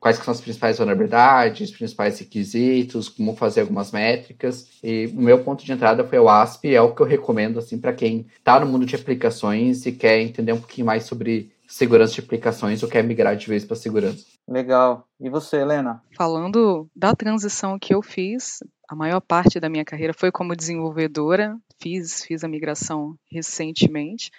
quais 0.00 0.18
que 0.18 0.24
são 0.24 0.32
as 0.32 0.40
principais 0.40 0.78
vulnerabilidades, 0.78 1.70
os 1.70 1.76
principais 1.76 2.18
requisitos, 2.18 3.08
como 3.08 3.36
fazer 3.36 3.60
algumas 3.60 3.92
métricas. 3.92 4.66
E 4.82 5.06
o 5.14 5.20
meu 5.20 5.42
ponto 5.44 5.64
de 5.64 5.72
entrada 5.72 6.04
foi 6.04 6.18
o 6.18 6.28
ASP, 6.28 6.74
é 6.74 6.80
o 6.80 6.94
que 6.94 7.02
eu 7.02 7.06
recomendo 7.06 7.58
assim 7.58 7.78
para 7.78 7.92
quem 7.92 8.26
está 8.38 8.58
no 8.58 8.66
mundo 8.66 8.86
de 8.86 8.96
aplicações 8.96 9.84
e 9.86 9.92
quer 9.92 10.20
entender 10.20 10.52
um 10.52 10.60
pouquinho 10.60 10.86
mais 10.86 11.04
sobre 11.04 11.50
segurança 11.66 12.14
de 12.14 12.20
aplicações 12.20 12.82
ou 12.82 12.88
quer 12.88 13.04
migrar 13.04 13.36
de 13.36 13.46
vez 13.46 13.64
para 13.64 13.76
segurança. 13.76 14.24
Legal. 14.48 15.06
E 15.20 15.28
você, 15.28 15.58
Helena? 15.58 16.02
Falando 16.16 16.88
da 16.96 17.14
transição 17.14 17.78
que 17.78 17.94
eu 17.94 18.00
fiz, 18.00 18.60
a 18.88 18.94
maior 18.94 19.20
parte 19.20 19.60
da 19.60 19.68
minha 19.68 19.84
carreira 19.84 20.14
foi 20.14 20.32
como 20.32 20.56
desenvolvedora, 20.56 21.58
fiz, 21.78 22.24
fiz 22.24 22.42
a 22.42 22.48
migração 22.48 23.16
recentemente. 23.30 24.30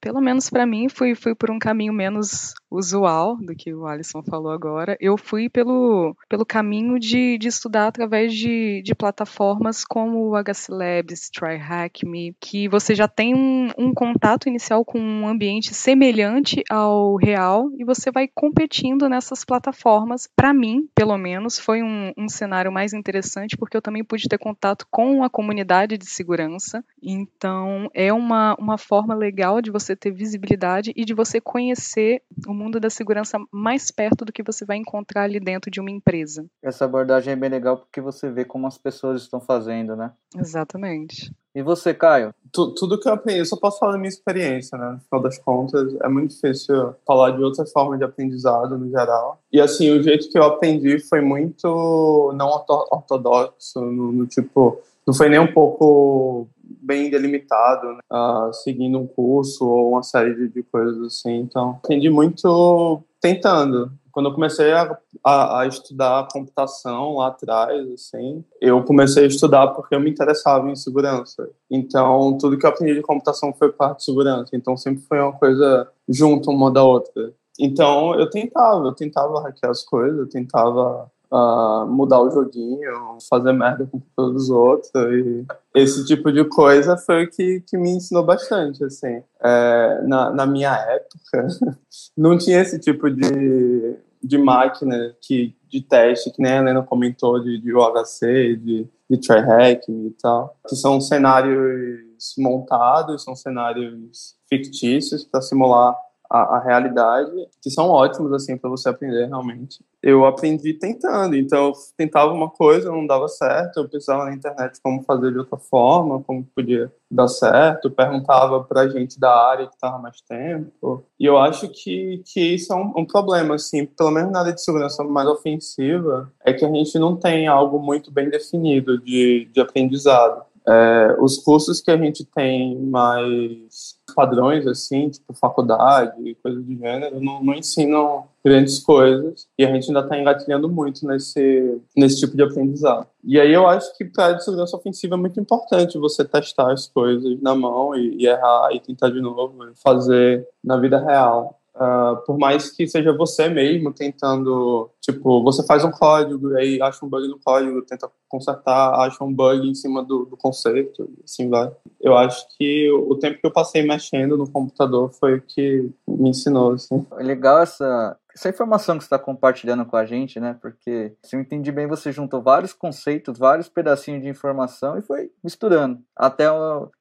Pelo 0.00 0.20
menos 0.22 0.48
para 0.48 0.64
mim, 0.64 0.88
fui, 0.88 1.14
fui 1.14 1.34
por 1.34 1.50
um 1.50 1.58
caminho 1.58 1.92
menos 1.92 2.54
usual 2.70 3.36
do 3.36 3.54
que 3.54 3.74
o 3.74 3.86
Alisson 3.86 4.22
falou 4.22 4.50
agora. 4.50 4.96
Eu 4.98 5.18
fui 5.18 5.50
pelo, 5.50 6.16
pelo 6.28 6.46
caminho 6.46 6.98
de, 6.98 7.36
de 7.36 7.48
estudar 7.48 7.88
através 7.88 8.32
de, 8.32 8.80
de 8.82 8.94
plataformas 8.94 9.84
como 9.84 10.30
o 10.30 10.42
HC 10.42 10.70
Labs, 10.70 11.28
TryHackMe, 11.28 12.34
que 12.40 12.68
você 12.68 12.94
já 12.94 13.06
tem 13.06 13.34
um, 13.34 13.68
um 13.76 13.92
contato 13.92 14.48
inicial 14.48 14.82
com 14.84 14.98
um 14.98 15.28
ambiente 15.28 15.74
semelhante 15.74 16.62
ao 16.70 17.16
real 17.16 17.68
e 17.76 17.84
você 17.84 18.10
vai 18.10 18.26
competindo 18.26 19.08
nessas 19.08 19.44
plataformas. 19.50 20.28
Para 20.36 20.54
mim, 20.54 20.88
pelo 20.94 21.18
menos, 21.18 21.58
foi 21.58 21.82
um, 21.82 22.12
um 22.16 22.28
cenário 22.28 22.70
mais 22.70 22.92
interessante 22.92 23.56
porque 23.56 23.76
eu 23.76 23.82
também 23.82 24.04
pude 24.04 24.28
ter 24.28 24.38
contato 24.38 24.86
com 24.88 25.24
a 25.24 25.28
comunidade 25.28 25.98
de 25.98 26.06
segurança. 26.06 26.84
Então, 27.02 27.90
é 27.92 28.12
uma, 28.12 28.54
uma 28.60 28.78
forma 28.78 29.12
legal 29.12 29.60
de 29.60 29.72
você 29.72 29.96
ter 29.96 30.12
visibilidade 30.12 30.92
e 30.94 31.04
de 31.04 31.12
você 31.12 31.40
conhecer 31.40 32.22
o 32.46 32.54
mundo 32.54 32.78
da 32.78 32.88
segurança 32.88 33.38
mais 33.50 33.90
perto 33.90 34.24
do 34.24 34.32
que 34.32 34.44
você 34.44 34.64
vai 34.64 34.76
encontrar 34.76 35.24
ali 35.24 35.40
dentro 35.40 35.68
de 35.68 35.80
uma 35.80 35.90
empresa. 35.90 36.46
Essa 36.62 36.84
abordagem 36.84 37.32
é 37.32 37.36
bem 37.36 37.50
legal 37.50 37.76
porque 37.76 38.00
você 38.00 38.30
vê 38.30 38.44
como 38.44 38.68
as 38.68 38.78
pessoas 38.78 39.22
estão 39.22 39.40
fazendo, 39.40 39.96
né? 39.96 40.12
Exatamente. 40.36 41.34
E 41.54 41.62
você, 41.62 41.92
Caio? 41.92 42.32
Tu, 42.52 42.74
tudo 42.74 42.98
que 42.98 43.08
eu 43.08 43.12
aprendi, 43.12 43.40
eu 43.40 43.44
só 43.44 43.56
posso 43.56 43.78
falar 43.78 43.92
da 43.92 43.98
minha 43.98 44.08
experiência, 44.08 44.76
né? 44.78 44.92
No 44.92 45.00
final 45.00 45.22
das 45.22 45.38
contas, 45.38 45.94
é 46.02 46.08
muito 46.08 46.30
difícil 46.30 46.94
falar 47.06 47.32
de 47.32 47.42
outra 47.42 47.64
forma 47.66 47.96
de 47.98 48.04
aprendizado 48.04 48.78
no 48.78 48.88
geral. 48.88 49.40
E 49.52 49.60
assim, 49.60 49.90
o 49.90 50.02
jeito 50.02 50.30
que 50.30 50.38
eu 50.38 50.44
aprendi 50.44 50.98
foi 51.00 51.20
muito 51.20 52.32
não 52.36 52.48
ortodoxo, 52.48 53.80
no, 53.80 54.12
no 54.12 54.26
tipo, 54.26 54.80
não 55.06 55.14
foi 55.14 55.28
nem 55.28 55.40
um 55.40 55.52
pouco 55.52 56.48
bem 56.80 57.10
delimitado, 57.10 57.94
né? 57.94 58.00
uh, 58.12 58.52
seguindo 58.52 58.98
um 58.98 59.06
curso 59.06 59.66
ou 59.66 59.90
uma 59.90 60.02
série 60.02 60.34
de, 60.34 60.48
de, 60.48 60.62
coisas 60.62 61.00
assim. 61.02 61.36
Então, 61.40 61.78
aprendi 61.82 62.08
muito 62.08 63.02
tentando. 63.20 63.92
Quando 64.12 64.28
eu 64.28 64.34
comecei 64.34 64.72
a, 64.72 64.98
a, 65.24 65.60
a, 65.60 65.66
estudar 65.66 66.28
computação 66.32 67.16
lá 67.16 67.28
atrás, 67.28 67.90
assim, 67.92 68.44
eu 68.60 68.82
comecei 68.82 69.24
a 69.24 69.26
estudar 69.26 69.68
porque 69.68 69.94
eu 69.94 70.00
me 70.00 70.10
interessava 70.10 70.70
em 70.70 70.76
segurança. 70.76 71.48
Então, 71.70 72.36
tudo 72.38 72.58
que 72.58 72.66
eu 72.66 72.70
aprendi 72.70 72.94
de 72.94 73.02
computação 73.02 73.52
foi 73.52 73.70
parte 73.70 73.98
de 73.98 74.04
segurança. 74.04 74.54
Então, 74.54 74.76
sempre 74.76 75.02
foi 75.08 75.20
uma 75.20 75.32
coisa 75.32 75.88
junto 76.08 76.50
uma 76.50 76.70
da 76.70 76.82
outra. 76.82 77.32
Então, 77.58 78.14
eu 78.18 78.28
tentava, 78.28 78.86
eu 78.86 78.92
tentava 78.92 79.42
hackear 79.42 79.70
as 79.70 79.84
coisas, 79.84 80.18
eu 80.18 80.28
tentava 80.28 81.10
uh, 81.32 81.86
mudar 81.86 82.20
o 82.20 82.30
joguinho, 82.30 83.18
fazer 83.28 83.52
merda 83.52 83.86
com 83.86 84.00
todos 84.16 84.44
os 84.44 84.50
outros. 84.50 84.90
E 84.94 85.46
esse 85.74 86.04
tipo 86.04 86.32
de 86.32 86.44
coisa 86.44 86.96
foi 86.96 87.24
o 87.24 87.30
que, 87.30 87.60
que 87.60 87.78
me 87.78 87.90
ensinou 87.90 88.24
bastante, 88.24 88.82
assim. 88.84 89.22
É, 89.42 90.02
na, 90.06 90.30
na 90.30 90.46
minha 90.46 90.74
época, 90.74 91.48
não 92.16 92.36
tinha 92.36 92.60
esse 92.60 92.78
tipo 92.78 93.10
de, 93.10 93.96
de 94.22 94.38
máquina 94.38 95.14
que, 95.20 95.54
de 95.68 95.80
teste, 95.80 96.30
que 96.30 96.42
nem 96.42 96.52
a 96.52 96.56
Helena 96.58 96.82
comentou, 96.82 97.40
de, 97.40 97.58
de 97.60 97.74
UHC, 97.74 98.56
de, 98.56 98.88
de 99.08 99.18
tryhack 99.18 99.90
e 99.90 100.10
tal, 100.20 100.56
que 100.68 100.76
são 100.76 101.00
cenários 101.00 102.00
montados, 102.36 103.24
são 103.24 103.34
cenários 103.34 104.34
fictícios 104.48 105.24
para 105.24 105.40
simular 105.40 105.96
a, 106.30 106.56
a, 106.56 106.60
realidade, 106.60 107.32
que 107.60 107.68
são 107.68 107.88
ótimos, 107.88 108.32
assim, 108.32 108.56
para 108.56 108.70
você 108.70 108.88
aprender 108.88 109.26
realmente. 109.26 109.84
Eu 110.00 110.24
aprendi 110.24 110.72
tentando, 110.74 111.34
então 111.34 111.66
eu 111.66 111.72
tentava 111.96 112.32
uma 112.32 112.48
coisa, 112.48 112.90
não 112.90 113.04
dava 113.04 113.26
certo, 113.26 113.80
eu 113.80 113.88
pensava 113.88 114.24
na 114.24 114.32
internet 114.32 114.78
como 114.80 115.02
fazer 115.02 115.32
de 115.32 115.38
outra 115.38 115.58
forma, 115.58 116.22
como 116.22 116.46
podia 116.54 116.90
dar 117.10 117.26
certo, 117.26 117.90
perguntava 117.90 118.62
para 118.62 118.88
gente 118.88 119.18
da 119.18 119.34
área 119.34 119.66
que 119.66 119.74
estava 119.74 119.98
mais 119.98 120.20
tempo, 120.20 121.04
e 121.18 121.26
eu 121.26 121.36
acho 121.36 121.68
que, 121.68 122.22
que 122.24 122.54
isso 122.54 122.72
é 122.72 122.76
um, 122.76 122.92
um, 122.98 123.04
problema, 123.04 123.56
assim, 123.56 123.84
pelo 123.84 124.12
menos 124.12 124.30
na 124.30 124.40
área 124.40 124.52
de 124.52 124.62
segurança 124.62 125.02
mais 125.02 125.28
ofensiva, 125.28 126.32
é 126.44 126.52
que 126.52 126.64
a 126.64 126.72
gente 126.72 126.96
não 126.98 127.16
tem 127.16 127.48
algo 127.48 127.80
muito 127.80 128.12
bem 128.12 128.30
definido 128.30 128.98
de, 128.98 129.50
de 129.52 129.60
aprendizado. 129.60 130.44
É, 130.68 131.16
os 131.18 131.38
cursos 131.38 131.80
que 131.80 131.90
a 131.90 131.96
gente 131.96 132.24
tem 132.24 132.78
mais 132.78 133.98
padrões, 134.12 134.66
assim, 134.66 135.08
tipo 135.08 135.32
faculdade 135.34 136.20
e 136.22 136.34
coisas 136.34 136.64
do 136.64 136.76
gênero, 136.76 137.20
não, 137.20 137.42
não 137.42 137.54
ensinam 137.54 138.24
grandes 138.44 138.78
coisas 138.78 139.46
e 139.58 139.64
a 139.64 139.72
gente 139.72 139.88
ainda 139.88 140.00
está 140.00 140.18
engatilhando 140.18 140.68
muito 140.68 141.06
nesse, 141.06 141.80
nesse 141.96 142.20
tipo 142.20 142.36
de 142.36 142.42
aprendizado. 142.42 143.06
E 143.22 143.38
aí 143.38 143.52
eu 143.52 143.66
acho 143.66 143.96
que 143.96 144.04
para 144.04 144.36
a 144.36 144.40
segurança 144.40 144.76
ofensiva 144.76 145.14
é 145.14 145.18
muito 145.18 145.38
importante 145.38 145.98
você 145.98 146.24
testar 146.24 146.72
as 146.72 146.86
coisas 146.86 147.40
na 147.40 147.54
mão 147.54 147.94
e, 147.94 148.22
e 148.22 148.26
errar 148.26 148.70
e 148.72 148.80
tentar 148.80 149.10
de 149.10 149.20
novo, 149.20 149.54
fazer 149.82 150.46
na 150.64 150.76
vida 150.76 150.98
real. 150.98 151.59
Uh, 151.80 152.16
por 152.26 152.36
mais 152.36 152.70
que 152.70 152.86
seja 152.86 153.10
você 153.16 153.48
mesmo 153.48 153.90
tentando, 153.90 154.90
tipo, 155.00 155.42
você 155.42 155.64
faz 155.64 155.82
um 155.82 155.90
código 155.90 156.54
aí 156.54 156.78
acha 156.82 157.02
um 157.02 157.08
bug 157.08 157.26
no 157.26 157.38
código, 157.38 157.80
tenta 157.80 158.06
consertar, 158.28 159.00
acha 159.00 159.24
um 159.24 159.32
bug 159.32 159.66
em 159.66 159.74
cima 159.74 160.04
do, 160.04 160.26
do 160.26 160.36
conceito, 160.36 161.10
assim 161.24 161.48
vai. 161.48 161.72
Eu 161.98 162.18
acho 162.18 162.46
que 162.58 162.90
o 162.90 163.14
tempo 163.14 163.40
que 163.40 163.46
eu 163.46 163.50
passei 163.50 163.82
mexendo 163.82 164.36
no 164.36 164.46
computador 164.46 165.10
foi 165.14 165.36
o 165.36 165.42
que 165.42 165.90
me 166.06 166.28
ensinou, 166.28 166.74
assim. 166.74 167.06
Legal 167.12 167.62
essa, 167.62 168.14
essa 168.34 168.50
informação 168.50 168.96
que 168.96 169.04
você 169.04 169.06
está 169.06 169.18
compartilhando 169.18 169.84
com 169.86 169.96
a 169.96 170.04
gente, 170.04 170.38
né? 170.38 170.56
Porque, 170.60 171.14
se 171.22 171.34
eu 171.34 171.40
entendi 171.40 171.72
bem, 171.72 171.86
você 171.86 172.12
juntou 172.12 172.42
vários 172.42 172.72
conceitos, 172.72 173.38
vários 173.38 173.68
pedacinhos 173.68 174.22
de 174.22 174.28
informação 174.28 174.98
e 174.98 175.02
foi 175.02 175.30
misturando 175.42 175.98
até 176.14 176.44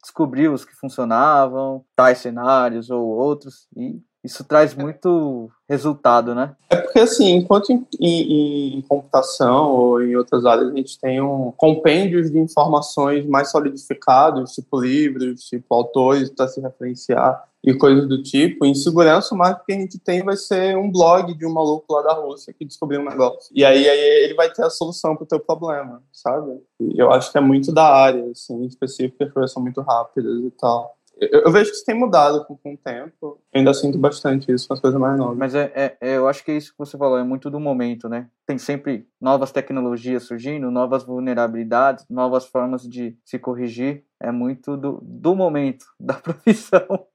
descobrir 0.02 0.48
os 0.48 0.64
que 0.64 0.76
funcionavam, 0.76 1.84
tais 1.96 2.20
cenários 2.20 2.90
ou 2.90 3.06
outros, 3.06 3.68
e 3.76 4.02
isso 4.30 4.44
traz 4.44 4.76
muito 4.76 5.50
resultado, 5.68 6.34
né? 6.36 6.56
É 6.70 6.76
porque, 6.78 7.00
assim, 7.00 7.32
enquanto 7.32 7.72
em, 7.72 7.86
em, 8.00 8.78
em, 8.78 8.82
computação 8.84 9.72
ou 9.72 10.02
em 10.02 10.16
outras 10.16 10.46
áreas 10.46 10.72
a 10.72 10.76
gente 10.76 11.00
tem 11.00 11.20
um 11.20 11.52
compêndios 11.58 12.32
de 12.32 12.40
informações 12.40 13.26
mais 13.26 13.50
solidificados, 13.50 14.54
tipo 14.54 14.80
livros, 14.80 15.42
tipo 15.42 15.74
autores 15.74 16.30
para 16.30 16.48
se 16.48 16.62
referenciar 16.62 17.44
e 17.64 17.74
coisas 17.74 18.08
do 18.08 18.24
tipo, 18.24 18.66
em 18.66 18.74
segurança 18.74 19.36
o 19.36 19.38
mais 19.38 19.58
que 19.66 19.74
a 19.74 19.76
gente 19.76 20.00
tem 20.00 20.24
vai 20.24 20.38
ser 20.38 20.78
um 20.78 20.90
blog 20.90 21.34
de 21.34 21.46
um 21.46 21.52
maluco 21.52 21.94
lá 21.94 22.02
da 22.04 22.14
Rússia 22.14 22.54
que 22.54 22.64
descobriu 22.64 23.02
um 23.02 23.10
negócio. 23.10 23.52
E 23.54 23.66
aí, 23.66 23.90
aí 23.90 24.24
ele 24.24 24.34
vai 24.34 24.50
ter 24.52 24.64
a 24.64 24.70
solução 24.70 25.16
para 25.16 25.24
o 25.24 25.28
teu 25.28 25.40
problema, 25.40 26.02
sabe? 26.14 26.62
Eu 26.96 27.12
acho 27.12 27.32
que 27.32 27.38
é 27.38 27.42
muito 27.42 27.74
da 27.74 27.86
área, 27.86 28.24
assim, 28.32 28.64
específica, 28.66 29.30
as 29.36 29.52
são 29.52 29.62
muito 29.62 29.82
rápidas 29.82 30.42
e 30.42 30.52
tal. 30.52 30.96
Eu, 31.20 31.42
eu, 31.42 31.52
vejo 31.52 31.70
que 31.70 31.76
isso 31.76 31.86
tem 31.86 31.96
mudado 31.96 32.46
com, 32.46 32.56
com 32.56 32.74
o 32.74 32.78
tempo. 32.78 33.12
Eu 33.22 33.60
ainda 33.60 33.74
sinto 33.74 33.98
bastante 33.98 34.52
isso 34.52 34.68
com 34.68 34.74
as 34.74 34.80
coisas 34.80 35.00
mais 35.00 35.18
novas. 35.18 35.38
Mas 35.38 35.54
é, 35.54 35.72
é, 35.76 35.98
é, 36.00 36.18
eu 36.18 36.28
acho 36.28 36.44
que 36.44 36.52
é 36.52 36.58
isso 36.58 36.72
que 36.72 36.78
você 36.78 36.98
falou, 36.98 37.18
é 37.18 37.24
muito 37.24 37.50
do 37.50 37.60
momento, 37.60 38.08
né? 38.08 38.28
Tem 38.46 38.58
sempre 38.58 39.08
novas 39.20 39.52
tecnologias 39.52 40.24
surgindo, 40.24 40.72
novas 40.72 41.04
vulnerabilidades, 41.04 42.06
novas 42.10 42.46
formas 42.46 42.88
de 42.88 43.18
se 43.26 43.38
corrigir. 43.38 44.04
É 44.20 44.32
muito 44.32 44.78
do, 44.78 45.00
do 45.02 45.36
momento, 45.36 45.86
da 46.00 46.14
profissão. 46.14 47.06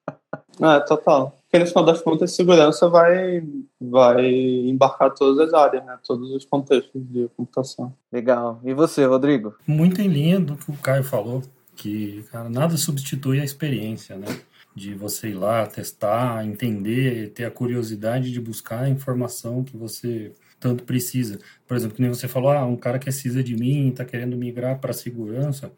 É, 0.61 0.81
total. 0.81 1.39
Porque 1.43 1.59
no 1.59 1.67
final 1.67 1.85
das 1.85 2.01
contas, 2.01 2.33
segurança 2.33 2.89
vai, 2.89 3.43
vai 3.81 4.27
embarcar 4.27 5.15
todas 5.15 5.39
as 5.39 5.55
áreas, 5.55 5.85
né? 5.85 5.97
Todos 6.07 6.31
os 6.33 6.45
contextos 6.45 7.01
de 7.09 7.29
computação. 7.37 7.95
Legal. 8.13 8.61
E 8.65 8.75
você, 8.75 9.05
Rodrigo? 9.05 9.55
Muito 9.67 10.01
em 10.01 10.09
linha 10.09 10.41
do 10.41 10.57
que 10.57 10.71
o 10.71 10.77
Caio 10.77 11.05
falou, 11.05 11.43
que, 11.77 12.25
cara, 12.31 12.49
nada 12.49 12.77
substitui 12.77 13.41
a 13.41 13.45
experiência, 13.45 14.17
né? 14.17 14.27
De 14.75 14.95
você 14.95 15.29
ir 15.29 15.35
lá, 15.35 15.67
testar, 15.67 16.45
entender, 16.45 17.31
ter 17.31 17.45
a 17.45 17.51
curiosidade 17.51 18.33
de 18.33 18.41
buscar 18.41 18.83
a 18.85 18.89
informação 18.89 19.63
que 19.63 19.77
você 19.77 20.33
tanto 20.59 20.85
precisa. 20.85 21.39
Por 21.67 21.77
exemplo, 21.77 21.97
que 21.97 22.03
nem 22.03 22.11
você 22.11 22.27
falou, 22.27 22.51
ah, 22.51 22.65
um 22.65 22.77
cara 22.77 22.99
que 22.99 23.09
é 23.09 23.13
CISA 23.13 23.43
de 23.43 23.55
mim, 23.57 23.91
está 23.91 24.05
querendo 24.05 24.37
migrar 24.37 24.79
para 24.81 24.93
segurança, 24.93 25.71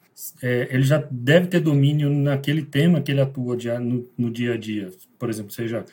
é, 0.42 0.68
ele 0.70 0.82
já 0.82 1.06
deve 1.10 1.46
ter 1.46 1.60
domínio 1.60 2.08
naquele 2.08 2.62
tema 2.62 3.02
que 3.02 3.12
ele 3.12 3.20
atua 3.20 3.56
no, 3.78 4.08
no, 4.16 4.30
dia 4.30 4.54
a 4.54 4.56
dia. 4.56 4.90
Por 5.18 5.28
exemplo, 5.28 5.52
seja 5.52 5.84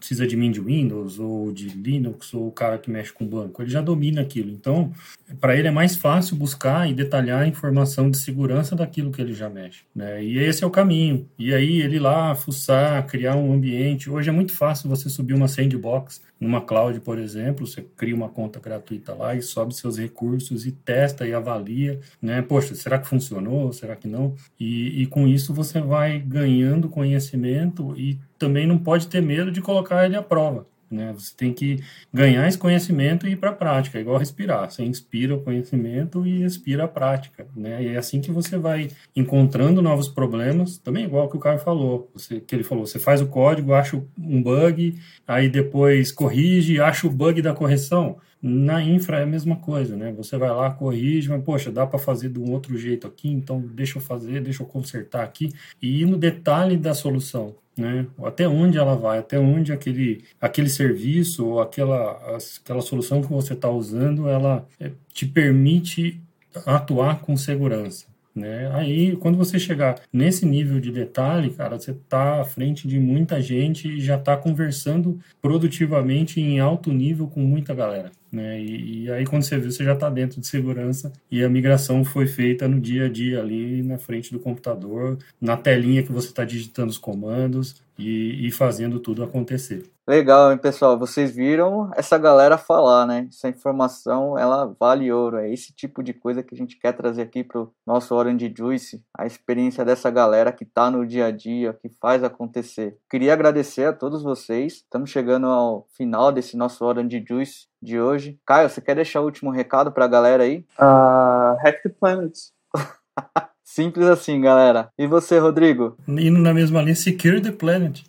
CISA 0.00 0.26
de 0.26 0.36
mim 0.36 0.50
de 0.50 0.60
Windows, 0.60 1.20
ou 1.20 1.52
de 1.52 1.68
Linux, 1.68 2.34
ou 2.34 2.48
o 2.48 2.52
cara 2.52 2.78
que 2.78 2.90
mexe 2.90 3.12
com 3.12 3.24
banco, 3.24 3.62
ele 3.62 3.70
já 3.70 3.80
domina 3.80 4.22
aquilo. 4.22 4.50
Então, 4.50 4.92
para 5.40 5.56
ele 5.56 5.68
é 5.68 5.70
mais 5.70 5.94
fácil 5.94 6.36
buscar 6.36 6.90
e 6.90 6.94
detalhar 6.94 7.42
a 7.42 7.46
informação 7.46 8.10
de 8.10 8.18
segurança 8.18 8.74
daquilo 8.74 9.12
que 9.12 9.22
ele 9.22 9.32
já 9.32 9.48
mexe. 9.48 9.82
Né? 9.94 10.24
E 10.24 10.38
esse 10.38 10.64
é 10.64 10.66
o 10.66 10.70
caminho. 10.70 11.28
E 11.38 11.54
aí, 11.54 11.80
ele 11.80 12.00
lá, 12.00 12.34
fuçar, 12.34 13.06
criar 13.06 13.36
um 13.36 13.52
ambiente. 13.52 14.10
Hoje 14.10 14.30
é 14.30 14.32
muito 14.32 14.52
fácil 14.52 14.88
você 14.88 15.08
subir 15.08 15.34
uma 15.34 15.48
sandbox 15.48 16.22
numa 16.40 16.62
cloud, 16.62 16.98
por 17.00 17.18
exemplo, 17.18 17.66
você 17.66 17.82
cria 17.82 18.14
uma 18.14 18.30
conta 18.30 18.58
gratuita 18.58 19.12
lá 19.12 19.34
e 19.34 19.42
sobe 19.42 19.74
seus 19.74 19.98
recursos 19.98 20.64
e 20.64 20.72
testa 20.72 21.28
e 21.28 21.34
avalia, 21.34 22.00
né? 22.20 22.40
Poxa, 22.40 22.74
será 22.74 22.98
que 22.98 23.06
funcionou? 23.06 23.59
Será 23.72 23.96
que 23.96 24.08
não? 24.08 24.34
E, 24.58 25.02
e 25.02 25.06
com 25.06 25.26
isso 25.26 25.52
você 25.52 25.80
vai 25.80 26.18
ganhando 26.18 26.88
conhecimento 26.88 27.94
e 27.96 28.18
também 28.38 28.66
não 28.66 28.78
pode 28.78 29.06
ter 29.08 29.20
medo 29.20 29.50
de 29.50 29.60
colocar 29.60 30.04
ele 30.04 30.16
à 30.16 30.22
prova. 30.22 30.66
Né? 30.90 31.12
Você 31.12 31.32
tem 31.36 31.52
que 31.52 31.78
ganhar 32.12 32.48
esse 32.48 32.58
conhecimento 32.58 33.26
e 33.26 33.32
ir 33.32 33.36
para 33.36 33.50
a 33.50 33.54
prática, 33.54 33.96
é 33.96 34.00
igual 34.00 34.18
respirar. 34.18 34.68
Você 34.68 34.82
inspira 34.82 35.34
o 35.36 35.40
conhecimento 35.40 36.26
e 36.26 36.42
expira 36.42 36.84
a 36.84 36.88
prática. 36.88 37.46
Né? 37.54 37.84
E 37.84 37.88
é 37.88 37.96
assim 37.96 38.20
que 38.20 38.32
você 38.32 38.58
vai 38.58 38.88
encontrando 39.14 39.80
novos 39.80 40.08
problemas, 40.08 40.78
também 40.78 41.04
igual 41.04 41.28
que 41.28 41.36
o 41.36 41.40
Caio 41.40 41.60
falou, 41.60 42.10
você, 42.12 42.40
que 42.40 42.54
ele 42.54 42.64
falou, 42.64 42.84
você 42.84 42.98
faz 42.98 43.20
o 43.20 43.28
código, 43.28 43.72
acha 43.72 44.02
um 44.18 44.42
bug, 44.42 44.98
aí 45.26 45.48
depois 45.48 46.10
corrige, 46.10 46.80
acha 46.80 47.06
o 47.06 47.10
bug 47.10 47.40
da 47.40 47.54
correção. 47.54 48.18
Na 48.42 48.82
infra 48.82 49.18
é 49.18 49.22
a 49.22 49.26
mesma 49.26 49.56
coisa, 49.56 49.96
né? 49.96 50.12
Você 50.12 50.36
vai 50.38 50.50
lá, 50.50 50.70
corrige, 50.70 51.28
mas 51.28 51.44
poxa, 51.44 51.70
dá 51.70 51.86
para 51.86 51.98
fazer 51.98 52.30
de 52.30 52.38
um 52.38 52.50
outro 52.52 52.76
jeito 52.78 53.06
aqui, 53.06 53.28
então 53.28 53.60
deixa 53.60 53.98
eu 53.98 54.02
fazer, 54.02 54.40
deixa 54.40 54.62
eu 54.62 54.66
consertar 54.66 55.22
aqui 55.22 55.52
e 55.80 56.02
ir 56.02 56.06
no 56.06 56.16
detalhe 56.16 56.76
da 56.76 56.94
solução 56.94 57.54
né? 57.80 58.06
Até 58.22 58.46
onde 58.46 58.78
ela 58.78 58.94
vai, 58.94 59.18
até 59.18 59.38
onde 59.38 59.72
aquele, 59.72 60.22
aquele 60.40 60.68
serviço 60.68 61.46
ou 61.46 61.60
aquela, 61.60 62.36
aquela 62.62 62.82
solução 62.82 63.22
que 63.22 63.32
você 63.32 63.54
está 63.54 63.70
usando, 63.70 64.28
ela 64.28 64.66
é, 64.78 64.92
te 65.12 65.26
permite 65.26 66.20
atuar 66.66 67.20
com 67.20 67.36
segurança. 67.36 68.09
Né? 68.34 68.70
Aí, 68.74 69.16
quando 69.16 69.36
você 69.36 69.58
chegar 69.58 70.00
nesse 70.12 70.46
nível 70.46 70.80
de 70.80 70.92
detalhe, 70.92 71.50
cara, 71.50 71.78
você 71.78 71.90
está 71.90 72.40
à 72.40 72.44
frente 72.44 72.86
de 72.86 72.98
muita 72.98 73.40
gente 73.40 73.88
e 73.88 74.00
já 74.00 74.16
está 74.16 74.36
conversando 74.36 75.18
produtivamente 75.42 76.40
em 76.40 76.60
alto 76.60 76.92
nível 76.92 77.26
com 77.26 77.40
muita 77.40 77.74
galera. 77.74 78.12
Né? 78.30 78.60
E, 78.60 79.04
e, 79.04 79.10
aí 79.10 79.26
quando 79.26 79.42
você 79.42 79.58
viu, 79.58 79.72
você 79.72 79.82
já 79.82 79.94
está 79.94 80.08
dentro 80.08 80.40
de 80.40 80.46
segurança 80.46 81.12
e 81.30 81.42
a 81.42 81.48
migração 81.48 82.04
foi 82.04 82.28
feita 82.28 82.68
no 82.68 82.80
dia 82.80 83.06
a 83.06 83.08
dia 83.08 83.40
ali 83.40 83.82
na 83.82 83.98
frente 83.98 84.30
do 84.30 84.38
computador, 84.38 85.18
na 85.40 85.56
telinha 85.56 86.02
que 86.02 86.12
você 86.12 86.28
está 86.28 86.44
digitando 86.44 86.90
os 86.90 86.98
comandos 86.98 87.82
e, 87.98 88.46
e, 88.46 88.50
fazendo 88.52 89.00
tudo 89.00 89.24
acontecer. 89.24 89.82
Legal, 90.10 90.50
hein, 90.50 90.58
pessoal? 90.58 90.98
Vocês 90.98 91.30
viram 91.30 91.88
essa 91.94 92.18
galera 92.18 92.58
falar, 92.58 93.06
né? 93.06 93.28
Essa 93.30 93.48
informação, 93.48 94.36
ela 94.36 94.74
vale 94.76 95.12
ouro. 95.12 95.36
É 95.36 95.48
esse 95.48 95.72
tipo 95.72 96.02
de 96.02 96.12
coisa 96.12 96.42
que 96.42 96.52
a 96.52 96.58
gente 96.58 96.76
quer 96.80 96.94
trazer 96.94 97.22
aqui 97.22 97.44
para 97.44 97.60
o 97.60 97.72
nosso 97.86 98.12
Orange 98.16 98.52
Juice, 98.58 99.00
a 99.16 99.24
experiência 99.24 99.84
dessa 99.84 100.10
galera 100.10 100.50
que 100.50 100.64
está 100.64 100.90
no 100.90 101.06
dia 101.06 101.26
a 101.26 101.30
dia, 101.30 101.78
que 101.80 101.88
faz 102.00 102.24
acontecer. 102.24 102.96
Queria 103.08 103.32
agradecer 103.32 103.84
a 103.84 103.92
todos 103.92 104.24
vocês. 104.24 104.78
Estamos 104.78 105.10
chegando 105.10 105.46
ao 105.46 105.86
final 105.96 106.32
desse 106.32 106.56
nosso 106.56 106.84
Orange 106.84 107.24
Juice 107.24 107.68
de 107.80 108.00
hoje. 108.00 108.36
Caio, 108.44 108.68
você 108.68 108.80
quer 108.80 108.96
deixar 108.96 109.20
o 109.20 109.26
último 109.26 109.52
recado 109.52 109.92
para 109.92 110.06
a 110.06 110.08
galera 110.08 110.42
aí? 110.42 110.64
Uh, 110.76 111.54
hack 111.62 111.84
the 111.84 111.88
Planet. 111.88 112.36
Simples 113.62 114.08
assim, 114.08 114.40
galera. 114.40 114.88
E 114.98 115.06
você, 115.06 115.38
Rodrigo? 115.38 115.96
Indo 116.08 116.40
na 116.40 116.52
mesma 116.52 116.82
linha, 116.82 116.96
Secure 116.96 117.40
the 117.40 117.52
Planet. 117.52 118.02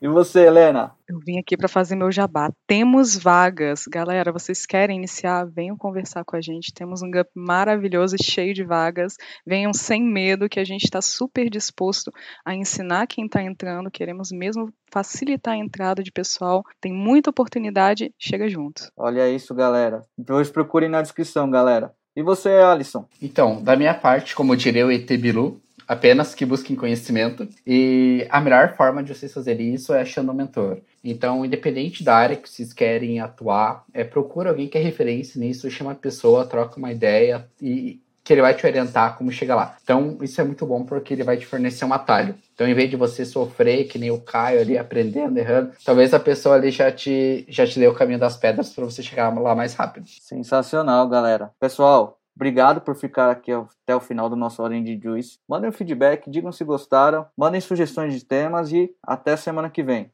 E 0.00 0.08
você, 0.08 0.46
Helena? 0.46 0.92
Eu 1.08 1.18
vim 1.18 1.38
aqui 1.38 1.56
para 1.56 1.68
fazer 1.68 1.96
meu 1.96 2.10
jabá. 2.10 2.50
Temos 2.66 3.16
vagas. 3.16 3.84
Galera, 3.88 4.32
vocês 4.32 4.64
querem 4.64 4.98
iniciar? 4.98 5.44
Venham 5.44 5.76
conversar 5.76 6.24
com 6.24 6.36
a 6.36 6.40
gente. 6.40 6.72
Temos 6.72 7.02
um 7.02 7.10
GUP 7.10 7.28
maravilhoso, 7.34 8.16
cheio 8.22 8.54
de 8.54 8.64
vagas. 8.64 9.16
Venham 9.46 9.72
sem 9.72 10.02
medo, 10.02 10.48
que 10.48 10.60
a 10.60 10.64
gente 10.64 10.84
está 10.84 11.00
super 11.00 11.50
disposto 11.50 12.12
a 12.44 12.54
ensinar 12.54 13.06
quem 13.06 13.26
está 13.26 13.42
entrando. 13.42 13.90
Queremos 13.90 14.30
mesmo 14.30 14.72
facilitar 14.92 15.54
a 15.54 15.58
entrada 15.58 16.02
de 16.02 16.12
pessoal. 16.12 16.62
Tem 16.80 16.92
muita 16.92 17.30
oportunidade. 17.30 18.14
Chega 18.18 18.48
junto. 18.48 18.90
Olha 18.96 19.28
isso, 19.28 19.54
galera. 19.54 20.02
Depois 20.16 20.50
procurem 20.50 20.88
na 20.88 21.02
descrição, 21.02 21.50
galera. 21.50 21.92
E 22.14 22.22
você, 22.22 22.48
Alisson? 22.48 23.06
Então, 23.22 23.62
da 23.62 23.76
minha 23.76 23.94
parte, 23.94 24.34
como 24.34 24.56
diria 24.56 24.86
o 24.86 24.90
ET 24.90 25.08
Bilu, 25.16 25.60
apenas 25.90 26.36
que 26.36 26.46
busquem 26.46 26.76
conhecimento. 26.76 27.48
E 27.66 28.24
a 28.30 28.40
melhor 28.40 28.76
forma 28.76 29.02
de 29.02 29.12
vocês 29.12 29.34
fazerem 29.34 29.74
isso 29.74 29.92
é 29.92 30.02
achando 30.02 30.30
um 30.30 30.34
mentor. 30.34 30.78
Então, 31.02 31.44
independente 31.44 32.04
da 32.04 32.14
área 32.14 32.36
que 32.36 32.48
vocês 32.48 32.72
querem 32.72 33.18
atuar, 33.18 33.84
é, 33.92 34.04
procura 34.04 34.50
alguém 34.50 34.68
que 34.68 34.78
é 34.78 34.80
referência 34.80 35.40
nisso, 35.40 35.68
chama 35.68 35.90
a 35.90 35.96
pessoa, 35.96 36.46
troca 36.46 36.78
uma 36.78 36.92
ideia 36.92 37.48
e 37.60 38.00
que 38.22 38.32
ele 38.32 38.42
vai 38.42 38.54
te 38.54 38.64
orientar 38.64 39.18
como 39.18 39.32
chegar 39.32 39.56
lá. 39.56 39.76
Então, 39.82 40.16
isso 40.22 40.40
é 40.40 40.44
muito 40.44 40.64
bom 40.64 40.84
porque 40.84 41.12
ele 41.12 41.24
vai 41.24 41.36
te 41.36 41.44
fornecer 41.44 41.84
um 41.84 41.92
atalho. 41.92 42.36
Então, 42.54 42.68
em 42.68 42.74
vez 42.74 42.88
de 42.88 42.94
você 42.94 43.24
sofrer, 43.24 43.88
que 43.88 43.98
nem 43.98 44.12
o 44.12 44.20
Caio 44.20 44.60
ali 44.60 44.78
aprendendo, 44.78 45.36
errando, 45.36 45.72
talvez 45.84 46.14
a 46.14 46.20
pessoa 46.20 46.54
ali 46.54 46.70
já 46.70 46.92
te, 46.92 47.44
já 47.48 47.66
te 47.66 47.80
dê 47.80 47.88
o 47.88 47.94
caminho 47.94 48.20
das 48.20 48.36
pedras 48.36 48.70
para 48.70 48.84
você 48.84 49.02
chegar 49.02 49.36
lá 49.36 49.56
mais 49.56 49.74
rápido. 49.74 50.06
Sensacional, 50.20 51.08
galera. 51.08 51.50
Pessoal, 51.58 52.19
Obrigado 52.34 52.80
por 52.80 52.94
ficar 52.96 53.30
aqui 53.30 53.52
até 53.52 53.94
o 53.94 54.00
final 54.00 54.28
do 54.28 54.36
nosso 54.36 54.62
Orange 54.62 54.98
Juice. 55.02 55.38
Mandem 55.48 55.68
um 55.68 55.72
feedback, 55.72 56.30
digam 56.30 56.52
se 56.52 56.64
gostaram, 56.64 57.26
mandem 57.36 57.60
sugestões 57.60 58.14
de 58.14 58.24
temas 58.24 58.72
e 58.72 58.90
até 59.02 59.36
semana 59.36 59.68
que 59.68 59.82
vem. 59.82 60.10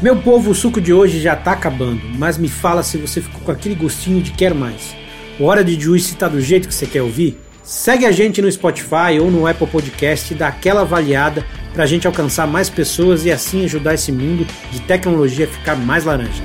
Meu 0.00 0.22
povo, 0.22 0.52
o 0.52 0.54
suco 0.54 0.80
de 0.80 0.92
hoje 0.92 1.20
já 1.20 1.34
tá 1.34 1.50
acabando, 1.50 2.00
mas 2.16 2.38
me 2.38 2.48
fala 2.48 2.84
se 2.84 2.96
você 2.96 3.20
ficou 3.20 3.40
com 3.40 3.50
aquele 3.50 3.74
gostinho 3.74 4.22
de 4.22 4.30
quer 4.30 4.54
mais. 4.54 4.94
O 5.40 5.44
Hora 5.44 5.64
de 5.64 5.78
Juice 5.78 6.14
tá 6.14 6.28
do 6.28 6.40
jeito 6.40 6.68
que 6.68 6.74
você 6.74 6.86
quer 6.86 7.02
ouvir? 7.02 7.36
Segue 7.64 8.06
a 8.06 8.12
gente 8.12 8.40
no 8.40 8.50
Spotify 8.50 9.18
ou 9.20 9.28
no 9.28 9.44
Apple 9.44 9.66
Podcast 9.66 10.32
e 10.32 10.36
dá 10.36 10.48
aquela 10.48 10.82
avaliada 10.82 11.44
para 11.78 11.84
a 11.84 11.86
gente 11.86 12.08
alcançar 12.08 12.44
mais 12.44 12.68
pessoas 12.68 13.24
e 13.24 13.30
assim 13.30 13.64
ajudar 13.64 13.94
esse 13.94 14.10
mundo 14.10 14.44
de 14.72 14.80
tecnologia 14.80 15.46
a 15.46 15.48
ficar 15.48 15.76
mais 15.76 16.04
laranja. 16.04 16.42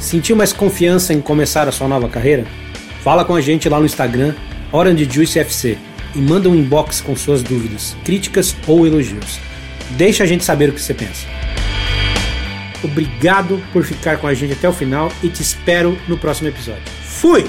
Sentiu 0.00 0.34
mais 0.34 0.52
confiança 0.52 1.14
em 1.14 1.20
começar 1.20 1.68
a 1.68 1.70
sua 1.70 1.86
nova 1.86 2.08
carreira? 2.08 2.44
Fala 3.04 3.24
com 3.24 3.36
a 3.36 3.40
gente 3.40 3.68
lá 3.68 3.78
no 3.78 3.86
Instagram, 3.86 4.34
OrangeJuiceFC, 4.72 5.78
e 6.12 6.18
manda 6.18 6.48
um 6.48 6.56
inbox 6.56 7.00
com 7.00 7.14
suas 7.14 7.40
dúvidas, 7.40 7.96
críticas 8.04 8.56
ou 8.66 8.84
elogios. 8.84 9.38
Deixa 9.90 10.24
a 10.24 10.26
gente 10.26 10.42
saber 10.42 10.70
o 10.70 10.72
que 10.72 10.80
você 10.80 10.92
pensa. 10.92 11.24
Obrigado 12.82 13.62
por 13.72 13.84
ficar 13.84 14.18
com 14.18 14.26
a 14.26 14.34
gente 14.34 14.54
até 14.54 14.68
o 14.68 14.72
final 14.72 15.08
e 15.22 15.28
te 15.28 15.40
espero 15.40 15.96
no 16.08 16.18
próximo 16.18 16.48
episódio. 16.48 16.82
Fui! 17.04 17.48